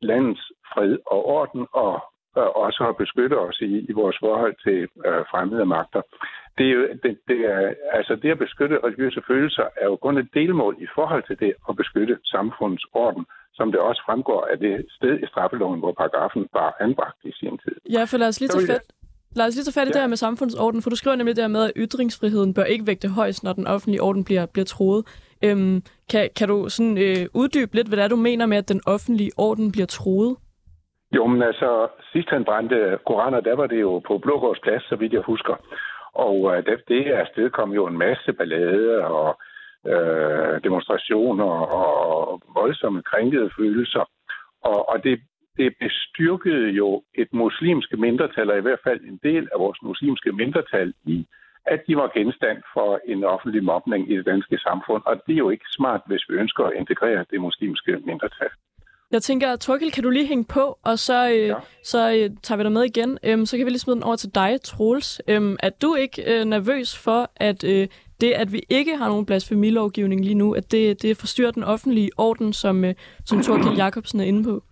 landets 0.01 0.51
fred 0.73 0.97
og 1.05 1.25
orden 1.25 1.67
og 1.73 2.01
og 2.35 2.55
også 2.55 2.81
at 2.89 2.97
beskytte 2.97 3.37
os 3.39 3.57
i, 3.61 3.85
i 3.89 3.91
vores 3.91 4.17
forhold 4.19 4.55
til 4.65 4.79
øh, 5.07 5.21
fremmede 5.31 5.65
magter. 5.65 6.01
Det, 6.57 6.65
er 6.69 6.73
jo, 6.77 6.83
det, 7.03 7.13
det, 7.27 7.39
er, 7.53 7.73
altså 7.97 8.15
det 8.15 8.29
at 8.31 8.39
beskytte 8.39 8.79
religiøse 8.83 9.21
følelser 9.27 9.65
er 9.81 9.85
jo 9.85 9.95
kun 9.95 10.17
et 10.17 10.29
delmål 10.33 10.75
i 10.79 10.87
forhold 10.95 11.23
til 11.27 11.39
det 11.39 11.53
at 11.69 11.75
beskytte 11.75 12.17
samfundets 12.25 12.85
orden, 12.93 13.25
som 13.53 13.71
det 13.71 13.79
også 13.79 14.01
fremgår 14.05 14.47
af 14.51 14.57
det 14.59 14.85
sted 14.97 15.19
i 15.23 15.27
straffeloven, 15.27 15.79
hvor 15.79 15.91
paragrafen 15.91 16.47
var 16.53 16.75
anbragt 16.79 17.19
i 17.23 17.31
sin 17.39 17.57
tid. 17.57 17.75
Ja, 17.95 18.03
for 18.03 18.17
lad 18.17 18.27
os 18.27 18.39
lige 18.39 18.49
tage 18.49 18.67
fat, 18.73 18.85
Lad 19.35 19.45
os 19.47 19.55
lige 19.55 19.63
tage 19.63 19.79
fat 19.79 19.87
i 19.87 19.89
ja. 19.89 19.93
det 19.93 20.01
her 20.01 20.07
med 20.07 20.17
samfundsorden, 20.17 20.81
for 20.81 20.89
du 20.89 20.95
skriver 20.95 21.15
nemlig 21.15 21.35
det 21.35 21.43
her 21.43 21.55
med, 21.57 21.63
at 21.63 21.71
ytringsfriheden 21.75 22.53
bør 22.53 22.63
ikke 22.63 22.87
vægte 22.87 23.09
højst, 23.09 23.43
når 23.43 23.53
den 23.53 23.67
offentlige 23.67 24.01
orden 24.01 24.23
bliver, 24.25 24.45
bliver 24.45 24.65
troet. 24.65 25.01
Øhm, 25.43 25.81
kan, 26.11 26.29
kan 26.37 26.47
du 26.47 26.69
sådan 26.69 26.97
øh, 26.97 27.25
uddybe 27.33 27.75
lidt, 27.75 27.87
hvad 27.87 27.97
det 27.97 28.03
er, 28.03 28.07
du 28.07 28.15
mener 28.15 28.45
med, 28.45 28.57
at 28.57 28.69
den 28.69 28.81
offentlige 28.87 29.31
orden 29.37 29.71
bliver 29.71 29.85
troet? 29.85 30.37
Jo, 31.15 31.27
men 31.27 31.41
altså, 31.43 31.87
sidst 32.11 32.29
han 32.29 32.45
brændte 32.45 32.97
koraner, 33.07 33.39
der 33.39 33.55
var 33.55 33.67
det 33.67 33.81
jo 33.81 33.99
på 33.99 34.17
Blågårds 34.17 34.59
plads, 34.59 34.83
så 34.89 34.95
vidt 34.95 35.13
jeg 35.13 35.21
husker. 35.21 35.55
Og 36.13 36.35
uh, 36.41 36.55
det, 36.55 36.77
det 36.87 37.05
afsted 37.05 37.49
kom 37.49 37.71
jo 37.71 37.87
en 37.87 37.97
masse 37.97 38.33
ballade 38.33 39.05
og 39.05 39.39
øh, 39.87 40.63
demonstrationer 40.63 41.51
og 41.79 42.41
voldsomme 42.53 43.01
krænkede 43.01 43.49
følelser. 43.57 44.09
Og, 44.63 44.89
og 44.89 45.03
det, 45.03 45.19
det 45.59 45.69
bestyrkede 45.83 46.67
jo 46.81 47.03
et 47.21 47.29
muslimske 47.33 47.97
mindretal, 47.97 48.41
eller 48.41 48.55
i 48.55 48.65
hvert 48.67 48.83
fald 48.87 49.01
en 49.01 49.19
del 49.23 49.43
af 49.53 49.57
vores 49.59 49.79
muslimske 49.89 50.31
mindretal 50.31 50.93
i, 51.05 51.17
at 51.65 51.79
de 51.87 51.95
var 52.01 52.11
genstand 52.17 52.59
for 52.73 52.89
en 53.05 53.23
offentlig 53.23 53.63
mobning 53.63 54.11
i 54.11 54.17
det 54.17 54.25
danske 54.25 54.57
samfund. 54.57 55.03
Og 55.05 55.15
det 55.25 55.33
er 55.33 55.43
jo 55.45 55.49
ikke 55.49 55.67
smart, 55.77 56.01
hvis 56.07 56.23
vi 56.29 56.33
ønsker 56.35 56.63
at 56.63 56.73
integrere 56.81 57.25
det 57.31 57.41
muslimske 57.41 57.91
mindretal. 58.09 58.51
Jeg 59.11 59.21
tænker, 59.21 59.55
Torkel, 59.55 59.91
kan 59.91 60.03
du 60.03 60.09
lige 60.09 60.27
hænge 60.27 60.45
på, 60.45 60.77
og 60.83 60.99
så, 60.99 61.29
øh, 61.29 61.47
ja. 61.47 61.55
så 61.83 62.11
øh, 62.11 62.29
tager 62.43 62.57
vi 62.57 62.63
dig 62.63 62.71
med 62.71 62.83
igen. 62.83 63.19
Øhm, 63.23 63.45
så 63.45 63.57
kan 63.57 63.65
vi 63.65 63.71
lige 63.71 63.79
smide 63.79 63.95
den 63.95 64.03
over 64.03 64.15
til 64.15 64.35
dig, 64.35 64.61
Troels. 64.63 65.21
Øhm, 65.27 65.55
er 65.63 65.69
du 65.69 65.95
ikke 65.95 66.39
øh, 66.39 66.45
nervøs 66.45 66.97
for, 66.97 67.31
at 67.35 67.63
øh, 67.63 67.87
det, 68.21 68.31
at 68.31 68.53
vi 68.53 68.61
ikke 68.69 68.97
har 68.97 69.07
nogen 69.07 69.25
blasfemilovgivning 69.25 70.21
lige 70.25 70.35
nu, 70.35 70.53
at 70.53 70.71
det, 70.71 71.01
det 71.01 71.17
forstyrrer 71.17 71.51
den 71.51 71.63
offentlige 71.63 72.09
orden, 72.17 72.53
som, 72.53 72.85
øh, 72.85 72.93
som 73.25 73.41
Torkel 73.41 73.77
Jacobsen 73.77 74.19
er 74.19 74.25
inde 74.25 74.43
på? 74.43 74.63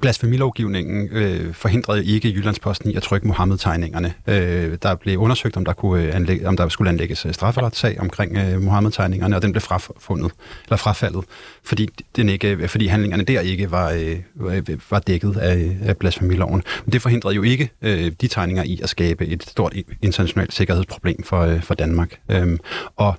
Blasfemilovgivningen 0.00 1.08
øh, 1.12 1.54
forhindrede 1.54 2.04
ikke 2.04 2.28
Jyllandsposten 2.28 2.90
i 2.90 2.94
at 2.94 3.02
trykke 3.02 3.26
Mohammed-tegningerne. 3.26 4.14
Øh, 4.26 4.78
der 4.82 4.94
blev 4.94 5.18
undersøgt, 5.18 5.56
om 5.56 5.64
der, 5.64 5.72
kunne 5.72 6.02
øh, 6.02 6.16
anlægge, 6.16 6.48
om 6.48 6.56
der 6.56 6.68
skulle 6.68 6.88
anlægges 6.88 7.26
øh, 7.26 7.34
strafferetssag 7.34 8.00
omkring 8.00 8.36
øh, 8.36 8.62
Mohammed-tegningerne, 8.62 9.36
og 9.36 9.42
den 9.42 9.52
blev 9.52 9.60
frafundet, 9.60 10.32
eller 10.64 10.76
frafaldet, 10.76 11.24
fordi, 11.64 11.88
den 12.16 12.28
ikke, 12.28 12.48
øh, 12.48 12.68
fordi 12.68 12.86
handlingerne 12.86 13.24
der 13.24 13.40
ikke 13.40 13.70
var, 13.70 13.90
øh, 13.90 14.80
var 14.90 14.98
dækket 14.98 15.36
af, 15.36 15.76
af 15.82 15.96
blasfemiloven. 15.96 16.62
Men 16.84 16.92
det 16.92 17.02
forhindrede 17.02 17.34
jo 17.34 17.42
ikke 17.42 17.70
øh, 17.82 18.12
de 18.20 18.28
tegninger 18.28 18.62
i 18.62 18.80
at 18.82 18.88
skabe 18.88 19.26
et 19.26 19.42
stort 19.42 19.74
internationalt 20.02 20.54
sikkerhedsproblem 20.54 21.22
for, 21.22 21.40
øh, 21.40 21.62
for 21.62 21.74
Danmark. 21.74 22.20
Øh, 22.30 22.58
og 22.96 23.14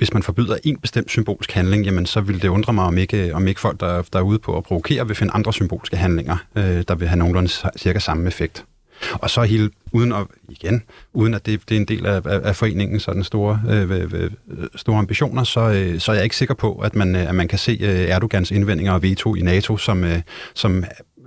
hvis 0.00 0.14
man 0.14 0.22
forbyder 0.22 0.56
en 0.64 0.76
bestemt 0.76 1.10
symbolsk 1.10 1.52
handling, 1.52 1.84
jamen 1.84 2.06
så 2.06 2.20
vil 2.20 2.42
det 2.42 2.48
undre 2.48 2.72
mig, 2.72 2.84
om 2.84 2.98
ikke, 2.98 3.34
om 3.34 3.48
ikke 3.48 3.60
folk, 3.60 3.80
der, 3.80 4.02
der 4.12 4.18
er 4.18 4.22
ude 4.22 4.38
på 4.38 4.56
at 4.56 4.64
provokere, 4.64 5.06
vil 5.06 5.16
finde 5.16 5.32
andre 5.32 5.52
symbolske 5.52 5.96
handlinger, 5.96 6.36
øh, 6.56 6.84
der 6.88 6.94
vil 6.94 7.08
have 7.08 7.18
nogenlunde 7.18 7.50
cirka 7.76 7.98
samme 7.98 8.26
effekt. 8.26 8.64
Og 9.12 9.30
så 9.30 9.42
hele, 9.42 9.70
uden 9.92 10.12
at, 10.12 10.26
igen, 10.48 10.82
uden 11.12 11.34
at 11.34 11.46
det, 11.46 11.60
det 11.68 11.76
er 11.76 11.80
en 11.80 11.86
del 11.86 12.06
af, 12.06 12.14
af, 12.14 12.22
foreningens 12.22 12.58
foreningen, 12.58 13.00
så 13.00 13.12
den 13.12 13.24
store, 13.24 13.60
øh, 13.68 14.30
store 14.76 14.98
ambitioner, 14.98 15.44
så, 15.44 15.60
øh, 15.60 16.00
så 16.00 16.12
er 16.12 16.16
jeg 16.16 16.24
ikke 16.24 16.36
sikker 16.36 16.54
på, 16.54 16.74
at 16.74 16.96
man, 16.96 17.16
øh, 17.16 17.28
at 17.28 17.34
man 17.34 17.48
kan 17.48 17.58
se 17.58 17.78
øh, 17.80 17.88
Erdogans 17.88 18.50
indvendinger 18.50 18.92
og 18.92 19.02
veto 19.02 19.34
i 19.34 19.40
NATO, 19.40 19.76
som, 19.76 20.04
øh, 20.04 20.20
som 20.54 20.84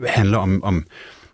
handler 0.07 0.37
om, 0.37 0.63
om 0.63 0.85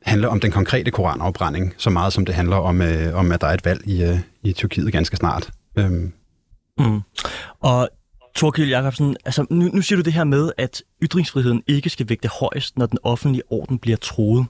handler 0.01 0.27
om 0.27 0.39
den 0.39 0.51
konkrete 0.51 0.91
koranafbrænding, 0.91 1.73
så 1.77 1.89
meget 1.89 2.13
som 2.13 2.25
det 2.25 2.35
handler 2.35 2.55
om, 2.55 2.81
øh, 2.81 3.15
om 3.15 3.31
at 3.31 3.41
der 3.41 3.47
er 3.47 3.53
et 3.53 3.65
valg 3.65 3.87
i, 3.87 4.03
øh, 4.03 4.19
i 4.43 4.53
Tyrkiet 4.53 4.91
ganske 4.91 5.15
snart. 5.15 5.49
Øhm, 5.77 6.13
Mm. 6.79 7.01
Og 7.59 7.89
Torkild 8.35 8.69
Jacobsen, 8.69 9.15
altså 9.25 9.47
nu, 9.49 9.65
nu 9.75 9.81
siger 9.81 9.97
du 9.97 10.03
det 10.03 10.13
her 10.13 10.23
med, 10.23 10.51
at 10.57 10.83
ytringsfriheden 11.03 11.63
ikke 11.67 11.89
skal 11.89 12.05
vægte 12.09 12.29
højst, 12.41 12.77
når 12.77 12.85
den 12.85 12.99
offentlige 13.03 13.43
orden 13.49 13.79
bliver 13.79 13.97
troet. 13.97 14.45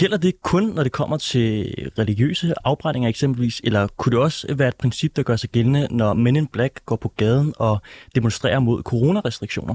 Gælder 0.00 0.18
det 0.18 0.42
kun, 0.42 0.64
når 0.76 0.82
det 0.82 0.92
kommer 0.92 1.16
til 1.16 1.48
religiøse 1.98 2.54
afbrændinger 2.64 3.08
eksempelvis, 3.08 3.60
eller 3.60 3.82
kunne 3.98 4.12
det 4.14 4.20
også 4.20 4.54
være 4.58 4.68
et 4.68 4.80
princip, 4.80 5.16
der 5.16 5.22
gør 5.22 5.36
sig 5.36 5.50
gældende, 5.50 5.96
når 5.96 6.12
Men 6.14 6.36
in 6.36 6.46
Black 6.46 6.74
går 6.86 6.96
på 6.96 7.10
gaden 7.16 7.54
og 7.58 7.74
demonstrerer 8.14 8.60
mod 8.60 8.82
coronarestriktioner? 8.82 9.74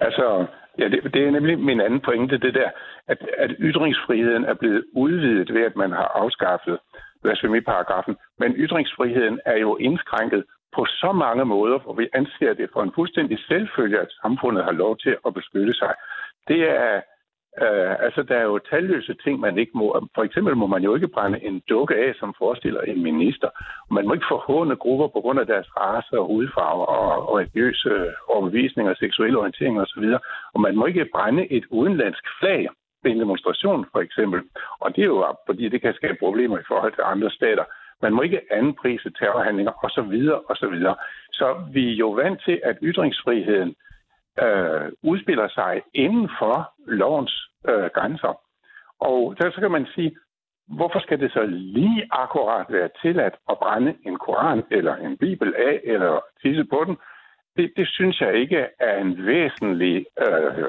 Altså, 0.00 0.46
ja, 0.78 0.84
det, 0.92 0.98
det 1.14 1.22
er 1.26 1.30
nemlig 1.30 1.58
min 1.58 1.80
anden 1.80 2.00
pointe, 2.00 2.38
det 2.38 2.54
der, 2.54 2.70
at, 3.08 3.18
at 3.38 3.50
ytringsfriheden 3.60 4.44
er 4.44 4.54
blevet 4.54 4.84
udvidet 4.94 5.54
ved, 5.54 5.62
at 5.70 5.76
man 5.76 5.90
har 5.90 6.08
afskaffet 6.22 6.78
blasfemiparagrafen. 7.22 8.14
Men 8.40 8.50
ytringsfriheden 8.64 9.40
er 9.46 9.56
jo 9.64 9.76
indskrænket 9.76 10.44
på 10.74 10.84
så 10.84 11.12
mange 11.12 11.44
måder, 11.44 11.78
hvor 11.78 11.94
vi 11.94 12.08
anser 12.14 12.54
det 12.54 12.68
for 12.72 12.82
en 12.82 12.92
fuldstændig 12.94 13.38
selvfølge, 13.48 13.98
at 13.98 14.12
samfundet 14.22 14.64
har 14.64 14.72
lov 14.72 14.98
til 14.98 15.16
at 15.26 15.34
beskytte 15.34 15.74
sig. 15.74 15.94
Det 16.48 16.60
er, 16.70 16.94
øh, 17.62 17.94
altså, 18.06 18.22
der 18.22 18.36
er 18.36 18.42
jo 18.42 18.58
talløse 18.58 19.14
ting, 19.24 19.40
man 19.40 19.58
ikke 19.58 19.72
må. 19.74 20.08
For 20.14 20.22
eksempel 20.22 20.56
må 20.56 20.66
man 20.66 20.82
jo 20.82 20.94
ikke 20.94 21.08
brænde 21.08 21.44
en 21.44 21.62
dukke 21.68 21.94
af, 21.94 22.14
som 22.20 22.34
forestiller 22.38 22.80
en 22.80 23.02
minister. 23.02 23.48
Man 23.90 24.06
må 24.06 24.12
ikke 24.12 24.32
forhåne 24.34 24.76
grupper 24.76 25.08
på 25.08 25.20
grund 25.20 25.40
af 25.40 25.46
deres 25.46 25.68
race 25.76 26.18
og 26.18 26.26
hudfarve 26.26 26.86
og, 26.86 27.28
og 27.28 27.38
religiøse 27.38 28.12
overbevisninger, 28.28 28.94
seksuel 28.94 29.36
orientering 29.36 29.80
osv. 29.80 30.04
Og 30.54 30.60
man 30.60 30.76
må 30.76 30.86
ikke 30.86 31.08
brænde 31.14 31.52
et 31.52 31.64
udenlandsk 31.70 32.24
flag 32.40 32.68
ved 33.02 33.10
en 33.12 33.20
demonstration, 33.20 33.86
for 33.92 34.00
eksempel. 34.00 34.40
Og 34.80 34.96
det 34.96 35.02
er 35.02 35.06
jo 35.06 35.36
fordi 35.46 35.68
det 35.68 35.80
kan 35.82 35.94
skabe 35.94 36.16
problemer 36.18 36.58
i 36.58 36.68
forhold 36.68 36.92
til 36.92 37.04
andre 37.12 37.30
stater. 37.30 37.64
Man 38.02 38.12
må 38.12 38.22
ikke 38.22 38.52
anprise 38.52 39.10
terrorhandlinger 39.10 39.72
osv. 39.84 40.14
osv. 40.48 40.76
Så 41.32 41.46
vi 41.72 41.92
er 41.92 41.96
jo 41.96 42.10
vant 42.10 42.40
til, 42.44 42.60
at 42.64 42.78
ytringsfriheden 42.82 43.74
øh, 44.42 44.92
udspiller 45.02 45.48
sig 45.48 45.82
inden 45.94 46.30
for 46.38 46.72
lovens 46.86 47.48
øh, 47.68 47.90
grænser. 47.94 48.40
Og 49.00 49.34
der, 49.38 49.50
så 49.50 49.60
kan 49.60 49.70
man 49.70 49.86
sige, 49.94 50.16
hvorfor 50.68 51.00
skal 51.00 51.20
det 51.20 51.32
så 51.32 51.46
lige 51.46 52.08
akkurat 52.10 52.66
være 52.68 52.88
tilladt 53.02 53.34
at 53.50 53.58
brænde 53.58 53.94
en 54.06 54.16
koran 54.18 54.62
eller 54.70 54.96
en 54.96 55.16
bibel 55.16 55.54
af, 55.54 55.80
eller 55.84 56.20
tisse 56.42 56.64
på 56.64 56.84
den, 56.86 56.96
det, 57.56 57.72
det 57.76 57.88
synes 57.88 58.20
jeg 58.20 58.34
ikke 58.34 58.66
er 58.80 58.96
en 59.00 59.26
væsentlig 59.26 60.06
øh, 60.18 60.64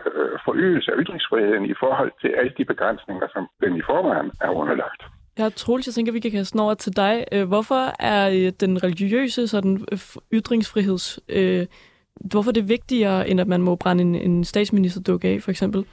forøgelse 0.46 0.92
af 0.92 0.98
ytringsfriheden 1.00 1.66
i 1.66 1.74
forhold 1.80 2.12
til 2.22 2.28
alle 2.28 2.54
de 2.58 2.66
begrænsninger, 2.66 3.28
som 3.34 3.48
den 3.64 3.76
i 3.76 3.82
forvejen 3.82 4.32
er 4.42 4.50
underlagt. 4.50 5.17
Ja, 5.40 5.50
Troels, 5.56 5.88
jeg 5.88 5.94
tænker, 5.94 6.12
vi 6.12 6.20
kan 6.20 6.32
kaste 6.32 6.60
over 6.60 6.74
til 6.74 6.96
dig. 6.96 7.26
Øh, 7.32 7.48
hvorfor 7.48 7.96
er 8.00 8.30
øh, 8.30 8.52
den 8.60 8.84
religiøse 8.84 9.48
sådan, 9.48 9.86
øh, 9.92 10.00
ytringsfriheds... 10.34 11.20
Øh, 11.30 11.66
hvorfor 12.26 12.52
er 12.52 12.54
det 12.54 12.70
vigtigere, 12.70 13.30
end 13.30 13.42
at 13.42 13.48
man 13.48 13.62
må 13.62 13.76
brænde 13.76 14.02
en, 14.02 14.16
en 14.16 14.44
statsministerdukke 14.44 15.28
af, 15.28 15.44
for 15.44 15.52
eksempel? 15.52 15.86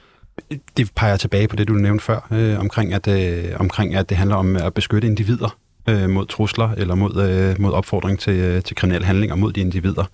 Det 0.77 0.91
peger 0.95 1.17
tilbage 1.17 1.47
på 1.47 1.55
det, 1.55 1.67
du 1.67 1.73
nævnte 1.73 2.03
før, 2.03 2.27
øh, 2.31 2.59
omkring, 2.59 2.93
at, 2.93 3.07
øh, 3.07 3.59
omkring 3.59 3.95
at 3.95 4.09
det 4.09 4.17
handler 4.17 4.35
om 4.35 4.55
at 4.55 4.73
beskytte 4.73 5.07
individer 5.07 5.57
øh, 5.89 6.09
mod 6.09 6.25
trusler 6.25 6.69
eller 6.69 6.95
mod, 6.95 7.29
øh, 7.29 7.61
mod 7.61 7.71
opfordring 7.71 8.19
til, 8.19 8.33
øh, 8.33 8.61
til 8.61 8.75
kriminelle 8.75 9.05
handlinger 9.05 9.35
mod 9.35 9.53
de 9.53 9.61
individer. 9.61 10.05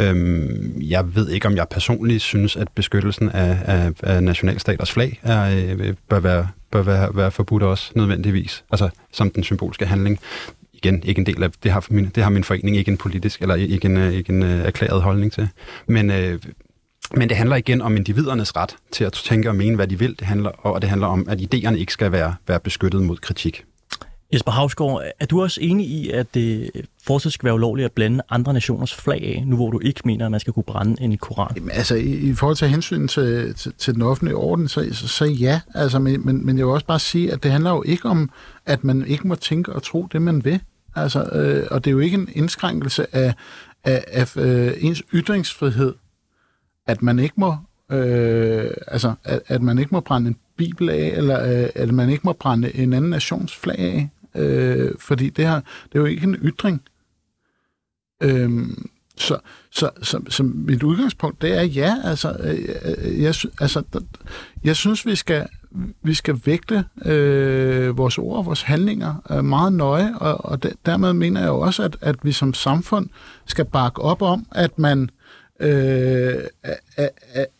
Øhm, 0.00 0.80
jeg 0.80 1.14
ved 1.14 1.28
ikke, 1.28 1.46
om 1.46 1.56
jeg 1.56 1.66
personligt 1.70 2.22
synes, 2.22 2.56
at 2.56 2.68
beskyttelsen 2.74 3.28
af, 3.28 3.58
af, 3.64 3.92
af 4.02 4.22
nationalstaters 4.22 4.92
flag 4.92 5.20
er, 5.22 5.64
øh, 5.78 5.94
bør, 6.08 6.20
være, 6.20 6.48
bør 6.70 6.82
være, 6.82 7.16
være 7.16 7.30
forbudt 7.30 7.62
også 7.62 7.92
nødvendigvis, 7.94 8.64
altså 8.70 8.88
som 9.12 9.30
den 9.30 9.42
symbolske 9.42 9.86
handling. 9.86 10.18
Igen, 10.72 11.02
ikke 11.04 11.18
en 11.18 11.26
del 11.26 11.42
af, 11.42 11.50
det 11.62 11.72
har 11.72 11.86
min, 11.90 12.10
det 12.14 12.22
har 12.22 12.30
min 12.30 12.44
forening 12.44 12.76
ikke 12.76 12.90
en 12.90 12.96
politisk, 12.96 13.42
eller 13.42 13.54
ikke 13.54 13.86
en, 13.86 13.96
øh, 13.96 14.12
ikke 14.12 14.32
en 14.32 14.42
øh, 14.42 14.64
erklæret 14.64 15.02
holdning 15.02 15.32
til. 15.32 15.48
Men 15.86 16.10
øh, 16.10 16.38
men 17.16 17.28
det 17.28 17.36
handler 17.36 17.56
igen 17.56 17.82
om 17.82 17.96
individernes 17.96 18.56
ret 18.56 18.76
til 18.92 19.04
at 19.04 19.12
tænke 19.12 19.48
og 19.48 19.56
mene, 19.56 19.76
hvad 19.76 19.86
de 19.86 19.98
vil. 19.98 20.18
Det 20.18 20.26
handler, 20.26 20.50
og 20.50 20.82
det 20.82 20.90
handler 20.90 21.06
om, 21.06 21.26
at 21.28 21.40
idéerne 21.40 21.74
ikke 21.74 21.92
skal 21.92 22.12
være, 22.12 22.34
være 22.48 22.60
beskyttet 22.60 23.02
mod 23.02 23.16
kritik. 23.16 23.64
Jesper 24.32 24.52
Havsgaard, 24.52 25.02
er 25.20 25.26
du 25.26 25.42
også 25.42 25.60
enig 25.60 25.86
i, 25.86 26.10
at 26.10 26.34
det 26.34 26.70
fortsat 27.06 27.32
skal 27.32 27.44
være 27.44 27.54
ulovligt 27.54 27.84
at 27.84 27.92
blande 27.92 28.22
andre 28.30 28.52
nationers 28.52 28.94
flag 28.94 29.36
af, 29.36 29.44
nu 29.46 29.56
hvor 29.56 29.70
du 29.70 29.80
ikke 29.80 30.00
mener, 30.04 30.24
at 30.24 30.30
man 30.30 30.40
skal 30.40 30.52
kunne 30.52 30.62
brænde 30.62 31.02
en 31.02 31.18
koran? 31.18 31.52
Jamen, 31.56 31.70
altså, 31.70 31.94
i, 31.94 32.12
i 32.12 32.34
forhold 32.34 32.56
til 32.56 32.68
hensyn 32.68 33.08
til, 33.08 33.54
til, 33.54 33.72
til 33.78 33.94
den 33.94 34.02
offentlige 34.02 34.36
orden, 34.36 34.68
så, 34.68 34.88
så, 34.92 35.08
så 35.08 35.24
ja. 35.24 35.60
Altså, 35.74 35.98
men, 35.98 36.26
men, 36.26 36.46
men 36.46 36.58
jeg 36.58 36.66
vil 36.66 36.72
også 36.74 36.86
bare 36.86 36.98
sige, 36.98 37.32
at 37.32 37.42
det 37.42 37.50
handler 37.50 37.70
jo 37.70 37.82
ikke 37.86 38.08
om, 38.08 38.30
at 38.66 38.84
man 38.84 39.06
ikke 39.06 39.28
må 39.28 39.34
tænke 39.34 39.72
og 39.72 39.82
tro 39.82 40.08
det, 40.12 40.22
man 40.22 40.44
vil. 40.44 40.60
Altså, 40.96 41.22
øh, 41.22 41.66
og 41.70 41.84
det 41.84 41.90
er 41.90 41.92
jo 41.92 41.98
ikke 41.98 42.14
en 42.14 42.28
indskrænkelse 42.32 43.16
af, 43.16 43.34
af, 43.84 44.04
af 44.06 44.36
øh, 44.36 44.72
ens 44.80 45.02
ytringsfrihed, 45.14 45.94
at 46.86 47.02
man 47.02 47.18
ikke 47.18 47.34
må 47.36 47.56
øh, 47.92 48.70
altså, 48.86 49.14
at, 49.24 49.42
at 49.46 49.62
man 49.62 49.78
ikke 49.78 49.90
må 49.92 50.00
brænde 50.00 50.28
en 50.28 50.36
bibel 50.56 50.90
af, 50.90 51.12
eller 51.16 51.62
øh, 51.62 51.68
at 51.74 51.94
man 51.94 52.10
ikke 52.10 52.22
må 52.24 52.32
brænde 52.32 52.76
en 52.76 52.92
anden 52.92 53.10
nations 53.10 53.56
flag 53.56 53.78
af. 53.78 54.08
Øh, 54.34 54.90
fordi 54.98 55.30
det 55.30 55.46
her, 55.46 55.60
det 55.60 55.94
er 55.94 55.98
jo 55.98 56.04
ikke 56.04 56.24
en 56.24 56.34
ytring. 56.34 56.82
Øh, 58.22 58.50
så, 59.16 59.38
så, 59.70 59.90
så, 60.02 60.20
så 60.28 60.42
mit 60.42 60.82
udgangspunkt, 60.82 61.42
det 61.42 61.58
er 61.58 61.62
ja, 61.62 61.96
altså, 62.04 62.36
øh, 62.40 63.22
jeg, 63.22 63.34
altså 63.60 63.82
jeg 64.64 64.76
synes, 64.76 65.06
vi 65.06 65.14
skal, 65.14 65.46
vi 66.02 66.14
skal 66.14 66.40
vægte 66.44 66.84
øh, 67.04 67.98
vores 67.98 68.18
ord 68.18 68.36
og 68.36 68.46
vores 68.46 68.62
handlinger 68.62 69.14
øh, 69.30 69.44
meget 69.44 69.72
nøje, 69.72 70.14
og, 70.16 70.44
og 70.44 70.62
dermed 70.86 71.12
mener 71.12 71.40
jeg 71.40 71.50
også, 71.50 71.82
at, 71.82 71.96
at 72.00 72.16
vi 72.22 72.32
som 72.32 72.54
samfund 72.54 73.08
skal 73.46 73.64
bakke 73.64 74.02
op 74.02 74.22
om, 74.22 74.46
at 74.52 74.78
man 74.78 75.10
øh, 75.60 76.34
at, 76.62 76.78
at, 76.96 77.10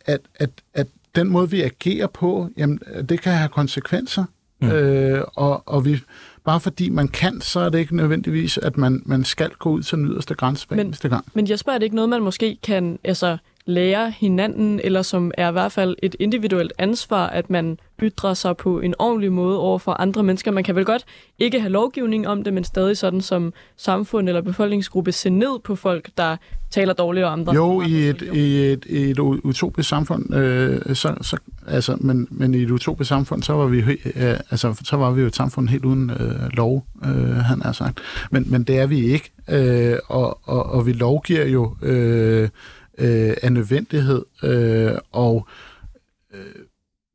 at, 0.05 0.19
at, 0.35 0.49
at 0.73 0.87
den 1.15 1.29
måde, 1.29 1.49
vi 1.49 1.61
agerer 1.61 2.07
på, 2.07 2.49
jamen, 2.57 2.79
det 3.09 3.21
kan 3.21 3.33
have 3.33 3.49
konsekvenser, 3.49 4.25
mm. 4.61 4.69
øh, 4.69 5.23
og, 5.35 5.67
og 5.67 5.85
vi 5.85 6.01
bare 6.45 6.59
fordi 6.59 6.89
man 6.89 7.07
kan, 7.07 7.41
så 7.41 7.59
er 7.59 7.69
det 7.69 7.79
ikke 7.79 7.95
nødvendigvis, 7.95 8.57
at 8.57 8.77
man, 8.77 9.01
man 9.05 9.23
skal 9.23 9.49
gå 9.59 9.69
ud 9.69 9.83
til 9.83 9.97
den 9.97 10.07
yderste 10.07 10.35
grænse 10.35 10.67
hver 10.67 10.81
eneste 10.81 11.09
gang. 11.09 11.25
Men 11.33 11.47
jeg 11.47 11.59
spørger, 11.59 11.75
er 11.75 11.79
det 11.79 11.83
ikke 11.83 11.95
noget, 11.95 12.09
man 12.09 12.21
måske 12.21 12.57
kan 12.63 12.99
altså, 13.03 13.37
lærer 13.65 14.07
hinanden, 14.07 14.79
eller 14.83 15.01
som 15.01 15.31
er 15.37 15.49
i 15.49 15.51
hvert 15.51 15.71
fald 15.71 15.95
et 16.03 16.15
individuelt 16.19 16.73
ansvar, 16.77 17.27
at 17.27 17.49
man 17.49 17.77
ytrer 18.01 18.33
sig 18.33 18.57
på 18.57 18.79
en 18.79 18.95
ordentlig 18.99 19.31
måde 19.31 19.59
over 19.59 19.79
for 19.79 20.01
andre 20.01 20.23
mennesker. 20.23 20.51
Man 20.51 20.63
kan 20.63 20.75
vel 20.75 20.85
godt 20.85 21.05
ikke 21.39 21.59
have 21.59 21.71
lovgivning 21.71 22.27
om 22.27 22.43
det, 22.43 22.53
men 22.53 22.63
stadig 22.63 22.97
sådan 22.97 23.21
som 23.21 23.53
samfund 23.77 24.29
eller 24.29 24.41
befolkningsgruppe 24.41 25.11
se 25.11 25.29
ned 25.29 25.59
på 25.63 25.75
folk, 25.75 26.09
der 26.17 26.37
taler 26.71 26.93
dårligt 26.93 27.25
om 27.25 27.39
andre. 27.39 27.53
Jo, 27.53 27.81
i 27.81 28.09
et, 28.09 28.21
i 28.21 28.71
et, 28.71 28.85
i 28.89 29.09
et 29.09 29.19
utopisk 29.19 29.89
samfund, 29.89 30.35
øh, 30.35 30.95
så, 30.95 31.15
så, 31.21 31.37
altså, 31.67 31.97
men, 31.99 32.27
men 32.31 32.53
i 32.53 32.57
et 32.57 32.71
utopisk 32.71 33.07
samfund, 33.07 33.43
så 33.43 33.53
var 33.53 33.65
vi, 33.65 33.79
øh, 33.79 34.37
altså, 34.49 34.81
så 34.83 34.97
var 34.97 35.11
vi 35.11 35.21
jo 35.21 35.27
et 35.27 35.35
samfund 35.35 35.69
helt 35.69 35.85
uden 35.85 36.09
øh, 36.09 36.49
lov, 36.53 36.85
øh, 37.05 37.35
han 37.35 37.61
har 37.61 37.71
sagt. 37.71 37.99
Men, 38.31 38.45
men 38.51 38.63
det 38.63 38.79
er 38.79 38.87
vi 38.87 38.99
ikke, 38.99 39.31
øh, 39.49 39.97
og, 40.07 40.39
og, 40.43 40.65
og 40.65 40.85
vi 40.85 40.93
lovgiver 40.93 41.45
jo 41.45 41.75
øh, 41.81 42.49
øh, 42.97 43.33
af 43.41 43.51
nødvendighed, 43.51 44.25
øh, 44.43 44.97
og, 45.11 45.47
øh, 46.33 46.39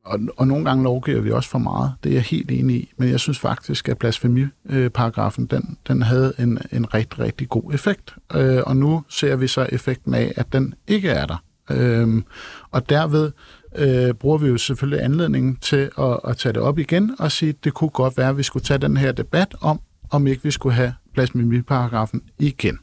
og, 0.05 0.21
og 0.37 0.47
nogle 0.47 0.65
gange 0.65 0.85
lovgiver 0.85 1.21
vi 1.21 1.31
også 1.31 1.51
for 1.51 1.59
meget. 1.59 1.93
Det 2.05 2.11
er 2.11 2.15
jeg 2.15 2.23
helt 2.23 2.51
enig 2.51 2.77
i, 2.77 2.93
men 2.97 3.11
jeg 3.11 3.21
synes 3.21 3.39
faktisk, 3.39 3.89
at 3.89 3.99
blasfemiparagrafen, 3.99 5.47
den, 5.47 5.79
den 5.89 6.03
havde 6.03 6.33
en, 6.39 6.59
en 6.73 6.95
rigtig, 6.95 7.19
rigtig 7.19 7.49
god 7.49 7.75
effekt, 7.75 8.15
øh, 8.35 8.63
og 8.67 8.77
nu 8.77 9.03
ser 9.09 9.37
vi 9.37 9.47
så 9.47 9.67
effekten 9.73 10.15
af, 10.15 10.33
at 10.37 10.53
den 10.53 10.75
ikke 10.87 11.09
er 11.09 11.27
der. 11.27 11.45
Øh, 11.71 12.23
og 12.71 12.89
derved 12.89 13.33
øh, 13.77 14.15
bruger 14.15 14.39
vi 14.39 14.49
jo 14.49 14.57
selvfølgelig 14.57 15.05
anledningen 15.05 15.57
til 15.57 15.91
at, 15.99 16.21
at 16.25 16.37
tage 16.37 16.53
det 16.53 16.63
op 16.63 16.79
igen 16.79 17.17
og 17.19 17.33
sige, 17.33 17.49
at 17.49 17.65
det 17.65 17.75
kunne 17.75 17.91
godt 17.91 18.17
være, 18.17 18.29
at 18.29 18.37
vi 18.39 18.43
skulle 18.43 18.65
tage 18.65 18.79
den 18.79 18.97
her 18.97 19.13
debat 19.13 19.55
om, 19.61 19.81
om 20.11 20.27
ikke 20.27 20.43
vi 20.43 20.51
skulle 20.51 20.75
have 20.75 20.95
blasfemiparagrafen 21.15 22.23
igen. 22.39 22.79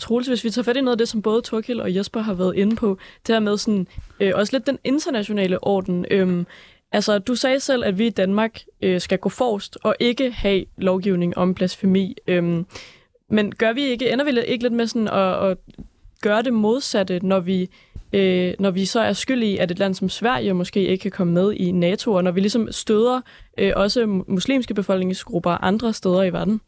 Troels, 0.00 0.28
hvis 0.28 0.44
vi 0.44 0.50
tager 0.50 0.64
fat 0.64 0.76
i 0.76 0.80
noget 0.80 0.94
af 0.94 0.98
det, 0.98 1.08
som 1.08 1.22
både 1.22 1.42
Torkild 1.42 1.80
og 1.80 1.96
Jesper 1.96 2.20
har 2.20 2.34
været 2.34 2.56
inde 2.56 2.76
på, 2.76 2.98
det 3.26 3.34
her 3.34 3.40
med 3.40 3.56
sådan, 3.56 3.86
øh, 4.20 4.32
også 4.34 4.56
lidt 4.56 4.66
den 4.66 4.78
internationale 4.84 5.64
orden. 5.64 6.06
Øhm, 6.10 6.46
altså, 6.92 7.18
du 7.18 7.34
sagde 7.34 7.60
selv, 7.60 7.84
at 7.84 7.98
vi 7.98 8.06
i 8.06 8.10
Danmark 8.10 8.60
øh, 8.82 9.00
skal 9.00 9.18
gå 9.18 9.28
forrest 9.28 9.78
og 9.82 9.96
ikke 10.00 10.30
have 10.30 10.64
lovgivning 10.76 11.38
om 11.38 11.54
blasfemi. 11.54 12.16
Øhm, 12.26 12.66
men 13.30 13.54
gør 13.54 13.72
vi 13.72 13.82
ikke, 13.82 14.12
ender 14.12 14.24
vi 14.24 14.40
ikke 14.46 14.64
lidt 14.64 14.72
med 14.72 14.86
sådan 14.86 15.08
at, 15.08 15.50
at 15.50 15.58
gøre 16.22 16.42
det 16.42 16.52
modsatte, 16.52 17.26
når 17.26 17.40
vi, 17.40 17.68
øh, 18.12 18.54
når 18.58 18.70
vi 18.70 18.84
så 18.84 19.00
er 19.00 19.12
skyldige, 19.12 19.60
at 19.60 19.70
et 19.70 19.78
land 19.78 19.94
som 19.94 20.08
Sverige 20.08 20.54
måske 20.54 20.86
ikke 20.86 21.02
kan 21.02 21.10
komme 21.10 21.32
med 21.32 21.52
i 21.52 21.70
NATO, 21.70 22.12
og 22.12 22.24
når 22.24 22.30
vi 22.30 22.40
ligesom 22.40 22.72
støder 22.72 23.20
øh, 23.58 23.72
også 23.76 24.06
muslimske 24.06 24.74
befolkningsgrupper 24.74 25.50
andre 25.50 25.92
steder 25.92 26.22
i 26.22 26.32
verden? 26.32 26.60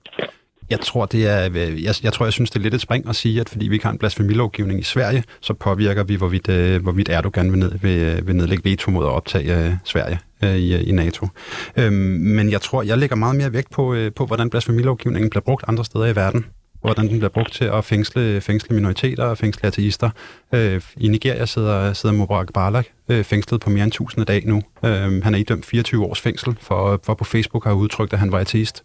Jeg 0.72 0.80
tror, 0.80 1.06
det 1.06 1.26
er, 1.26 1.48
øh, 1.54 1.84
jeg, 1.84 1.94
jeg 2.02 2.12
tror, 2.12 2.26
jeg 2.26 2.32
synes, 2.32 2.50
det 2.50 2.58
er 2.58 2.62
lidt 2.62 2.74
et 2.74 2.80
spring 2.80 3.08
at 3.08 3.16
sige, 3.16 3.40
at 3.40 3.48
fordi 3.48 3.68
vi 3.68 3.74
ikke 3.74 3.84
har 3.84 3.92
en 3.92 3.98
blasfemilovgivning 3.98 4.80
i 4.80 4.82
Sverige, 4.82 5.24
så 5.40 5.54
påvirker 5.54 6.04
vi, 6.04 6.14
hvorvidt, 6.14 6.48
øh, 6.48 6.82
hvorvidt 6.82 7.08
Erdogan 7.08 7.52
vil, 7.52 7.58
ned, 7.58 7.72
vil, 7.78 7.98
øh, 7.98 8.26
vil 8.26 8.36
nedlægge 8.36 8.70
veto 8.70 8.90
mod 8.90 9.04
at 9.04 9.10
optage 9.10 9.66
øh, 9.66 9.72
Sverige 9.84 10.18
i, 10.42 10.76
i 10.76 10.92
NATO. 10.92 11.28
Øhm, 11.76 11.94
men 12.20 12.50
jeg 12.50 12.60
tror, 12.60 12.82
jeg 12.82 12.98
lægger 12.98 13.16
meget 13.16 13.36
mere 13.36 13.52
vægt 13.52 13.70
på, 13.70 13.96
på, 14.16 14.26
hvordan 14.26 14.50
blasfemilovgivningen 14.50 15.30
bliver 15.30 15.42
brugt 15.42 15.64
andre 15.68 15.84
steder 15.84 16.06
i 16.06 16.16
verden 16.16 16.44
hvordan 16.80 17.08
den 17.08 17.18
bliver 17.18 17.28
brugt 17.28 17.52
til 17.52 17.64
at 17.64 17.84
fængsle, 17.84 18.40
fængsle 18.40 18.74
minoriteter 18.74 19.24
og 19.24 19.38
fængsle 19.38 19.66
ateister. 19.66 20.10
Øh, 20.54 20.80
I 20.96 21.08
Nigeria 21.08 21.46
sidder, 21.46 21.92
sidder 21.92 22.14
Mubarak 22.14 22.52
Barlak 22.54 22.86
øh, 23.08 23.24
fængslet 23.24 23.60
på 23.60 23.70
mere 23.70 23.84
end 23.84 23.92
1000 23.92 24.26
dag 24.26 24.42
nu. 24.46 24.62
Øh, 24.84 25.22
han 25.22 25.34
er 25.34 25.38
idømt 25.38 25.66
24 25.66 26.04
års 26.04 26.20
fængsel 26.20 26.56
for, 26.60 27.00
for 27.04 27.14
på 27.14 27.24
Facebook 27.24 27.64
har 27.64 27.72
udtrykt, 27.72 28.12
at 28.12 28.18
han 28.18 28.32
var 28.32 28.38
ateist. 28.38 28.82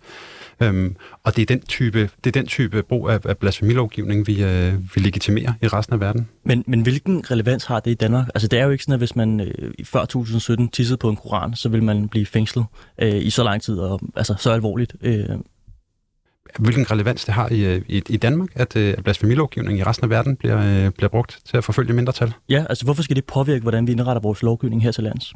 Øhm, 0.60 0.96
og 1.24 1.36
det 1.36 1.42
er 1.42 1.46
den 1.46 1.62
type, 1.62 2.10
det 2.24 2.28
er 2.28 2.32
den 2.32 2.46
type 2.46 2.84
brug 2.84 3.10
af, 3.10 3.20
af 3.26 3.38
blasfemilovgivning, 3.38 4.28
vi, 4.28 4.44
øh, 4.44 4.74
vi 4.96 5.02
legitimerer 5.02 5.54
i 5.62 5.68
resten 5.68 5.94
af 5.94 6.00
verden. 6.00 6.30
Men, 6.44 6.64
men 6.68 6.82
hvilken 6.82 7.32
relevans 7.32 7.66
har 7.66 7.80
det 7.80 7.92
i 7.92 7.94
Danmark? 7.94 8.28
Altså 8.36 8.48
det 8.48 8.60
er 8.60 8.64
jo 8.64 8.72
ikke 8.72 8.84
sådan, 8.84 8.94
at 8.94 9.00
hvis 9.00 9.16
man 9.16 9.40
øh, 9.40 9.72
før 9.84 10.06
2017 10.06 10.70
tissede 10.70 10.98
på 10.98 11.10
en 11.10 11.16
koran, 11.16 11.56
så 11.56 11.70
vil 11.70 11.84
man 11.84 12.10
blive 12.10 12.26
fængslet 12.26 12.66
øh, 13.02 13.16
i 13.16 13.30
så 13.30 13.44
lang 13.44 13.62
tid, 13.62 13.80
og 13.80 14.02
altså 14.16 14.36
så 14.38 14.52
alvorligt. 14.52 14.96
Øh. 15.02 15.26
Hvilken 16.60 16.92
relevans 16.92 17.26
det 17.26 17.34
har 17.34 17.50
i, 17.50 17.66
øh, 17.66 17.82
i, 17.88 18.04
i 18.10 18.18
Danmark, 18.18 18.50
at, 18.56 18.76
øh, 18.76 18.94
at 18.98 19.04
blasfemilovgivning 19.04 19.80
i 19.80 19.84
resten 19.84 20.04
af 20.04 20.10
verden 20.10 20.36
bliver, 20.36 20.86
øh, 20.86 20.92
bliver 20.92 21.10
brugt 21.10 21.40
til 21.46 21.58
at 21.58 21.64
forfølge 21.64 21.94
mindretal? 21.94 22.34
Ja, 22.50 22.66
altså 22.70 22.86
hvorfor 22.86 23.04
skal 23.04 23.16
det 23.16 23.26
påvirke, 23.26 23.62
hvordan 23.62 23.88
vi 23.88 23.92
indretter 23.92 24.22
vores 24.22 24.44
lovgivning 24.44 24.84
her 24.84 24.92
til 24.92 25.04
lands? 25.04 25.34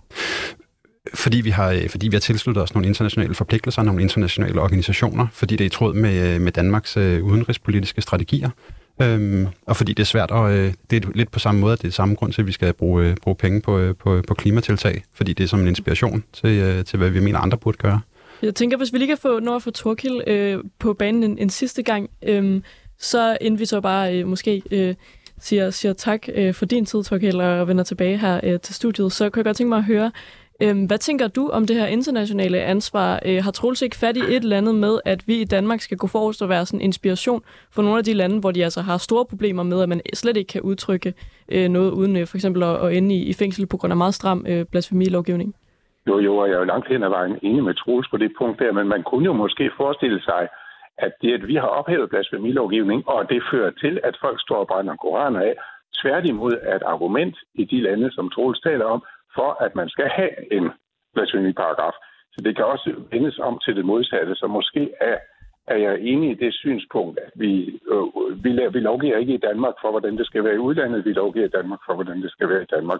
Fordi 1.13 1.41
vi 1.41 1.49
har 1.49 1.71
øh, 1.71 1.89
fordi 1.89 2.07
vi 2.07 2.15
har 2.15 2.19
tilsluttet 2.19 2.63
os 2.63 2.73
nogle 2.73 2.87
internationale 2.87 3.35
forpligtelser, 3.35 3.83
nogle 3.83 4.01
internationale 4.01 4.61
organisationer, 4.61 5.27
fordi 5.33 5.55
det 5.55 5.63
er 5.63 5.65
i 5.65 5.69
tråd 5.69 5.93
med, 5.93 6.35
øh, 6.35 6.41
med 6.41 6.51
Danmarks 6.51 6.97
øh, 6.97 7.23
udenrigspolitiske 7.23 8.01
strategier. 8.01 8.49
Øhm, 9.01 9.47
og 9.65 9.77
fordi 9.77 9.93
det 9.93 10.03
er 10.03 10.07
svært, 10.07 10.31
og 10.31 10.53
øh, 10.53 10.73
det 10.89 11.05
er 11.05 11.09
lidt 11.15 11.31
på 11.31 11.39
samme 11.39 11.61
måde, 11.61 11.73
at 11.73 11.81
det 11.81 11.87
er 11.87 11.91
samme 11.91 12.15
grund 12.15 12.33
til, 12.33 12.41
at 12.41 12.47
vi 12.47 12.51
skal 12.51 12.73
bruge, 12.73 13.05
øh, 13.05 13.15
bruge 13.21 13.35
penge 13.35 13.61
på, 13.61 13.79
øh, 13.79 13.95
på, 13.95 14.21
på 14.27 14.33
klimatiltag, 14.33 15.03
fordi 15.13 15.33
det 15.33 15.43
er 15.43 15.47
som 15.47 15.59
en 15.59 15.67
inspiration 15.67 16.23
til, 16.33 16.49
øh, 16.49 16.85
til 16.85 16.97
hvad 16.97 17.09
vi 17.09 17.19
mener, 17.19 17.39
andre 17.39 17.57
burde 17.57 17.77
gøre. 17.77 18.01
Jeg 18.41 18.55
tænker, 18.55 18.77
hvis 18.77 18.93
vi 18.93 18.97
lige 18.97 19.07
kan 19.07 19.17
få 19.17 19.39
når 19.39 19.55
at 19.55 19.63
få 19.63 19.71
Torkild 19.71 20.27
øh, 20.27 20.59
på 20.79 20.93
banen 20.93 21.23
en, 21.23 21.37
en 21.37 21.49
sidste 21.49 21.83
gang, 21.83 22.09
øh, 22.23 22.61
så 22.99 23.37
inden 23.41 23.59
vi 23.59 23.65
så 23.65 23.81
bare 23.81 24.19
øh, 24.19 24.27
måske 24.27 24.61
øh, 24.71 24.95
siger, 25.39 25.69
siger 25.69 25.93
tak 25.93 26.27
øh, 26.35 26.53
for 26.53 26.65
din 26.65 26.85
tid, 26.85 27.03
Torkel, 27.03 27.41
og 27.41 27.67
vender 27.67 27.83
tilbage 27.83 28.17
her 28.17 28.39
øh, 28.43 28.59
til 28.59 28.75
studiet, 28.75 29.11
så 29.11 29.29
kan 29.29 29.39
jeg 29.39 29.45
godt 29.45 29.57
tænke 29.57 29.69
mig 29.69 29.77
at 29.77 29.83
høre, 29.83 30.11
Øhm, 30.63 30.85
hvad 30.85 30.97
tænker 30.97 31.27
du 31.27 31.49
om 31.49 31.65
det 31.65 31.75
her 31.75 31.87
internationale 31.87 32.59
ansvar? 32.61 33.19
Øh, 33.25 33.43
har 33.43 33.51
Troels 33.51 33.81
ikke 33.81 33.95
fat 33.95 34.17
i 34.17 34.19
et 34.19 34.43
eller 34.43 34.57
andet 34.57 34.75
med, 34.75 34.99
at 35.05 35.19
vi 35.27 35.35
i 35.41 35.45
Danmark 35.45 35.81
skal 35.81 35.97
gå 35.97 36.07
forrest 36.07 36.41
og 36.41 36.49
være 36.49 36.65
sådan 36.65 36.79
en 36.79 36.85
inspiration 36.85 37.41
for 37.75 37.81
nogle 37.81 37.97
af 37.97 38.03
de 38.03 38.13
lande, 38.13 38.39
hvor 38.39 38.51
de 38.51 38.63
altså 38.63 38.81
har 38.81 38.97
store 38.97 39.25
problemer 39.25 39.63
med, 39.63 39.81
at 39.83 39.89
man 39.89 40.01
slet 40.13 40.37
ikke 40.37 40.53
kan 40.55 40.61
udtrykke 40.61 41.13
øh, 41.51 41.69
noget 41.69 41.91
uden 41.91 42.17
øh, 42.17 42.27
for 42.27 42.37
eksempel 42.37 42.63
at, 42.63 42.75
at 42.85 42.97
ende 42.97 43.15
i, 43.15 43.21
i 43.31 43.33
fængsel 43.33 43.67
på 43.67 43.77
grund 43.77 43.93
af 43.93 43.97
meget 43.97 44.13
stram 44.13 44.45
øh, 44.49 44.65
blasfemilovgivning? 44.71 45.55
Jo, 46.07 46.19
jo, 46.19 46.37
og 46.37 46.47
jeg 46.47 46.55
er 46.55 46.59
jo 46.59 46.71
langt 46.73 46.87
hen 46.87 47.03
ad 47.03 47.09
vejen 47.09 47.39
enig 47.41 47.63
med 47.63 47.73
Troels 47.73 48.07
på 48.09 48.17
det 48.17 48.31
punkt 48.37 48.59
der, 48.59 48.71
men 48.71 48.87
man 48.87 49.03
kunne 49.03 49.25
jo 49.25 49.33
måske 49.33 49.71
forestille 49.77 50.21
sig, 50.21 50.47
at 50.97 51.11
det, 51.21 51.33
at 51.33 51.47
vi 51.47 51.55
har 51.55 51.67
ophævet 51.79 52.09
blasfemilovgivning, 52.09 53.07
og 53.07 53.29
det 53.29 53.43
fører 53.51 53.71
til, 53.71 53.99
at 54.03 54.17
folk 54.21 54.41
står 54.41 54.59
og 54.63 54.67
brænder 54.67 54.95
koraner 54.95 55.39
af, 55.39 55.53
tværtimod 56.01 56.53
er 56.61 56.75
et 56.75 56.83
argument 56.93 57.35
i 57.55 57.63
de 57.65 57.81
lande, 57.81 58.11
som 58.11 58.29
Troels 58.29 58.59
taler 58.59 58.85
om, 58.85 59.03
for 59.35 59.63
at 59.65 59.75
man 59.75 59.89
skal 59.89 60.09
have 60.09 60.53
en 60.53 60.71
blasfemiparagraf. 61.13 61.95
Så 62.33 62.41
det 62.45 62.55
kan 62.55 62.65
også 62.65 62.89
vendes 63.11 63.39
om 63.39 63.59
til 63.65 63.75
det 63.75 63.85
modsatte, 63.85 64.35
så 64.35 64.47
måske 64.47 64.93
er, 65.01 65.17
er 65.67 65.77
jeg 65.77 65.99
enig 65.99 66.31
i 66.31 66.43
det 66.45 66.53
synspunkt, 66.53 67.19
at 67.19 67.31
vi, 67.35 67.79
øh, 67.91 68.43
vi, 68.43 68.49
vi 68.73 68.79
lovgiver 68.79 69.17
ikke 69.17 69.33
i 69.33 69.45
Danmark 69.49 69.75
for, 69.81 69.91
hvordan 69.91 70.17
det 70.17 70.25
skal 70.25 70.43
være 70.43 70.55
i 70.55 70.65
udlandet, 70.67 71.05
vi 71.05 71.13
lovgiver 71.13 71.45
i 71.45 71.55
Danmark 71.57 71.79
for, 71.85 71.93
hvordan 71.95 72.21
det 72.21 72.31
skal 72.31 72.49
være 72.49 72.61
i 72.63 72.71
Danmark. 72.75 72.99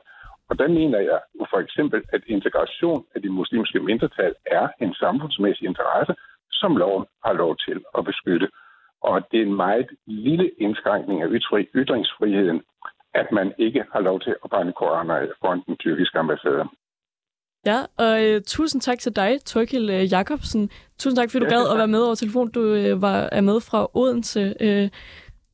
Og 0.49 0.59
der 0.59 0.67
mener 0.67 0.99
jeg 0.99 1.19
for 1.49 1.59
eksempel, 1.59 2.01
at 2.13 2.21
integration 2.27 3.05
af 3.15 3.21
de 3.21 3.29
muslimske 3.29 3.79
mindretal 3.79 4.33
er 4.45 4.67
en 4.79 4.93
samfundsmæssig 4.93 5.65
interesse, 5.67 6.13
som 6.51 6.77
loven 6.77 7.05
har 7.25 7.33
lov 7.33 7.57
til 7.65 7.77
at 7.97 8.05
beskytte. 8.05 8.47
Og 9.01 9.31
det 9.31 9.37
er 9.39 9.45
en 9.45 9.55
meget 9.55 9.89
lille 10.07 10.51
indskrænkning 10.57 11.21
af 11.21 11.27
ytringsfriheden, 11.75 12.61
at 13.13 13.27
man 13.31 13.53
ikke 13.57 13.83
har 13.93 13.99
lov 13.99 14.19
til 14.19 14.35
at 14.43 14.49
brænde 14.49 14.73
koraner 14.73 15.27
foran 15.41 15.61
den 15.67 15.77
tyrkiske 15.77 16.19
ambassade. 16.19 16.63
Ja, 17.65 17.79
og 17.97 18.35
uh, 18.35 18.41
tusind 18.47 18.81
tak 18.81 18.99
til 18.99 19.15
dig, 19.15 19.39
Torkild 19.45 19.89
uh, 19.89 20.11
Jacobsen. 20.11 20.69
Tusind 20.99 21.17
tak, 21.17 21.31
fordi 21.31 21.45
du 21.45 21.49
ja, 21.51 21.57
gad 21.57 21.71
at 21.71 21.77
være 21.77 21.87
med 21.87 22.01
over 22.01 22.15
telefon. 22.15 22.51
Du 22.51 22.61
uh, 22.61 23.01
var 23.01 23.29
er 23.31 23.41
med 23.41 23.61
fra 23.61 23.87
Odense. 23.93 24.53
Uh, 24.61 24.89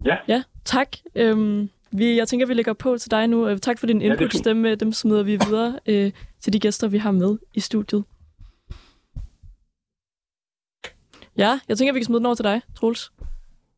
ja. 0.08 0.18
Ja, 0.28 0.44
tak. 0.66 0.88
Um, 1.22 1.70
vi, 1.92 2.18
jeg 2.18 2.28
tænker, 2.28 2.48
vi 2.48 2.54
lægger 2.54 2.74
på 2.74 2.98
til 2.98 3.12
dig 3.12 3.28
nu. 3.28 3.52
Uh, 3.52 3.58
tak 3.58 3.80
for 3.80 3.88
din 3.88 4.02
input. 4.02 4.46
Ja, 4.46 4.50
dem, 4.50 4.78
dem 4.78 4.92
smider 4.92 5.24
vi 5.24 5.40
videre 5.48 5.80
uh, 5.90 6.12
til 6.40 6.54
de 6.54 6.60
gæster, 6.60 6.88
vi 6.88 6.98
har 6.98 7.12
med 7.12 7.38
i 7.54 7.60
studiet. 7.60 8.04
Ja, 11.38 11.60
jeg 11.68 11.78
tænker, 11.78 11.94
vi 11.94 12.00
kan 12.00 12.06
smide 12.06 12.20
den 12.20 12.26
over 12.26 12.36
til 12.36 12.46
dig, 12.46 12.62
Troels. 12.76 13.12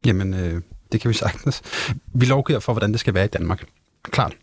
Jamen, 0.06 0.34
øh, 0.34 0.62
det 0.92 1.02
kan 1.02 1.10
vi 1.10 1.14
sagtens. 1.14 1.62
Vi 2.14 2.26
lovgiver 2.26 2.60
for, 2.60 2.74
hvordan 2.74 2.92
det 2.92 3.00
skal 3.00 3.14
være 3.14 3.26
i 3.26 3.28
Danmark. 3.28 3.64
Klart. 4.04 4.34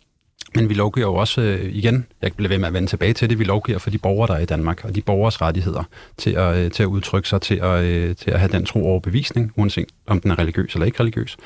Men 0.55 0.69
vi 0.69 0.75
lovgiver 0.75 1.07
jo 1.07 1.15
også, 1.15 1.41
øh, 1.41 1.75
igen, 1.75 2.07
jeg 2.23 2.33
bliver 2.37 2.49
ved 2.49 2.59
med 2.59 2.69
at 2.69 2.75
vende 2.75 2.89
tilbage 2.89 3.13
til 3.13 3.31
det, 3.31 3.39
vi 3.39 3.45
lovgiver 3.45 3.79
for 3.79 3.91
de 3.91 3.99
borgere, 3.99 4.29
der 4.29 4.35
er 4.35 4.39
i 4.39 4.45
Danmark, 4.45 4.85
og 4.85 4.95
de 4.95 5.03
borgers 5.03 5.43
rettigheder 5.43 5.83
til 6.17 6.31
at, 6.31 6.57
øh, 6.57 6.71
til 6.71 6.83
at 6.83 6.87
udtrykke 6.87 7.29
sig, 7.29 7.41
til 7.41 7.55
at, 7.55 7.85
øh, 7.85 8.17
til 8.17 8.31
at 8.31 8.41
have 8.41 8.53
den 8.53 8.65
tro 8.65 8.87
overbevisning, 8.87 9.53
uanset 9.57 9.89
om 10.07 10.21
den 10.21 10.31
er 10.31 10.39
religiøs 10.39 10.75
eller 10.75 10.87
ikke 10.87 11.01
religiøs, 11.01 11.37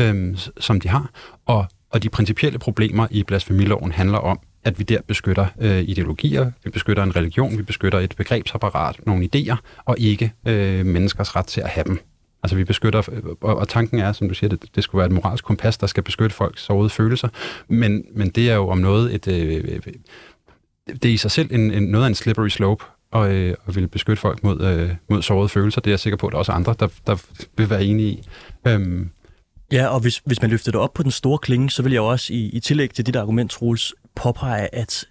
øh, 0.00 0.38
som 0.60 0.80
de 0.80 0.88
har. 0.88 1.10
Og, 1.46 1.66
og 1.90 2.02
de 2.02 2.08
principielle 2.08 2.58
problemer 2.58 3.06
i 3.10 3.22
blasfemiloven 3.22 3.92
handler 3.92 4.18
om, 4.18 4.40
at 4.64 4.78
vi 4.78 4.84
der 4.84 4.98
beskytter 5.06 5.46
øh, 5.60 5.82
ideologier, 5.82 6.50
vi 6.64 6.70
beskytter 6.70 7.02
en 7.02 7.16
religion, 7.16 7.58
vi 7.58 7.62
beskytter 7.62 7.98
et 7.98 8.14
begrebsapparat, 8.16 9.06
nogle 9.06 9.28
idéer, 9.34 9.56
og 9.84 9.98
ikke 9.98 10.32
øh, 10.46 10.86
menneskers 10.86 11.36
ret 11.36 11.46
til 11.46 11.60
at 11.60 11.68
have 11.68 11.84
dem. 11.84 12.00
Altså 12.44 12.56
vi 12.56 12.64
beskytter, 12.64 13.02
og, 13.40 13.68
tanken 13.68 13.98
er, 13.98 14.12
som 14.12 14.28
du 14.28 14.34
siger, 14.34 14.50
det, 14.50 14.64
det 14.74 14.84
skulle 14.84 14.98
være 14.98 15.06
et 15.06 15.12
moralsk 15.12 15.44
kompas, 15.44 15.78
der 15.78 15.86
skal 15.86 16.02
beskytte 16.02 16.36
folks 16.36 16.62
sårede 16.62 16.90
følelser, 16.90 17.28
men, 17.68 18.04
men 18.14 18.28
det 18.28 18.50
er 18.50 18.54
jo 18.54 18.68
om 18.68 18.78
noget 18.78 19.14
et... 19.14 19.28
Øh, 19.28 19.54
øh, 19.54 19.80
øh 19.86 19.92
det 20.86 21.04
er 21.04 21.12
i 21.12 21.16
sig 21.16 21.30
selv 21.30 21.48
en, 21.52 21.70
en, 21.70 21.82
noget 21.82 22.04
af 22.04 22.08
en 22.08 22.14
slippery 22.14 22.48
slope, 22.48 22.84
og, 23.10 23.34
øh, 23.34 23.54
og 23.64 23.76
vil 23.76 23.88
beskytte 23.88 24.20
folk 24.20 24.44
mod, 24.44 24.60
øh, 24.60 24.90
mod 25.10 25.22
sårede 25.22 25.48
følelser. 25.48 25.80
Det 25.80 25.90
er 25.90 25.92
jeg 25.92 26.00
sikker 26.00 26.16
på, 26.16 26.26
at 26.26 26.30
der 26.30 26.36
er 26.36 26.38
også 26.38 26.52
andre, 26.52 26.74
der, 26.80 26.88
der 27.06 27.16
vil 27.56 27.70
være 27.70 27.84
enige 27.84 28.08
i. 28.08 28.22
Øhm. 28.66 29.10
Ja, 29.72 29.86
og 29.86 30.00
hvis, 30.00 30.22
hvis 30.24 30.42
man 30.42 30.50
løfter 30.50 30.72
det 30.72 30.80
op 30.80 30.94
på 30.94 31.02
den 31.02 31.10
store 31.10 31.38
klinge, 31.38 31.70
så 31.70 31.82
vil 31.82 31.92
jeg 31.92 32.00
også 32.00 32.32
i, 32.32 32.50
i 32.52 32.60
tillæg 32.60 32.90
til 32.90 33.06
dit 33.06 33.16
argument, 33.16 33.50
Troels, 33.50 33.94
påpege, 34.16 34.74
at 34.74 35.04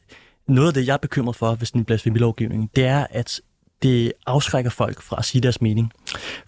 noget 0.47 0.67
af 0.67 0.73
det, 0.73 0.87
jeg 0.87 0.93
er 0.93 0.97
bekymret 0.97 1.35
for 1.35 1.55
ved 1.55 1.65
sådan 1.65 1.81
en 1.81 1.85
blasfemilovgivning, 1.85 2.69
det 2.75 2.85
er, 2.85 3.07
at 3.09 3.41
det 3.83 4.13
afskrækker 4.25 4.71
folk 4.71 5.01
fra 5.01 5.15
at 5.19 5.25
sige 5.25 5.41
deres 5.41 5.61
mening. 5.61 5.91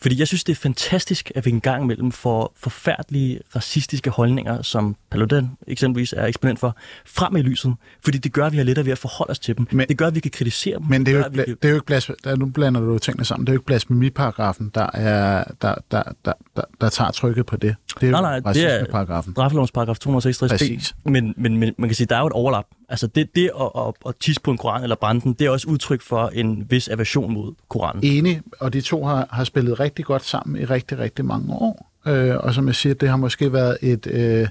Fordi 0.01 0.19
jeg 0.19 0.27
synes, 0.27 0.43
det 0.43 0.53
er 0.53 0.61
fantastisk, 0.61 1.31
at 1.35 1.45
vi 1.45 1.51
en 1.51 1.61
gang 1.61 1.83
imellem 1.83 2.11
får 2.11 2.53
forfærdelige 2.57 3.39
racistiske 3.55 4.09
holdninger, 4.09 4.61
som 4.61 4.95
Paludan 5.11 5.49
eksempelvis 5.67 6.13
er 6.13 6.25
eksponent 6.25 6.59
for, 6.59 6.77
frem 7.05 7.35
i 7.35 7.41
lyset. 7.41 7.75
Fordi 8.03 8.17
det 8.17 8.33
gør, 8.33 8.45
at 8.45 8.51
vi 8.51 8.57
har 8.57 8.63
lettere 8.63 8.85
ved 8.85 8.91
at 8.91 8.97
forholde 8.97 9.31
os 9.31 9.39
til 9.39 9.57
dem. 9.57 9.67
Men, 9.71 9.87
det 9.87 9.97
gør, 9.97 10.07
at 10.07 10.15
vi 10.15 10.19
kan 10.19 10.31
kritisere 10.31 10.77
dem. 10.77 10.85
Men 10.89 11.05
det 11.05 11.13
er, 11.13 11.17
jo 11.17 11.25
ikke, 11.25 11.35
kan... 11.35 11.45
det 11.45 11.65
er 11.65 11.69
jo 11.69 11.75
ikke 11.75 11.85
blasfemi, 11.85 12.17
der, 12.23 12.35
nu 12.35 12.45
blander 12.45 12.81
du 12.81 12.97
tingene 12.97 13.25
sammen. 13.25 13.47
Det 13.47 13.51
er 13.51 13.53
jo 13.53 13.59
ikke 13.59 13.65
blasfemiparagrafen, 13.65 14.71
der, 14.75 14.89
er, 14.93 15.43
der, 15.61 15.75
der, 15.91 16.03
der, 16.25 16.33
der, 16.55 16.61
der 16.81 16.89
tager 16.89 17.11
trykket 17.11 17.45
på 17.45 17.57
det. 17.57 17.75
Det 18.01 18.07
er 18.07 18.11
nej, 18.11 18.39
nej, 18.39 18.53
det 18.53 18.65
er 18.65 19.21
straffelovens 19.31 19.71
paragraf 19.71 19.97
266 19.99 20.95
Men, 21.05 21.33
men, 21.37 21.57
men 21.57 21.73
man 21.77 21.89
kan 21.89 21.95
sige, 21.95 22.07
der 22.07 22.15
er 22.15 22.19
jo 22.19 22.27
et 22.27 22.33
overlap. 22.33 22.65
Altså 22.89 23.07
det, 23.07 23.35
det 23.35 23.51
at, 23.61 23.69
at, 23.77 23.93
at 24.07 24.15
tisse 24.19 24.41
på 24.41 24.51
en 24.51 24.57
koran 24.57 24.83
eller 24.83 24.95
brænde 24.95 25.21
den, 25.21 25.33
det 25.33 25.47
er 25.47 25.49
også 25.49 25.67
udtryk 25.69 26.01
for 26.01 26.27
en 26.27 26.65
vis 26.69 26.87
aversion 26.87 27.33
mod 27.33 27.53
koranen. 27.69 28.03
Enig, 28.03 28.41
og 28.59 28.73
de 28.73 28.81
to 28.81 29.05
har, 29.05 29.27
har 29.31 29.43
spillet 29.43 29.79
rigtig 29.79 30.05
godt 30.05 30.23
sammen 30.23 30.61
i 30.61 30.65
rigtig, 30.65 30.99
rigtig 30.99 31.25
mange 31.25 31.53
år. 31.53 31.91
Øh, 32.07 32.35
og 32.35 32.53
som 32.53 32.67
jeg 32.67 32.75
siger, 32.75 32.95
det 32.95 33.09
har 33.09 33.17
måske 33.17 33.53
været 33.53 33.77
et, 33.81 34.07
øh, 34.07 34.47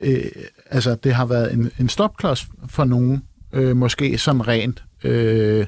øh, 0.00 0.24
altså 0.70 0.94
det 0.94 1.14
har 1.14 1.26
været 1.26 1.52
en, 1.52 1.70
en 1.80 1.88
stopklods 1.88 2.48
for 2.68 2.84
nogen, 2.84 3.22
øh, 3.52 3.76
måske 3.76 4.18
sådan 4.18 4.48
rent 4.48 4.84
øh, 5.04 5.66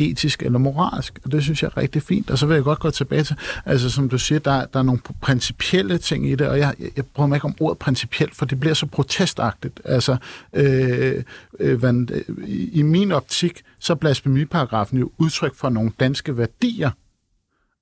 etisk 0.00 0.42
eller 0.42 0.58
moralsk, 0.58 1.18
og 1.24 1.32
det 1.32 1.42
synes 1.42 1.62
jeg 1.62 1.70
er 1.76 1.76
rigtig 1.76 2.02
fint. 2.02 2.30
Og 2.30 2.38
så 2.38 2.46
vil 2.46 2.54
jeg 2.54 2.64
godt 2.64 2.78
gå 2.78 2.90
tilbage 2.90 3.22
til, 3.22 3.36
altså 3.66 3.90
som 3.90 4.08
du 4.08 4.18
siger, 4.18 4.38
der, 4.38 4.66
der 4.66 4.78
er 4.78 4.82
nogle 4.82 5.00
principielle 5.20 5.98
ting 5.98 6.30
i 6.30 6.34
det, 6.34 6.48
og 6.48 6.58
jeg, 6.58 6.74
jeg 6.96 7.04
prøver 7.14 7.26
mig 7.26 7.36
ikke 7.36 7.44
om 7.44 7.54
ordet 7.60 7.78
principielt, 7.78 8.34
for 8.34 8.46
det 8.46 8.60
bliver 8.60 8.74
så 8.74 8.86
protestagtigt. 8.86 9.80
Altså, 9.84 10.16
øh, 10.52 11.22
øh, 11.60 11.82
øh, 11.84 12.06
i, 12.46 12.70
i 12.72 12.82
min 12.82 13.12
optik, 13.12 13.62
så 13.80 13.92
er 13.92 13.94
blasfemiparagrafen 13.94 14.98
jo 14.98 15.10
udtryk 15.18 15.54
for 15.54 15.68
nogle 15.68 15.92
danske 16.00 16.36
værdier, 16.36 16.90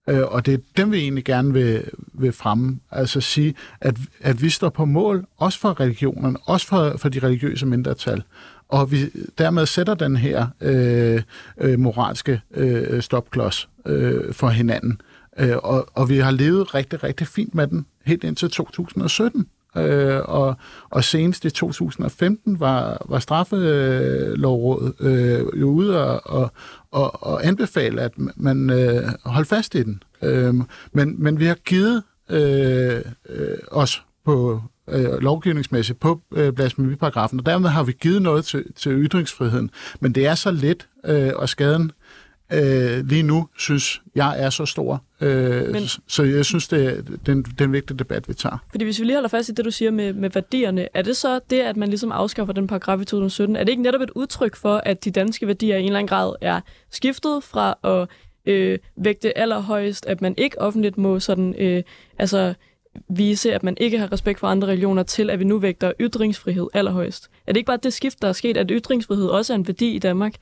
øh, 0.08 0.22
og 0.22 0.46
det 0.46 0.54
er 0.54 0.58
dem, 0.76 0.92
vi 0.92 0.98
egentlig 0.98 1.24
gerne 1.24 1.52
vil, 1.52 1.84
vil 2.12 2.32
fremme. 2.32 2.80
Altså 2.90 3.20
sige, 3.20 3.54
at, 3.80 3.96
at 4.20 4.42
vi 4.42 4.50
står 4.50 4.68
på 4.68 4.84
mål, 4.84 5.26
også 5.36 5.58
for 5.58 5.80
religionerne, 5.80 6.38
også 6.46 6.66
for, 6.66 6.96
for 6.96 7.08
de 7.08 7.18
religiøse 7.18 7.66
mindretal 7.66 8.22
og 8.68 8.92
vi 8.92 9.10
dermed 9.38 9.66
sætter 9.66 9.94
den 9.94 10.16
her 10.16 10.46
øh, 10.60 11.22
øh, 11.60 11.78
moralske 11.78 12.40
øh, 12.54 13.02
stopklods 13.02 13.68
øh, 13.86 14.32
for 14.32 14.48
hinanden. 14.48 15.00
Øh, 15.38 15.56
og, 15.56 15.88
og 15.94 16.08
vi 16.08 16.18
har 16.18 16.30
levet 16.30 16.74
rigtig, 16.74 17.02
rigtig 17.02 17.26
fint 17.26 17.54
med 17.54 17.66
den 17.66 17.86
helt 18.04 18.24
indtil 18.24 18.50
2017. 18.50 19.46
Øh, 19.76 20.20
og, 20.24 20.56
og 20.90 21.04
senest 21.04 21.44
i 21.44 21.50
2015 21.50 22.60
var, 22.60 23.06
var 23.08 23.18
straffelovrådet 23.18 24.94
øh, 25.00 25.60
jo 25.60 25.68
ude 25.70 26.04
og, 26.04 26.20
og, 26.24 26.52
og, 26.90 27.22
og 27.22 27.46
anbefale, 27.46 28.02
at 28.02 28.12
man 28.36 28.70
øh, 28.70 29.02
holdt 29.24 29.48
fast 29.48 29.74
i 29.74 29.82
den. 29.82 30.02
Øh, 30.22 30.54
men, 30.92 31.22
men 31.22 31.40
vi 31.40 31.46
har 31.46 31.54
givet 31.54 32.02
øh, 32.30 33.00
øh, 33.28 33.58
os 33.70 34.02
på 34.24 34.62
øh, 34.90 35.18
lovgivningsmæssigt 35.22 36.00
på 36.00 36.20
øh, 36.34 36.52
blasfemiparagrafen, 36.52 37.38
og 37.40 37.46
dermed 37.46 37.70
har 37.70 37.82
vi 37.82 37.92
givet 37.92 38.22
noget 38.22 38.44
til, 38.44 38.64
til 38.76 38.92
ytringsfriheden. 38.92 39.70
Men 40.00 40.12
det 40.12 40.26
er 40.26 40.34
så 40.34 40.50
let, 40.50 40.88
øh, 41.04 41.32
og 41.36 41.48
skaden 41.48 41.92
øh, 42.52 43.06
lige 43.06 43.22
nu, 43.22 43.48
synes 43.58 44.02
jeg, 44.14 44.34
er 44.38 44.50
så 44.50 44.66
stor. 44.66 45.02
Øh, 45.20 45.72
Men, 45.72 45.82
så 46.06 46.22
jeg 46.22 46.44
synes, 46.44 46.68
det 46.68 46.86
er 46.86 47.02
den, 47.26 47.42
den 47.42 47.72
vigtige 47.72 47.98
debat, 47.98 48.28
vi 48.28 48.34
tager. 48.34 48.58
Fordi 48.70 48.84
hvis 48.84 49.00
vi 49.00 49.04
lige 49.04 49.16
holder 49.16 49.28
fast 49.28 49.48
i 49.48 49.52
det, 49.52 49.64
du 49.64 49.70
siger 49.70 49.90
med, 49.90 50.12
med 50.12 50.30
værdierne, 50.30 50.88
er 50.94 51.02
det 51.02 51.16
så 51.16 51.40
det, 51.50 51.60
at 51.60 51.76
man 51.76 51.88
ligesom 51.88 52.12
afskaffer 52.12 52.54
den 52.54 52.66
paragraf 52.66 53.00
i 53.00 53.04
2017, 53.04 53.56
er 53.56 53.64
det 53.64 53.70
ikke 53.70 53.82
netop 53.82 54.00
et 54.00 54.10
udtryk 54.10 54.56
for, 54.56 54.76
at 54.76 55.04
de 55.04 55.10
danske 55.10 55.46
værdier 55.46 55.76
i 55.76 55.80
en 55.80 55.86
eller 55.86 55.98
anden 55.98 56.08
grad 56.08 56.32
er 56.40 56.60
skiftet 56.90 57.44
fra 57.44 57.78
at 57.84 58.08
øh, 58.52 58.78
vægte 58.96 59.38
allerhøjst, 59.38 60.06
at 60.06 60.20
man 60.20 60.34
ikke 60.38 60.60
offentligt 60.60 60.98
må 60.98 61.20
sådan, 61.20 61.54
øh, 61.58 61.82
altså 62.18 62.54
vise, 63.08 63.54
at 63.54 63.62
man 63.62 63.76
ikke 63.80 63.98
har 63.98 64.12
respekt 64.12 64.40
for 64.40 64.46
andre 64.46 64.68
religioner, 64.68 65.02
til 65.02 65.30
at 65.30 65.38
vi 65.38 65.44
nu 65.44 65.58
vægter 65.58 65.92
ytringsfrihed 66.00 66.66
allerhøjst. 66.74 67.30
Er 67.46 67.52
det 67.52 67.56
ikke 67.56 67.66
bare 67.66 67.78
det 67.82 67.92
skift, 67.92 68.22
der 68.22 68.28
er 68.28 68.32
sket, 68.32 68.56
at 68.56 68.66
ytringsfrihed 68.70 69.26
også 69.26 69.52
er 69.52 69.54
en 69.54 69.66
værdi 69.66 69.94
i 69.94 69.98
Danmark? 69.98 70.34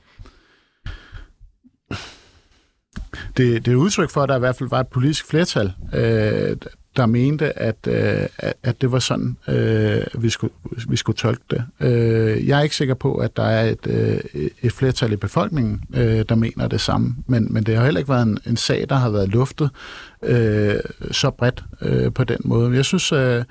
Det, 3.37 3.65
det 3.65 3.71
er 3.71 3.75
udtryk 3.75 4.09
for, 4.09 4.23
at 4.23 4.29
der 4.29 4.35
i 4.35 4.39
hvert 4.39 4.55
fald 4.55 4.69
var 4.69 4.79
et 4.79 4.87
politisk 4.87 5.27
flertal, 5.27 5.73
øh, 5.93 6.57
der 6.97 7.05
mente, 7.05 7.59
at, 7.59 7.87
øh, 7.87 8.27
at 8.63 8.81
det 8.81 8.91
var 8.91 8.99
sådan, 8.99 9.37
øh, 9.47 10.01
vi, 10.23 10.29
skulle, 10.29 10.53
vi 10.89 10.95
skulle 10.95 11.17
tolke 11.17 11.43
det. 11.49 11.63
Øh, 11.79 12.47
jeg 12.47 12.59
er 12.59 12.63
ikke 12.63 12.75
sikker 12.75 12.93
på, 12.93 13.15
at 13.15 13.37
der 13.37 13.43
er 13.43 13.69
et, 13.69 13.87
øh, 13.87 14.19
et 14.61 14.71
flertal 14.71 15.11
i 15.11 15.15
befolkningen, 15.15 15.81
øh, 15.93 16.25
der 16.29 16.35
mener 16.35 16.67
det 16.67 16.81
samme, 16.81 17.15
men, 17.27 17.53
men 17.53 17.63
det 17.63 17.75
har 17.75 17.83
heller 17.83 17.99
ikke 17.99 18.09
været 18.09 18.27
en, 18.27 18.37
en 18.45 18.57
sag, 18.57 18.85
der 18.89 18.95
har 18.95 19.09
været 19.09 19.29
luftet 19.29 19.69
øh, 20.23 20.75
så 21.11 21.31
bredt 21.31 21.63
øh, 21.81 22.13
på 22.13 22.23
den 22.23 22.37
måde. 22.43 22.75
Jeg 22.75 22.85
synes, 22.85 23.11
øh, 23.11 23.43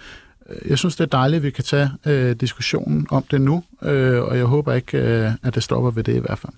jeg 0.67 0.79
synes, 0.79 0.97
det 0.97 1.05
er 1.05 1.19
dejligt, 1.19 1.37
at 1.41 1.43
vi 1.43 1.51
kan 1.51 1.65
tage 1.65 1.91
øh, 2.07 2.37
diskussionen 2.37 3.07
om 3.11 3.25
det 3.31 3.41
nu, 3.41 3.65
øh, 3.83 4.23
og 4.23 4.37
jeg 4.37 4.45
håber 4.45 4.73
ikke, 4.73 4.99
øh, 4.99 5.31
at 5.43 5.55
det 5.55 5.63
stopper 5.63 5.91
ved 5.91 6.05
det 6.05 6.15
i 6.15 6.19
hvert 6.19 6.39
fald 6.39 6.53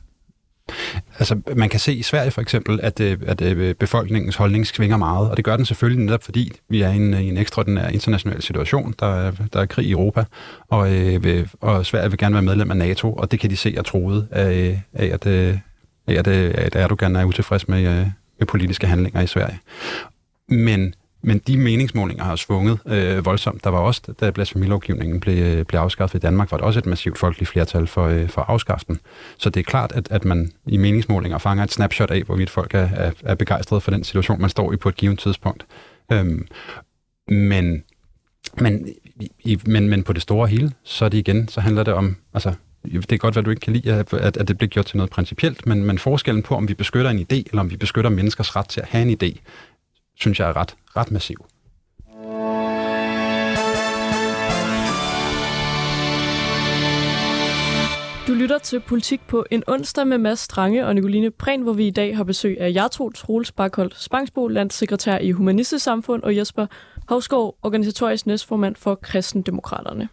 altså, 1.18 1.40
man 1.56 1.68
kan 1.68 1.80
se 1.80 1.94
i 1.94 2.02
Sverige 2.02 2.30
for 2.30 2.40
eksempel, 2.40 2.80
at, 2.82 3.00
øh, 3.00 3.18
at, 3.26 3.40
øh, 3.40 3.74
befolkningens 3.74 4.36
holdning 4.36 4.66
svinger 4.66 4.96
meget, 4.96 5.30
og 5.30 5.36
det 5.36 5.44
gør 5.44 5.56
den 5.56 5.66
selvfølgelig 5.66 6.04
netop 6.04 6.24
fordi, 6.24 6.52
vi 6.68 6.82
er 6.82 6.90
i 6.90 6.96
en, 6.96 7.14
øh, 7.14 7.22
i 7.22 7.28
en 7.28 7.36
ekstraordinær 7.36 7.88
international 7.88 8.42
situation. 8.42 8.94
Der 9.00 9.06
er, 9.06 9.32
der 9.52 9.60
er 9.60 9.66
krig 9.66 9.86
i 9.86 9.90
Europa, 9.90 10.24
og, 10.68 10.92
øh, 10.92 11.46
og 11.60 11.86
Sverige 11.86 12.10
vil 12.10 12.18
gerne 12.18 12.34
være 12.34 12.42
medlem 12.42 12.70
af 12.70 12.76
NATO, 12.76 13.12
og 13.12 13.30
det 13.30 13.40
kan 13.40 13.50
de 13.50 13.56
se 13.56 13.76
er 13.76 13.82
troet 13.82 14.28
af, 14.30 14.82
af, 14.92 15.06
at, 15.06 15.26
af, 15.26 15.60
at, 16.08 16.28
at 16.28 16.76
Erdogan 16.76 17.16
er 17.16 17.24
utilfreds 17.24 17.68
med, 17.68 18.06
med 18.38 18.46
politiske 18.46 18.86
handlinger 18.86 19.20
i 19.20 19.26
Sverige. 19.26 19.58
Men 20.48 20.94
men 21.22 21.38
de 21.38 21.56
meningsmålinger 21.56 22.24
har 22.24 22.36
svunget 22.36 22.78
øh, 22.86 23.24
voldsomt. 23.24 23.64
Der 23.64 23.70
var 23.70 23.78
også, 23.78 24.14
da 24.20 24.30
blasfemilovgivningen 24.30 25.20
blev, 25.20 25.38
øh, 25.38 25.64
blev 25.64 25.80
afskaffet 25.80 26.18
i 26.18 26.20
Danmark, 26.20 26.50
var 26.50 26.58
der 26.58 26.64
også 26.64 26.78
et 26.78 26.86
massivt 26.86 27.18
folkeligt 27.18 27.50
flertal 27.50 27.86
for, 27.86 28.06
øh, 28.06 28.28
for 28.28 28.42
afskaften. 28.42 29.00
Så 29.38 29.50
det 29.50 29.60
er 29.60 29.64
klart, 29.64 29.92
at, 29.92 30.08
at 30.10 30.24
man 30.24 30.52
i 30.66 30.76
meningsmålinger 30.76 31.38
fanger 31.38 31.64
et 31.64 31.72
snapshot 31.72 32.10
af, 32.10 32.22
hvorvidt 32.22 32.50
folk 32.50 32.74
er, 32.74 32.88
er, 32.94 33.12
er 33.22 33.34
begejstrede 33.34 33.80
for 33.80 33.90
den 33.90 34.04
situation, 34.04 34.40
man 34.40 34.50
står 34.50 34.72
i 34.72 34.76
på 34.76 34.88
et 34.88 34.96
givet 34.96 35.18
tidspunkt. 35.18 35.66
Øhm, 36.12 36.46
men, 37.28 37.82
men, 38.60 38.88
i, 39.40 39.58
men, 39.66 39.88
men 39.88 40.02
på 40.02 40.12
det 40.12 40.22
store 40.22 40.48
hele, 40.48 40.72
så 40.84 41.04
er 41.04 41.08
det 41.08 41.18
igen, 41.18 41.48
så 41.48 41.60
handler 41.60 41.82
det 41.82 41.94
om, 41.94 42.16
altså 42.34 42.52
det 42.84 43.12
er 43.12 43.16
godt, 43.16 43.36
at 43.36 43.44
du 43.44 43.50
ikke 43.50 43.60
kan 43.60 43.72
lide, 43.72 43.92
at, 43.94 44.36
at 44.36 44.48
det 44.48 44.58
bliver 44.58 44.68
gjort 44.68 44.86
til 44.86 44.96
noget 44.96 45.10
principielt, 45.10 45.66
men, 45.66 45.84
men 45.84 45.98
forskellen 45.98 46.42
på, 46.42 46.54
om 46.54 46.68
vi 46.68 46.74
beskytter 46.74 47.10
en 47.10 47.18
idé, 47.18 47.42
eller 47.50 47.60
om 47.60 47.70
vi 47.70 47.76
beskytter 47.76 48.10
menneskers 48.10 48.56
ret 48.56 48.68
til 48.68 48.80
at 48.80 48.86
have 48.86 49.02
en 49.02 49.18
idé, 49.22 49.38
synes 50.20 50.40
jeg 50.40 50.48
er 50.48 50.56
ret, 50.56 50.74
ret 50.98 51.10
massiv. 51.10 51.36
Du 58.28 58.32
lytter 58.32 58.58
til 58.58 58.80
Politik 58.80 59.20
på 59.28 59.44
en 59.50 59.62
onsdag 59.66 60.06
med 60.06 60.18
Mads 60.18 60.38
Strange 60.38 60.86
og 60.86 60.94
Nicoline 60.94 61.30
Prehn, 61.30 61.62
hvor 61.62 61.72
vi 61.72 61.86
i 61.86 61.90
dag 61.90 62.16
har 62.16 62.24
besøg 62.24 62.60
af 62.60 62.72
Jartro 62.74 63.10
Troels 63.10 63.52
Barkold 63.52 63.92
Spangsbo, 63.94 64.48
landsekretær 64.48 65.18
i 65.18 65.30
Humanistisk 65.30 65.84
Samfund, 65.84 66.22
og 66.22 66.36
Jesper 66.36 66.66
Hovskov, 67.08 67.56
organisatorisk 67.62 68.26
næstformand 68.26 68.76
for 68.76 68.94
Kristendemokraterne. 68.94 70.08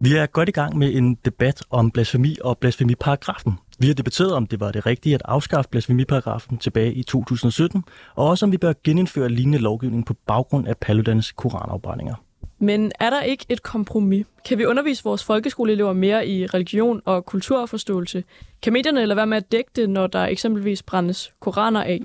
Vi 0.00 0.16
er 0.16 0.26
godt 0.26 0.48
i 0.48 0.52
gang 0.52 0.78
med 0.78 0.94
en 0.94 1.14
debat 1.14 1.62
om 1.70 1.90
blasfemi 1.90 2.36
og 2.44 2.58
blasfemiparagrafen. 2.58 3.52
Vi 3.78 3.86
har 3.86 3.94
debatteret, 3.94 4.32
om 4.32 4.46
det 4.46 4.60
var 4.60 4.72
det 4.72 4.86
rigtige 4.86 5.14
at 5.14 5.22
afskaffe 5.24 5.70
blasfemiparagrafen 5.70 6.58
tilbage 6.58 6.92
i 6.92 7.02
2017, 7.02 7.84
og 8.14 8.28
også 8.28 8.46
om 8.46 8.52
vi 8.52 8.56
bør 8.56 8.72
genindføre 8.84 9.28
lignende 9.28 9.58
lovgivning 9.58 10.06
på 10.06 10.14
baggrund 10.26 10.68
af 10.68 10.76
Paludans 10.78 11.32
koranafbrændinger. 11.32 12.14
Men 12.58 12.92
er 13.00 13.10
der 13.10 13.22
ikke 13.22 13.46
et 13.48 13.62
kompromis? 13.62 14.26
Kan 14.48 14.58
vi 14.58 14.64
undervise 14.64 15.04
vores 15.04 15.24
folkeskoleelever 15.24 15.92
mere 15.92 16.28
i 16.28 16.46
religion 16.46 17.02
og 17.04 17.24
kulturforståelse? 17.24 18.24
Kan 18.62 18.72
medierne 18.72 19.06
lade 19.06 19.16
være 19.16 19.26
med 19.26 19.36
at 19.36 19.52
dække 19.52 19.70
det, 19.76 19.90
når 19.90 20.06
der 20.06 20.24
eksempelvis 20.26 20.82
brændes 20.82 21.32
koraner 21.40 21.82
af? 21.82 22.00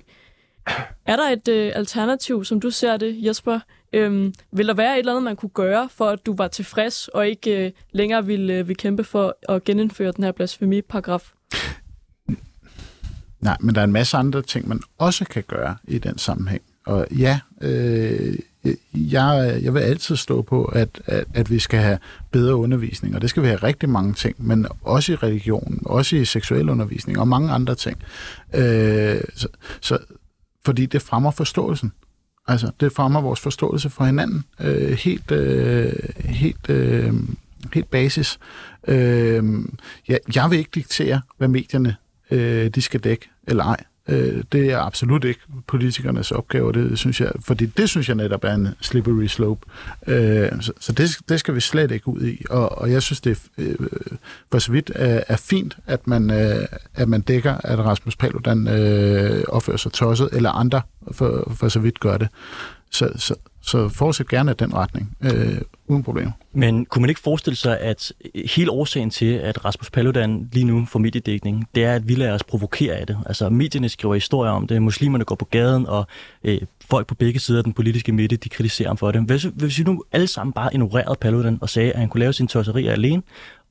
Er 1.05 1.15
der 1.15 1.29
et 1.29 1.47
øh, 1.47 1.71
alternativ, 1.75 2.45
som 2.45 2.59
du 2.59 2.69
ser 2.69 2.97
det, 2.97 3.25
Jesper? 3.25 3.59
Øhm, 3.93 4.33
vil 4.51 4.67
der 4.67 4.73
være 4.73 4.93
et 4.93 4.99
eller 4.99 5.11
andet, 5.11 5.23
man 5.23 5.35
kunne 5.35 5.49
gøre, 5.49 5.89
for 5.91 6.09
at 6.09 6.25
du 6.25 6.35
var 6.35 6.47
tilfreds 6.47 7.07
og 7.07 7.27
ikke 7.27 7.65
øh, 7.65 7.71
længere 7.91 8.25
ville, 8.25 8.53
øh, 8.53 8.67
ville 8.67 8.75
kæmpe 8.75 9.03
for 9.03 9.35
at 9.49 9.63
genindføre 9.63 10.11
den 10.11 10.23
her 10.23 10.31
blasfemiparagraf? 10.31 11.31
Nej, 13.39 13.57
men 13.59 13.75
der 13.75 13.81
er 13.81 13.85
en 13.85 13.91
masse 13.91 14.17
andre 14.17 14.41
ting, 14.41 14.67
man 14.67 14.81
også 14.97 15.25
kan 15.25 15.43
gøre 15.47 15.77
i 15.87 15.97
den 15.97 16.17
sammenhæng. 16.17 16.61
Og 16.85 17.07
ja, 17.11 17.39
øh, 17.61 18.35
jeg, 18.93 19.59
jeg 19.63 19.73
vil 19.73 19.79
altid 19.79 20.15
stå 20.15 20.41
på, 20.41 20.63
at, 20.65 21.01
at, 21.05 21.23
at 21.33 21.51
vi 21.51 21.59
skal 21.59 21.79
have 21.79 21.99
bedre 22.31 22.55
undervisning, 22.55 23.15
og 23.15 23.21
det 23.21 23.29
skal 23.29 23.43
vi 23.43 23.47
have 23.47 23.63
rigtig 23.63 23.89
mange 23.89 24.13
ting, 24.13 24.35
men 24.37 24.67
også 24.81 25.11
i 25.11 25.15
religion, 25.15 25.79
også 25.85 26.15
i 26.15 26.25
seksuel 26.25 26.69
undervisning 26.69 27.19
og 27.19 27.27
mange 27.27 27.51
andre 27.51 27.75
ting. 27.75 27.97
Øh, 28.53 29.21
så, 29.35 29.47
så, 29.81 29.97
fordi 30.65 30.85
det 30.85 31.01
fremmer 31.01 31.31
forståelsen. 31.31 31.91
Altså, 32.49 32.71
det 32.79 32.91
fremmer 32.91 33.21
vores 33.21 33.39
forståelse 33.39 33.89
for 33.89 34.05
hinanden 34.05 34.43
øh, 34.59 34.91
helt, 34.91 35.31
øh, 35.31 35.93
helt, 36.19 36.69
øh, 36.69 37.13
helt 37.73 37.89
basis. 37.91 38.39
Øh, 38.87 39.43
ja, 40.09 40.17
jeg 40.35 40.51
vil 40.51 40.59
ikke 40.59 40.71
diktere, 40.75 41.21
hvad 41.37 41.47
medierne 41.47 41.95
øh, 42.31 42.67
de 42.67 42.81
skal 42.81 42.99
dække 42.99 43.29
eller 43.47 43.63
ej. 43.63 43.83
Øh, 44.09 44.43
det 44.51 44.71
er 44.71 44.79
absolut 44.79 45.23
ikke 45.23 45.39
politikernes 45.67 46.31
opgave, 46.31 46.73
det 46.73 46.99
synes 46.99 47.21
jeg, 47.21 47.31
fordi 47.45 47.65
det 47.65 47.89
synes 47.89 48.07
jeg 48.07 48.15
netop 48.15 48.43
er 48.43 48.53
en 48.53 48.67
slippery 48.81 49.25
slope. 49.25 49.61
Øh, 50.07 50.49
så 50.61 50.73
så 50.79 50.91
det, 50.91 51.17
det 51.29 51.39
skal 51.39 51.55
vi 51.55 51.59
slet 51.59 51.91
ikke 51.91 52.07
ud 52.07 52.21
i, 52.21 52.45
og, 52.49 52.77
og 52.77 52.91
jeg 52.91 53.01
synes, 53.01 53.21
det 53.21 53.31
er, 53.31 53.63
øh, 53.63 53.75
for 54.51 54.59
så 54.59 54.71
vidt 54.71 54.91
er, 54.95 55.23
er 55.27 55.35
fint, 55.35 55.77
at 55.87 56.07
man, 56.07 56.31
øh, 56.31 56.65
at 56.95 57.09
man 57.09 57.21
dækker, 57.21 57.53
at 57.63 57.79
Rasmus 57.79 58.15
Paludan 58.15 58.67
øh, 58.67 59.43
opfører 59.47 59.77
sig 59.77 59.91
tosset, 59.91 60.29
eller 60.31 60.51
andre 60.51 60.81
for, 61.11 61.53
for 61.55 61.69
så 61.69 61.79
vidt 61.79 61.99
gør 61.99 62.17
det. 62.17 62.27
Så, 62.91 63.11
så, 63.15 63.35
så 63.69 63.89
fortsæt 63.89 64.27
gerne 64.27 64.53
den 64.53 64.73
retning, 64.73 65.17
øh, 65.21 65.61
uden 65.87 66.03
problemer. 66.03 66.31
Men 66.53 66.85
kunne 66.85 67.01
man 67.01 67.09
ikke 67.09 67.21
forestille 67.21 67.55
sig, 67.57 67.79
at 67.79 68.13
hele 68.55 68.71
årsagen 68.71 69.09
til, 69.09 69.33
at 69.33 69.65
Rasmus 69.65 69.89
Paludan 69.89 70.49
lige 70.53 70.65
nu 70.65 70.85
får 70.85 70.99
mediedækning, 70.99 71.67
det 71.75 71.83
er, 71.83 71.93
at 71.93 72.07
vi 72.07 72.15
lader 72.15 72.33
os 72.33 72.43
provokere 72.43 72.95
af 72.95 73.07
det. 73.07 73.17
Altså 73.25 73.49
medierne 73.49 73.89
skriver 73.89 74.13
historier 74.13 74.51
om 74.51 74.67
det, 74.67 74.81
muslimerne 74.81 75.25
går 75.25 75.35
på 75.35 75.45
gaden, 75.45 75.87
og 75.87 76.07
øh, 76.43 76.61
folk 76.89 77.07
på 77.07 77.15
begge 77.15 77.39
sider 77.39 77.59
af 77.59 77.63
den 77.63 77.73
politiske 77.73 78.11
midte, 78.11 78.35
de 78.35 78.49
kritiserer 78.49 78.89
ham 78.89 78.97
for 78.97 79.11
det. 79.11 79.21
Hvis, 79.21 79.43
hvis 79.43 79.79
vi 79.79 79.83
nu 79.83 80.03
alle 80.11 80.27
sammen 80.27 80.53
bare 80.53 80.73
ignorerede 80.73 81.17
Paludan 81.21 81.57
og 81.61 81.69
sagde, 81.69 81.91
at 81.91 81.99
han 81.99 82.09
kunne 82.09 82.19
lave 82.19 82.33
sin 82.33 82.47
tosserier 82.47 82.91
alene, 82.91 83.21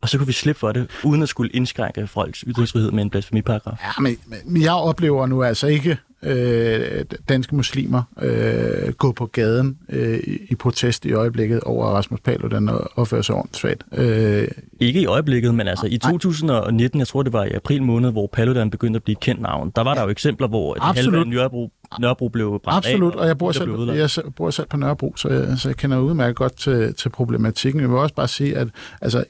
og 0.00 0.08
så 0.08 0.18
kunne 0.18 0.26
vi 0.26 0.32
slippe 0.32 0.58
for 0.58 0.72
det, 0.72 0.86
uden 1.04 1.22
at 1.22 1.28
skulle 1.28 1.50
indskrænke 1.52 2.06
folks 2.06 2.44
ytringsfrihed 2.46 2.90
med 2.90 3.02
en 3.02 3.10
blasfemiparagraf. 3.10 3.76
Ja, 3.82 4.02
men, 4.02 4.16
men 4.44 4.62
jeg 4.62 4.72
oplever 4.72 5.26
nu 5.26 5.42
altså 5.42 5.66
ikke 5.66 5.98
øh, 6.22 7.04
danske 7.28 7.56
muslimer 7.56 8.02
øh, 8.22 8.92
gå 8.92 9.12
på 9.12 9.26
gaden 9.26 9.78
øh, 9.88 10.18
i 10.50 10.54
protest 10.54 11.04
i 11.04 11.12
øjeblikket 11.12 11.60
over 11.60 11.86
Rasmus 11.86 12.20
Paludan 12.20 12.68
og 12.68 12.90
opfører 12.96 13.22
sig 13.22 13.34
åndssvagt. 13.34 13.84
Øh, 13.92 14.48
ikke 14.80 15.00
i 15.00 15.06
øjeblikket, 15.06 15.54
men 15.54 15.68
altså 15.68 15.86
i 15.86 15.98
2019, 15.98 16.98
jeg 16.98 17.06
tror 17.06 17.22
det 17.22 17.32
var 17.32 17.44
i 17.44 17.50
april 17.50 17.82
måned, 17.82 18.10
hvor 18.10 18.26
Paludan 18.32 18.70
begyndte 18.70 18.96
at 18.96 19.02
blive 19.02 19.16
kendt 19.16 19.40
navn, 19.42 19.72
der 19.76 19.82
var 19.82 19.94
der 19.94 20.02
jo 20.02 20.08
eksempler, 20.08 20.48
hvor 20.48 20.74
det 20.74 20.82
halve 20.82 21.24
Nørrebro, 21.24 21.70
Nørrebro 22.00 22.28
blev 22.28 22.60
brændt 22.64 22.76
Absolut, 22.76 23.14
af, 23.14 23.18
og 23.18 23.26
jeg 23.26 23.38
bor, 23.38 23.52
selv, 23.52 23.90
jeg 23.92 24.34
bor 24.36 24.50
selv 24.50 24.66
på 24.66 24.76
Nørrebro, 24.76 25.14
så 25.16 25.28
jeg, 25.28 25.58
så 25.58 25.68
jeg 25.68 25.76
kender 25.76 25.98
udmærket 25.98 26.36
godt 26.36 26.56
til, 26.56 26.94
til 26.94 27.08
problematikken. 27.08 27.80
Jeg 27.80 27.90
vil 27.90 27.98
også 27.98 28.14
bare 28.14 28.28
sige, 28.28 28.56
at 28.56 28.68
altså, 29.00 29.24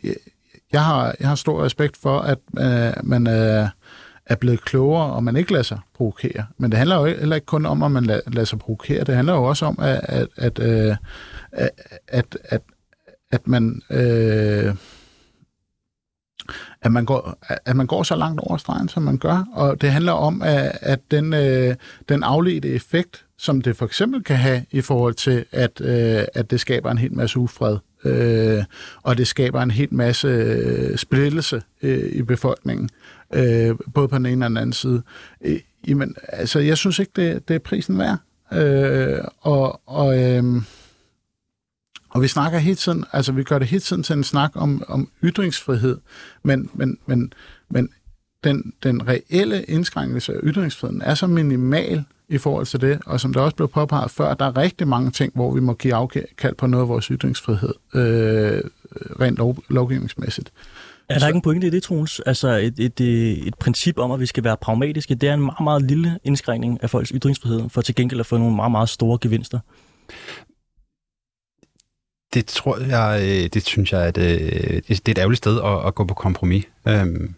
jeg, 0.73 0.85
har, 0.85 1.15
jeg 1.21 1.29
har 1.29 1.35
stor 1.35 1.65
respekt 1.65 1.97
for, 1.97 2.19
at 2.19 2.39
øh, 2.59 2.93
man... 3.05 3.27
Øh, 3.27 3.69
er 4.29 4.35
blevet 4.35 4.65
klogere, 4.65 5.13
og 5.13 5.25
man 5.25 5.37
ikke 5.37 5.53
lader 5.53 5.63
sig 5.63 5.81
provokere. 5.95 6.47
Men 6.59 6.71
det 6.71 6.79
handler 6.79 6.97
jo 6.97 7.05
heller 7.05 7.37
ikke 7.37 7.47
kun 7.47 7.67
om, 7.67 7.83
at 7.83 7.91
man 7.91 8.05
lader, 8.05 8.21
lader 8.27 8.45
sig 8.45 8.59
provokere. 8.59 9.05
Det 9.05 9.15
handler 9.15 9.35
jo 9.35 9.45
også 9.45 9.67
om, 9.67 9.79
at, 9.79 10.01
at, 10.03 10.29
at, 10.37 10.59
øh, 10.59 10.97
at, 12.09 12.39
at, 12.45 12.63
at 13.31 13.49
man... 13.49 13.83
Øh, 13.91 14.75
at 16.83 16.93
man, 16.93 17.05
går, 17.05 17.39
at 17.65 17.77
man 17.77 17.87
går 17.87 18.03
så 18.03 18.17
langt 18.17 18.41
over 18.41 18.57
stregen, 18.57 18.89
som 18.89 19.03
man 19.03 19.19
gør. 19.19 19.45
Og 19.53 19.81
det 19.81 19.93
handler 19.93 20.13
om, 20.13 20.43
at, 20.43 20.79
at 20.81 21.01
den, 21.11 21.35
øh, 21.35 21.75
den 22.09 22.23
afledte 22.23 22.69
effekt, 22.69 23.25
som 23.39 23.63
det 23.63 23.77
for 23.77 23.87
eksempel 23.87 24.25
kan 24.25 24.37
have 24.37 24.65
i 24.71 24.81
forhold 24.81 25.15
til, 25.15 25.45
at, 25.53 25.81
øh, 25.81 26.25
at 26.35 26.51
det 26.51 26.61
skaber 26.61 26.91
en 26.91 26.99
hel 26.99 27.15
masse 27.15 27.39
ufred, 27.39 27.79
øh, 28.05 28.65
og 29.03 29.19
det 29.19 29.27
skaber 29.27 29.63
en 29.63 29.71
hel 29.71 29.95
masse 29.95 30.29
øh, 30.29 30.97
splittelse 30.97 31.63
øh, 31.83 32.13
i 32.13 32.23
befolkningen, 32.23 32.91
øh, 33.35 33.77
både 33.95 34.09
på 34.09 34.17
den 34.19 34.27
ene 34.27 34.45
og 34.45 34.49
den 34.49 34.57
anden 34.57 34.73
side. 34.73 35.03
Øh, 35.41 35.61
jamen, 35.89 36.17
altså, 36.29 36.59
jeg 36.59 36.79
synes 36.79 36.99
ikke, 36.99 37.13
det, 37.17 37.49
det 37.49 37.55
er 37.55 37.59
prisen 37.59 37.99
værd. 37.99 38.19
Øh, 38.53 39.25
og, 39.41 39.81
og, 39.87 40.23
øh, 40.23 40.45
og 42.11 42.23
vi 42.23 42.29
snakker 42.29 42.59
hele 42.59 42.77
tiden, 42.77 43.05
altså 43.13 43.33
vi 43.33 43.43
gør 43.43 43.59
det 43.59 43.69
hele 43.69 43.81
tiden 43.81 44.03
til 44.03 44.17
en 44.17 44.25
snak 44.25 44.51
om, 44.55 44.83
om 44.89 45.09
ytringsfrihed, 45.25 45.99
men, 46.43 46.71
men, 46.75 46.99
men, 47.07 47.33
men 47.71 47.89
den, 48.45 48.73
den 48.83 49.09
reelle 49.09 49.63
indskrænkelse 49.63 50.33
af 50.35 50.41
ytringsfriheden 50.43 51.03
er 51.03 51.15
så 51.15 51.27
minimal 51.27 52.05
i 52.29 52.39
forhold 52.39 52.67
til 52.67 52.81
det, 52.81 52.99
og 53.07 53.21
som 53.21 53.33
der 53.33 53.41
også 53.41 53.57
blev 53.57 53.69
påpeget 53.69 54.11
før, 54.11 54.35
der 54.35 54.45
er 54.45 54.57
rigtig 54.57 54.89
mange 54.89 55.11
ting, 55.11 55.33
hvor 55.35 55.55
vi 55.55 55.61
må 55.61 55.75
give 55.75 55.95
afkald 55.95 56.55
på 56.55 56.67
noget 56.67 56.85
af 56.85 56.89
vores 56.89 57.07
ytringsfrihed, 57.07 57.75
øh, 57.95 58.61
rent 59.21 59.37
lov, 59.37 59.57
lovgivningsmæssigt. 59.69 60.53
Er 61.09 61.19
der 61.19 61.27
ikke 61.27 61.37
en 61.37 61.43
pointe 61.43 61.67
i 61.67 61.71
det, 61.71 61.83
Troels? 61.83 62.21
Altså 62.21 62.49
et, 62.49 62.79
et, 62.79 63.01
et, 63.01 63.47
et 63.49 63.55
princip 63.55 63.99
om, 63.99 64.11
at 64.11 64.21
vi 64.21 64.27
skal 64.27 64.45
være 64.45 64.57
pragmatiske, 64.57 65.15
det 65.15 65.29
er 65.29 65.35
en 65.35 65.41
meget, 65.41 65.61
meget 65.61 65.83
lille 65.83 66.19
indskrænkning 66.25 66.83
af 66.83 66.91
folks 66.91 67.09
ytringsfrihed, 67.09 67.69
for 67.69 67.83
til 67.83 67.95
gengæld 67.95 68.21
at 68.21 68.27
få 68.27 68.37
nogle 68.37 68.57
meget, 68.57 68.71
meget 68.71 68.89
store 68.89 69.19
gevinster. 69.21 69.59
Det 72.35 72.47
tror 72.47 72.79
jeg, 72.79 73.21
øh, 73.23 73.49
det 73.55 73.67
synes 73.67 73.93
jeg, 73.93 74.07
at 74.07 74.19
øh, 74.19 74.83
det 74.89 75.09
er 75.09 75.11
et 75.11 75.19
ærgerligt 75.19 75.39
sted 75.39 75.61
at, 75.65 75.87
at 75.87 75.95
gå 75.95 76.05
på 76.05 76.15
kompromis. 76.15 76.65
Øhm, 76.89 77.35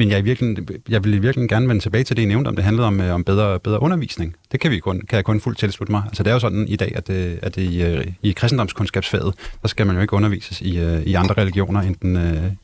men 0.00 0.10
jeg, 0.10 0.24
virkelig, 0.24 0.56
jeg 0.88 1.04
vil 1.04 1.22
virkelig 1.22 1.48
gerne 1.48 1.68
vende 1.68 1.82
tilbage 1.82 2.04
til 2.04 2.16
det, 2.16 2.22
I 2.22 2.24
nævnte 2.24 2.48
om. 2.48 2.56
Det 2.56 2.64
handlede 2.64 2.86
om, 2.86 3.00
øh, 3.00 3.14
om 3.14 3.24
bedre, 3.24 3.60
bedre 3.60 3.82
undervisning. 3.82 4.36
Det 4.52 4.60
kan, 4.60 4.70
vi 4.70 4.78
kun, 4.78 5.00
kan 5.08 5.16
jeg 5.16 5.24
kun 5.24 5.40
fuldt 5.40 5.58
tilslutte 5.58 5.92
mig. 5.92 6.02
Altså 6.06 6.22
det 6.22 6.30
er 6.30 6.34
jo 6.34 6.40
sådan 6.40 6.68
i 6.68 6.76
dag, 6.76 6.92
at, 6.96 7.06
det, 7.06 7.38
at 7.42 7.56
i, 7.56 7.82
øh, 7.82 8.06
i 8.22 8.32
kristendomskundskabsfaget, 8.32 9.34
der 9.62 9.68
skal 9.68 9.86
man 9.86 9.96
jo 9.96 10.02
ikke 10.02 10.12
undervises 10.12 10.60
i, 10.60 11.00
i 11.04 11.14
andre 11.14 11.34
religioner 11.34 11.80
end 11.80 11.96
den, 12.02 12.16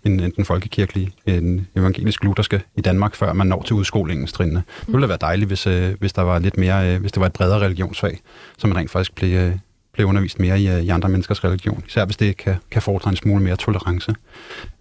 end, 0.04 0.20
end 0.20 0.32
den 0.32 0.44
folkekirkelige, 0.44 1.12
den 1.26 1.66
evangelisk-lutherske 1.76 2.62
i 2.76 2.80
Danmark, 2.80 3.14
før 3.14 3.32
man 3.32 3.46
når 3.46 3.62
til 3.62 3.74
udskolingens 3.74 4.32
trinne. 4.32 4.62
Det 4.80 4.88
ville 4.88 5.02
da 5.02 5.06
være 5.06 5.18
dejligt, 5.20 5.48
hvis, 5.48 5.64
hvis 5.98 6.12
der 6.12 6.22
var 6.22 6.38
lidt 6.38 6.56
mere, 6.56 6.98
hvis 6.98 7.12
det 7.12 7.20
var 7.20 7.26
et 7.26 7.32
bredere 7.32 7.58
religionsfag, 7.58 8.20
så 8.58 8.66
man 8.66 8.76
rent 8.76 8.90
faktisk 8.90 9.14
blev, 9.14 9.52
blev 9.92 10.06
undervist 10.06 10.40
mere 10.40 10.60
i, 10.60 10.84
i 10.84 10.88
andre 10.88 11.08
menneskers 11.08 11.44
religion. 11.44 11.84
Især 11.88 12.04
hvis 12.04 12.16
det 12.16 12.36
kan, 12.36 12.56
kan 12.70 12.82
fordre 12.82 13.10
en 13.10 13.16
smule 13.16 13.42
mere 13.42 13.56
tolerance. 13.56 14.14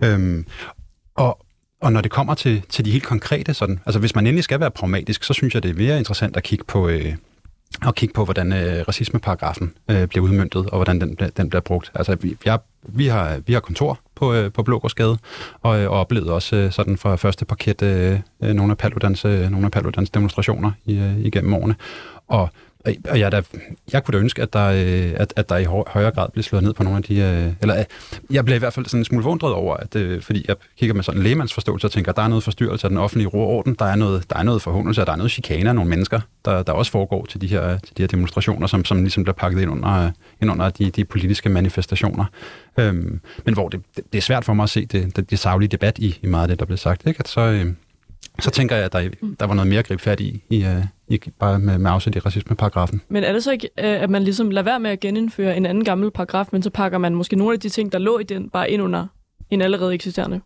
Øhm, 0.03 0.45
og, 1.15 1.44
og 1.85 1.93
når 1.93 2.01
det 2.01 2.11
kommer 2.11 2.33
til, 2.33 2.63
til 2.69 2.85
de 2.85 2.91
helt 2.91 3.03
konkrete, 3.03 3.53
sådan, 3.53 3.79
altså 3.85 3.99
hvis 3.99 4.15
man 4.15 4.27
endelig 4.27 4.43
skal 4.43 4.59
være 4.59 4.71
pragmatisk, 4.71 5.23
så 5.23 5.33
synes 5.33 5.53
jeg, 5.53 5.63
det 5.63 5.71
er 5.71 5.75
mere 5.75 5.97
interessant 5.97 6.37
at 6.37 6.43
kigge 6.43 6.65
på, 6.65 6.87
øh, 6.87 7.13
at 7.87 7.95
kigge 7.95 8.13
på 8.13 8.23
hvordan 8.23 8.53
øh, 8.53 8.85
racismeparagrafen 8.87 9.73
øh, 9.89 10.07
bliver 10.07 10.25
udmyndtet, 10.25 10.65
og 10.69 10.77
hvordan 10.77 11.01
den, 11.01 11.17
den 11.37 11.49
bliver 11.49 11.61
brugt. 11.61 11.91
Altså, 11.95 12.15
vi, 12.15 12.37
jeg, 12.45 12.59
vi, 12.83 13.07
har, 13.07 13.41
vi 13.47 13.53
har 13.53 13.59
kontor 13.59 13.99
på, 14.15 14.33
øh, 14.33 14.51
på 14.51 14.63
Blågårdsgade, 14.63 15.17
og, 15.61 15.79
øh, 15.79 15.91
og 15.91 15.99
oplevede 15.99 16.33
også 16.33 16.55
øh, 16.55 16.71
sådan 16.71 16.97
fra 16.97 17.15
første 17.15 17.45
parket 17.45 17.81
øh, 17.81 18.19
øh 18.43 18.53
nogle 18.53 18.71
af 18.71 18.77
Paludans, 18.77 19.25
øh, 19.25 19.49
nogle 19.51 19.65
af 19.65 19.71
Paludans 19.71 20.09
demonstrationer 20.09 20.71
i, 20.85 20.97
øh, 20.97 21.19
igennem 21.19 21.53
årene. 21.53 21.75
Og 22.27 22.49
og 23.09 23.19
jeg, 23.19 23.31
der, 23.31 23.41
jeg 23.93 24.03
kunne 24.03 24.13
da 24.13 24.17
ønske, 24.17 24.41
at 24.41 24.53
der, 24.53 24.65
øh, 24.65 25.13
at, 25.15 25.33
at 25.35 25.49
der 25.49 25.57
i 25.57 25.63
højere 25.63 26.11
grad 26.11 26.29
blev 26.33 26.43
slået 26.43 26.63
ned 26.63 26.73
på 26.73 26.83
nogle 26.83 26.97
af 26.97 27.03
de... 27.03 27.17
Øh, 27.17 27.53
eller 27.61 27.79
øh, 27.79 27.85
jeg 28.31 28.45
blev 28.45 28.55
i 28.55 28.59
hvert 28.59 28.73
fald 28.73 28.85
sådan 28.85 29.01
en 29.01 29.05
smule 29.05 29.23
vundret 29.23 29.53
over, 29.53 29.77
at, 29.77 30.23
fordi 30.23 30.45
jeg 30.47 30.55
kigger 30.77 30.93
med 30.95 31.03
sådan 31.03 31.19
en 31.19 31.23
lægemandsforståelse 31.23 31.87
og 31.87 31.91
tænker, 31.91 32.11
at 32.11 32.15
der 32.15 32.23
er 32.23 32.27
noget 32.27 32.43
forstyrrelse 32.43 32.87
af 32.87 32.89
den 32.89 32.97
offentlige 32.97 33.27
ro 33.27 33.41
og 33.41 33.47
orden, 33.47 33.75
der 33.79 33.85
er 33.85 33.95
noget, 33.95 34.29
der 34.29 34.37
er 34.37 34.43
noget 34.43 34.61
forhåndelse, 34.61 35.01
og 35.01 35.07
der 35.07 35.13
er 35.13 35.17
noget 35.17 35.31
chikane 35.31 35.69
af 35.69 35.75
nogle 35.75 35.89
mennesker, 35.89 36.19
der, 36.45 36.63
der 36.63 36.73
også 36.73 36.91
foregår 36.91 37.25
til 37.25 37.41
de 37.41 37.47
her, 37.47 37.77
til 37.77 37.97
de 37.97 38.03
her 38.03 38.07
demonstrationer, 38.07 38.67
som, 38.67 38.85
som 38.85 39.01
ligesom 39.01 39.23
bliver 39.23 39.35
pakket 39.35 39.61
ind 39.61 39.71
under, 39.71 40.11
ind 40.41 40.51
under 40.51 40.69
de, 40.69 40.89
de 40.89 41.05
politiske 41.05 41.49
manifestationer. 41.49 42.25
Øhm, 42.77 43.19
men 43.45 43.53
hvor 43.53 43.69
det, 43.69 43.81
det, 43.95 44.17
er 44.17 44.21
svært 44.21 44.45
for 44.45 44.53
mig 44.53 44.63
at 44.63 44.69
se 44.69 44.85
det, 44.85 45.15
det, 45.15 45.29
det 45.29 45.39
savlige 45.39 45.69
debat 45.69 45.97
i, 45.97 46.19
i 46.21 46.27
meget 46.27 46.43
af 46.43 46.47
det, 46.47 46.59
der 46.59 46.65
bliver 46.65 46.77
sagt. 46.77 47.07
Ikke? 47.07 47.19
At 47.19 47.27
så, 47.27 47.41
øh, 47.41 47.65
så 48.39 48.51
tænker 48.51 48.75
jeg, 48.75 48.85
at 48.85 48.93
der, 48.93 49.09
der 49.39 49.45
var 49.45 49.53
noget 49.53 49.69
mere 49.69 49.83
grib 49.83 49.99
fat 49.99 50.19
i, 50.19 50.43
i, 50.49 50.65
øh, 50.65 50.83
i 51.07 51.19
bare 51.39 51.59
med, 51.59 51.77
med 51.77 51.91
afsæt 51.91 52.15
i 52.15 52.19
racismeparagrafen. 52.19 53.01
Men 53.09 53.23
er 53.23 53.33
det 53.33 53.43
så 53.43 53.51
ikke, 53.51 53.69
øh, 53.79 54.01
at 54.01 54.09
man 54.09 54.23
ligesom 54.23 54.49
lader 54.49 54.65
være 54.65 54.79
med 54.79 54.91
at 54.91 54.99
genindføre 54.99 55.57
en 55.57 55.65
anden 55.65 55.83
gammel 55.83 56.11
paragraf, 56.11 56.47
men 56.51 56.63
så 56.63 56.69
pakker 56.69 56.97
man 56.97 57.15
måske 57.15 57.35
nogle 57.35 57.53
af 57.53 57.59
de 57.59 57.69
ting, 57.69 57.91
der 57.91 57.99
lå 57.99 58.19
i 58.19 58.23
den, 58.23 58.49
bare 58.49 58.71
ind 58.71 58.81
under 58.81 59.07
en 59.49 59.61
allerede 59.61 59.93
eksisterende? 59.93 60.41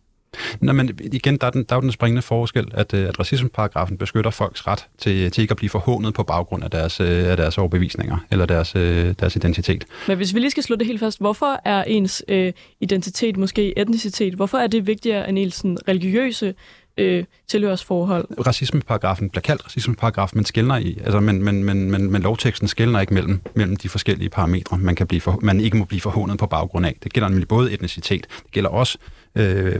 Nå, 0.60 0.72
men 0.72 0.98
igen, 1.12 1.36
der 1.36 1.46
er, 1.46 1.50
den, 1.50 1.64
der 1.68 1.74
er 1.74 1.76
jo 1.76 1.82
den 1.82 1.92
springende 1.92 2.22
forskel, 2.22 2.68
at, 2.74 2.94
øh, 2.94 3.08
at 3.08 3.20
racismeparagrafen 3.20 3.98
beskytter 3.98 4.30
folks 4.30 4.66
ret 4.66 4.86
til, 4.98 5.30
til 5.30 5.42
ikke 5.42 5.52
at 5.52 5.56
blive 5.56 5.70
forhånet 5.70 6.14
på 6.14 6.22
baggrund 6.22 6.64
af 6.64 6.70
deres, 6.70 7.00
af 7.00 7.36
deres 7.36 7.58
overbevisninger 7.58 8.18
eller 8.30 8.46
deres, 8.46 8.72
deres 9.18 9.36
identitet. 9.36 9.84
Men 10.08 10.16
hvis 10.16 10.34
vi 10.34 10.40
lige 10.40 10.50
skal 10.50 10.62
slå 10.62 10.76
det 10.76 10.86
helt 10.86 11.00
fast, 11.00 11.20
hvorfor 11.20 11.60
er 11.64 11.84
ens 11.84 12.24
øh, 12.28 12.52
identitet, 12.80 13.36
måske 13.36 13.78
etnicitet, 13.78 14.34
hvorfor 14.34 14.58
er 14.58 14.66
det 14.66 14.86
vigtigere 14.86 15.28
end 15.28 15.38
ens 15.38 15.64
religiøse 15.88 16.54
øh, 16.98 17.24
tilhørsforhold. 17.48 18.46
Racismeparagrafen 18.46 19.30
bliver 19.30 19.42
kaldt 19.42 19.66
racismeparagraf, 19.66 20.30
men 20.34 20.44
skældner 20.44 20.76
i, 20.76 20.98
altså, 21.04 21.20
men, 21.20 21.42
men, 21.42 21.64
men, 21.64 21.90
men, 21.90 22.10
men 22.10 22.22
lovteksten 22.22 22.68
skældner 22.68 23.00
ikke 23.00 23.14
mellem, 23.14 23.40
mellem 23.54 23.76
de 23.76 23.88
forskellige 23.88 24.30
parametre, 24.30 24.78
man, 24.78 24.94
kan 24.94 25.06
blive 25.06 25.20
for, 25.20 25.38
man 25.42 25.60
ikke 25.60 25.76
må 25.76 25.84
blive 25.84 26.00
forhånet 26.00 26.38
på 26.38 26.46
baggrund 26.46 26.86
af. 26.86 26.96
Det 27.02 27.12
gælder 27.12 27.28
nemlig 27.28 27.48
både 27.48 27.72
etnicitet, 27.72 28.26
det 28.42 28.52
gælder 28.52 28.70
også 28.70 28.98
øh, 29.34 29.76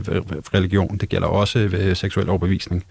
religion, 0.53 0.97
det 0.97 1.09
gælder 1.09 1.27
også 1.27 1.59
øh, 1.59 1.95
seksuel 1.95 2.29
overbevisning. 2.29 2.83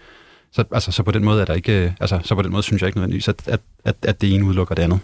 Så, 0.51 0.63
altså, 0.71 0.91
så 0.91 1.03
på 1.03 1.11
den 1.11 1.23
måde 1.23 1.41
er 1.41 1.45
der 1.45 1.53
ikke, 1.53 1.95
altså, 1.99 2.19
så 2.23 2.35
på 2.35 2.41
den 2.41 2.51
måde 2.51 2.63
synes 2.63 2.81
jeg 2.81 2.87
ikke 2.87 2.97
nødvendigvis, 2.97 3.27
at, 3.27 3.47
at, 3.47 3.59
at, 3.85 3.95
at 4.03 4.21
det 4.21 4.33
ene 4.35 4.45
udelukker 4.45 4.75
det 4.75 4.83
andet. 4.83 4.99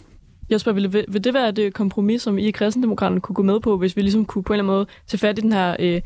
Jesper, 0.52 0.72
vil, 0.72 1.06
vil 1.08 1.24
det 1.24 1.34
være 1.34 1.52
det 1.52 1.74
kompromis, 1.74 2.22
som 2.22 2.38
I 2.38 2.48
i 2.48 2.52
kristendemokraterne 2.52 3.22
kunne 3.22 3.36
gå 3.36 3.44
med 3.44 3.60
på, 3.60 3.78
hvis 3.78 3.96
vi 3.96 4.02
ligesom 4.02 4.26
kunne 4.26 4.44
på 4.44 4.54
en 4.54 4.60
eller 4.60 4.64
anden 4.64 4.78
måde 4.78 4.86
tage 5.08 5.20
fat 5.20 5.38
i 5.38 5.42
den 5.42 5.52
her 5.52 5.76
øh, 5.80 6.02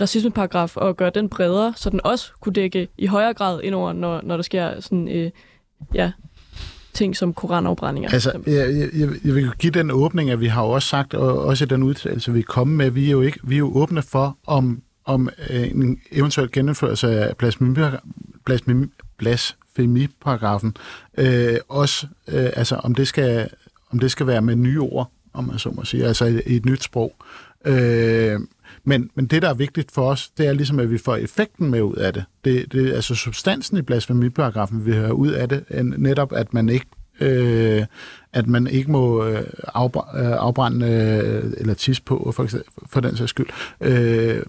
racismeparagraf 0.00 0.76
og 0.76 0.96
gøre 0.96 1.10
den 1.10 1.28
bredere, 1.28 1.72
så 1.76 1.90
den 1.90 2.00
også 2.04 2.32
kunne 2.40 2.52
dække 2.52 2.88
i 2.98 3.06
højere 3.06 3.34
grad 3.34 3.60
indover, 3.62 3.92
når, 3.92 4.20
når 4.22 4.36
der 4.36 4.42
sker 4.42 4.80
sådan, 4.80 5.08
øh, 5.08 5.30
ja, 5.94 6.12
ting 6.96 7.16
som 7.16 7.34
koranafbrændinger. 7.34 8.10
Altså, 8.10 8.40
jeg, 8.46 8.90
jeg, 8.94 9.08
jeg 9.24 9.34
vil 9.34 9.50
give 9.58 9.70
den 9.70 9.90
åbning, 9.90 10.30
at 10.30 10.40
vi 10.40 10.46
har 10.46 10.62
også 10.62 10.88
sagt, 10.88 11.14
og 11.14 11.38
også 11.38 11.64
i 11.64 11.68
den 11.68 11.82
udtalelse, 11.82 12.32
vi 12.32 12.38
er 12.38 12.44
kommet 12.48 12.76
med, 12.76 12.90
vi 12.90 13.06
er 13.06 13.10
jo, 13.10 13.22
ikke, 13.22 13.38
vi 13.44 13.54
er 13.54 13.58
jo 13.58 13.70
åbne 13.74 14.02
for, 14.02 14.38
om, 14.46 14.82
om 15.04 15.28
øh, 15.50 15.70
en 15.70 16.00
eventuel 16.12 16.52
gennemførelse 16.52 17.08
af 17.08 17.36
blasfemiparagrafen, 19.18 20.76
øh, 21.18 21.56
også, 21.68 22.06
øh, 22.28 22.50
altså 22.56 22.76
om 22.76 22.94
det, 22.94 23.08
skal, 23.08 23.48
om 23.90 23.98
det 23.98 24.10
skal 24.10 24.26
være 24.26 24.42
med 24.42 24.56
nye 24.56 24.80
ord, 24.80 25.10
om 25.32 25.44
man 25.44 25.58
så 25.58 25.70
må 25.70 25.84
sige, 25.84 26.06
altså 26.06 26.24
i, 26.24 26.40
i 26.46 26.56
et 26.56 26.64
nyt 26.64 26.82
sprog. 26.82 27.14
Øh, 27.64 28.40
men, 28.88 29.10
men 29.14 29.26
det, 29.26 29.42
der 29.42 29.48
er 29.48 29.54
vigtigt 29.54 29.92
for 29.92 30.10
os, 30.10 30.28
det 30.28 30.46
er 30.46 30.52
ligesom, 30.52 30.78
at 30.78 30.90
vi 30.90 30.98
får 30.98 31.16
effekten 31.16 31.70
med 31.70 31.82
ud 31.82 31.94
af 31.94 32.12
det. 32.12 32.24
Det, 32.44 32.72
det 32.72 32.92
altså 32.92 33.14
substansen 33.14 33.78
i 33.78 33.82
blasfemiparagrafen, 33.82 34.86
vi 34.86 34.92
hører 34.92 35.12
ud 35.12 35.30
af 35.30 35.48
det, 35.48 35.64
netop 35.98 36.32
at 36.32 36.54
man 36.54 36.68
ikke 36.68 36.86
øh, 37.20 37.84
at 38.32 38.46
man 38.46 38.66
ikke 38.66 38.90
må 38.90 39.24
øh, 39.24 39.38
øh, 39.38 39.44
afbrænde 40.38 40.86
øh, 40.86 41.52
eller 41.56 41.74
tisse 41.74 42.02
på, 42.02 42.32
for, 42.36 42.48
for 42.86 43.00
den 43.00 43.16
sags 43.16 43.30
skyld, 43.30 43.46
øh, 43.80 44.42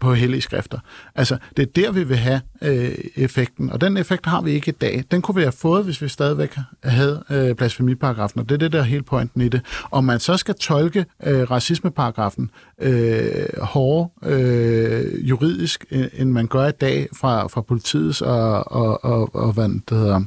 på 0.00 0.14
hellige 0.14 0.40
skrifter. 0.40 0.78
Altså, 1.14 1.38
det 1.56 1.62
er 1.62 1.66
der, 1.66 1.92
vi 1.92 2.04
vil 2.04 2.16
have 2.16 2.40
øh, 2.62 2.98
effekten, 3.16 3.70
og 3.70 3.80
den 3.80 3.96
effekt 3.96 4.26
har 4.26 4.40
vi 4.40 4.50
ikke 4.50 4.68
i 4.68 4.74
dag. 4.80 5.04
Den 5.10 5.22
kunne 5.22 5.34
vi 5.34 5.42
have 5.42 5.52
fået, 5.52 5.84
hvis 5.84 6.02
vi 6.02 6.08
stadigvæk 6.08 6.56
havde 6.82 7.24
øh, 7.30 7.54
blasfemiparagrafen, 7.54 8.40
og 8.40 8.48
det 8.48 8.54
er 8.54 8.58
det, 8.58 8.72
der 8.72 8.78
er 8.78 8.82
hele 8.82 9.02
pointen 9.02 9.40
i 9.40 9.48
det. 9.48 9.60
Om 9.90 10.04
man 10.04 10.20
så 10.20 10.36
skal 10.36 10.54
tolke 10.54 11.06
øh, 11.26 11.50
racismeparagrafen 11.50 12.50
øh, 12.78 13.44
hårdere 13.60 14.08
øh, 14.22 15.28
juridisk, 15.28 15.84
øh, 15.90 16.06
end 16.12 16.30
man 16.30 16.46
gør 16.46 16.66
i 16.66 16.72
dag 16.72 17.08
fra, 17.16 17.46
fra 17.46 17.60
politiets 17.60 18.22
og, 18.22 18.72
og, 18.72 19.04
og, 19.04 19.34
og 19.34 19.52
hvad 19.52 19.68
det 19.68 19.98
hedder... 19.98 20.22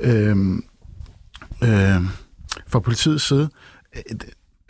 Øh, 0.00 0.36
øh, 1.62 2.02
fra 2.66 2.80
politiets 2.80 3.24
side. 3.24 3.48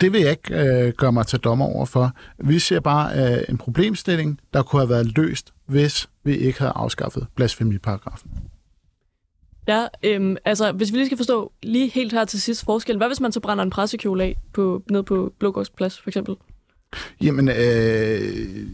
Det 0.01 0.13
vil 0.13 0.21
jeg 0.21 0.31
ikke 0.31 0.55
øh, 0.55 0.93
gøre 0.93 1.13
mig 1.13 1.27
til 1.27 1.39
dommer 1.39 1.65
over 1.65 1.87
for. 1.87 2.13
Vi 2.39 2.59
ser 2.59 2.81
bare 2.81 3.35
øh, 3.35 3.45
en 3.49 3.59
problemstilling, 3.59 4.41
der 4.53 4.63
kunne 4.63 4.81
have 4.81 4.89
været 4.89 5.17
løst, 5.17 5.53
hvis 5.67 6.09
vi 6.25 6.37
ikke 6.37 6.59
havde 6.59 6.73
afskaffet 6.77 7.27
blasfemiparagrafen. 7.37 8.31
Ja, 9.69 9.87
øhm, 10.03 10.37
altså 10.45 10.73
hvis 10.73 10.93
vi 10.93 10.97
lige 10.97 11.07
skal 11.07 11.19
forstå 11.19 11.53
lige 11.63 11.89
helt 11.89 12.13
her 12.13 12.25
til 12.25 12.41
sidst 12.41 12.65
forskellen. 12.65 12.99
Hvad 12.99 13.09
hvis 13.09 13.21
man 13.21 13.33
så 13.33 13.41
brænder 13.41 13.65
en 13.65 13.71
pressekjole 13.71 14.25
af 14.25 14.37
på, 14.53 14.83
ned 14.91 15.03
på 15.03 15.33
Blågårdsplads 15.39 16.01
for 16.01 16.11
eksempel? 16.11 16.37
Jamen, 17.23 17.49
øh, 17.49 18.67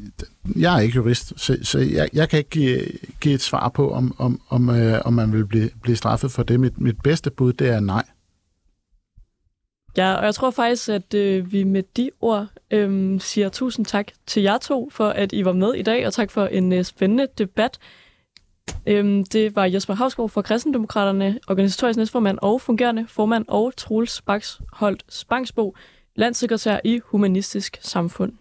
jeg 0.57 0.77
er 0.77 0.81
ikke 0.81 0.97
jurist, 0.97 1.33
så, 1.37 1.59
så 1.63 1.79
jeg, 1.79 2.09
jeg 2.13 2.29
kan 2.29 2.39
ikke 2.39 2.51
give, 2.51 2.81
give 3.21 3.35
et 3.35 3.43
svar 3.43 3.69
på, 3.69 3.91
om, 3.91 4.15
om, 4.19 4.41
om, 4.49 4.71
øh, 4.71 5.01
om 5.05 5.13
man 5.13 5.33
vil 5.33 5.47
blive, 5.47 5.71
blive 5.83 5.97
straffet 5.97 6.31
for 6.31 6.43
det. 6.43 6.61
Mit, 6.61 6.81
mit 6.81 7.03
bedste 7.03 7.31
bud, 7.31 7.53
det 7.53 7.69
er 7.69 7.81
nej. 7.81 8.05
Ja, 9.97 10.15
og 10.15 10.25
jeg 10.25 10.35
tror 10.35 10.51
faktisk, 10.51 10.89
at 10.89 11.15
øh, 11.15 11.53
vi 11.53 11.65
med 11.65 11.83
de 11.97 12.11
ord 12.21 12.47
øh, 12.71 13.21
siger 13.21 13.49
tusind 13.49 13.87
tak 13.87 14.07
til 14.27 14.43
jer 14.43 14.59
to, 14.59 14.91
for 14.93 15.09
at 15.09 15.33
I 15.33 15.45
var 15.45 15.53
med 15.53 15.75
i 15.75 15.83
dag, 15.83 16.07
og 16.07 16.13
tak 16.13 16.31
for 16.31 16.47
en 16.47 16.73
øh, 16.73 16.85
spændende 16.85 17.27
debat. 17.39 17.79
Øhm, 18.87 19.25
det 19.25 19.57
var 19.57 19.65
Jesper 19.65 19.95
Havsgaard 19.95 20.29
fra 20.29 20.43
Kristendemokraterne, 20.43 21.39
organisatorisk 21.49 21.97
næstformand 21.97 22.39
og 22.43 22.61
fungerende 22.61 23.07
formand, 23.09 23.45
og 23.49 23.73
Troels 23.77 24.23
Baksholdt 24.23 25.05
Spangsbo, 25.09 25.75
landssekretær 26.19 26.81
i 26.85 27.01
Humanistisk 27.05 27.79
Samfund. 27.81 28.33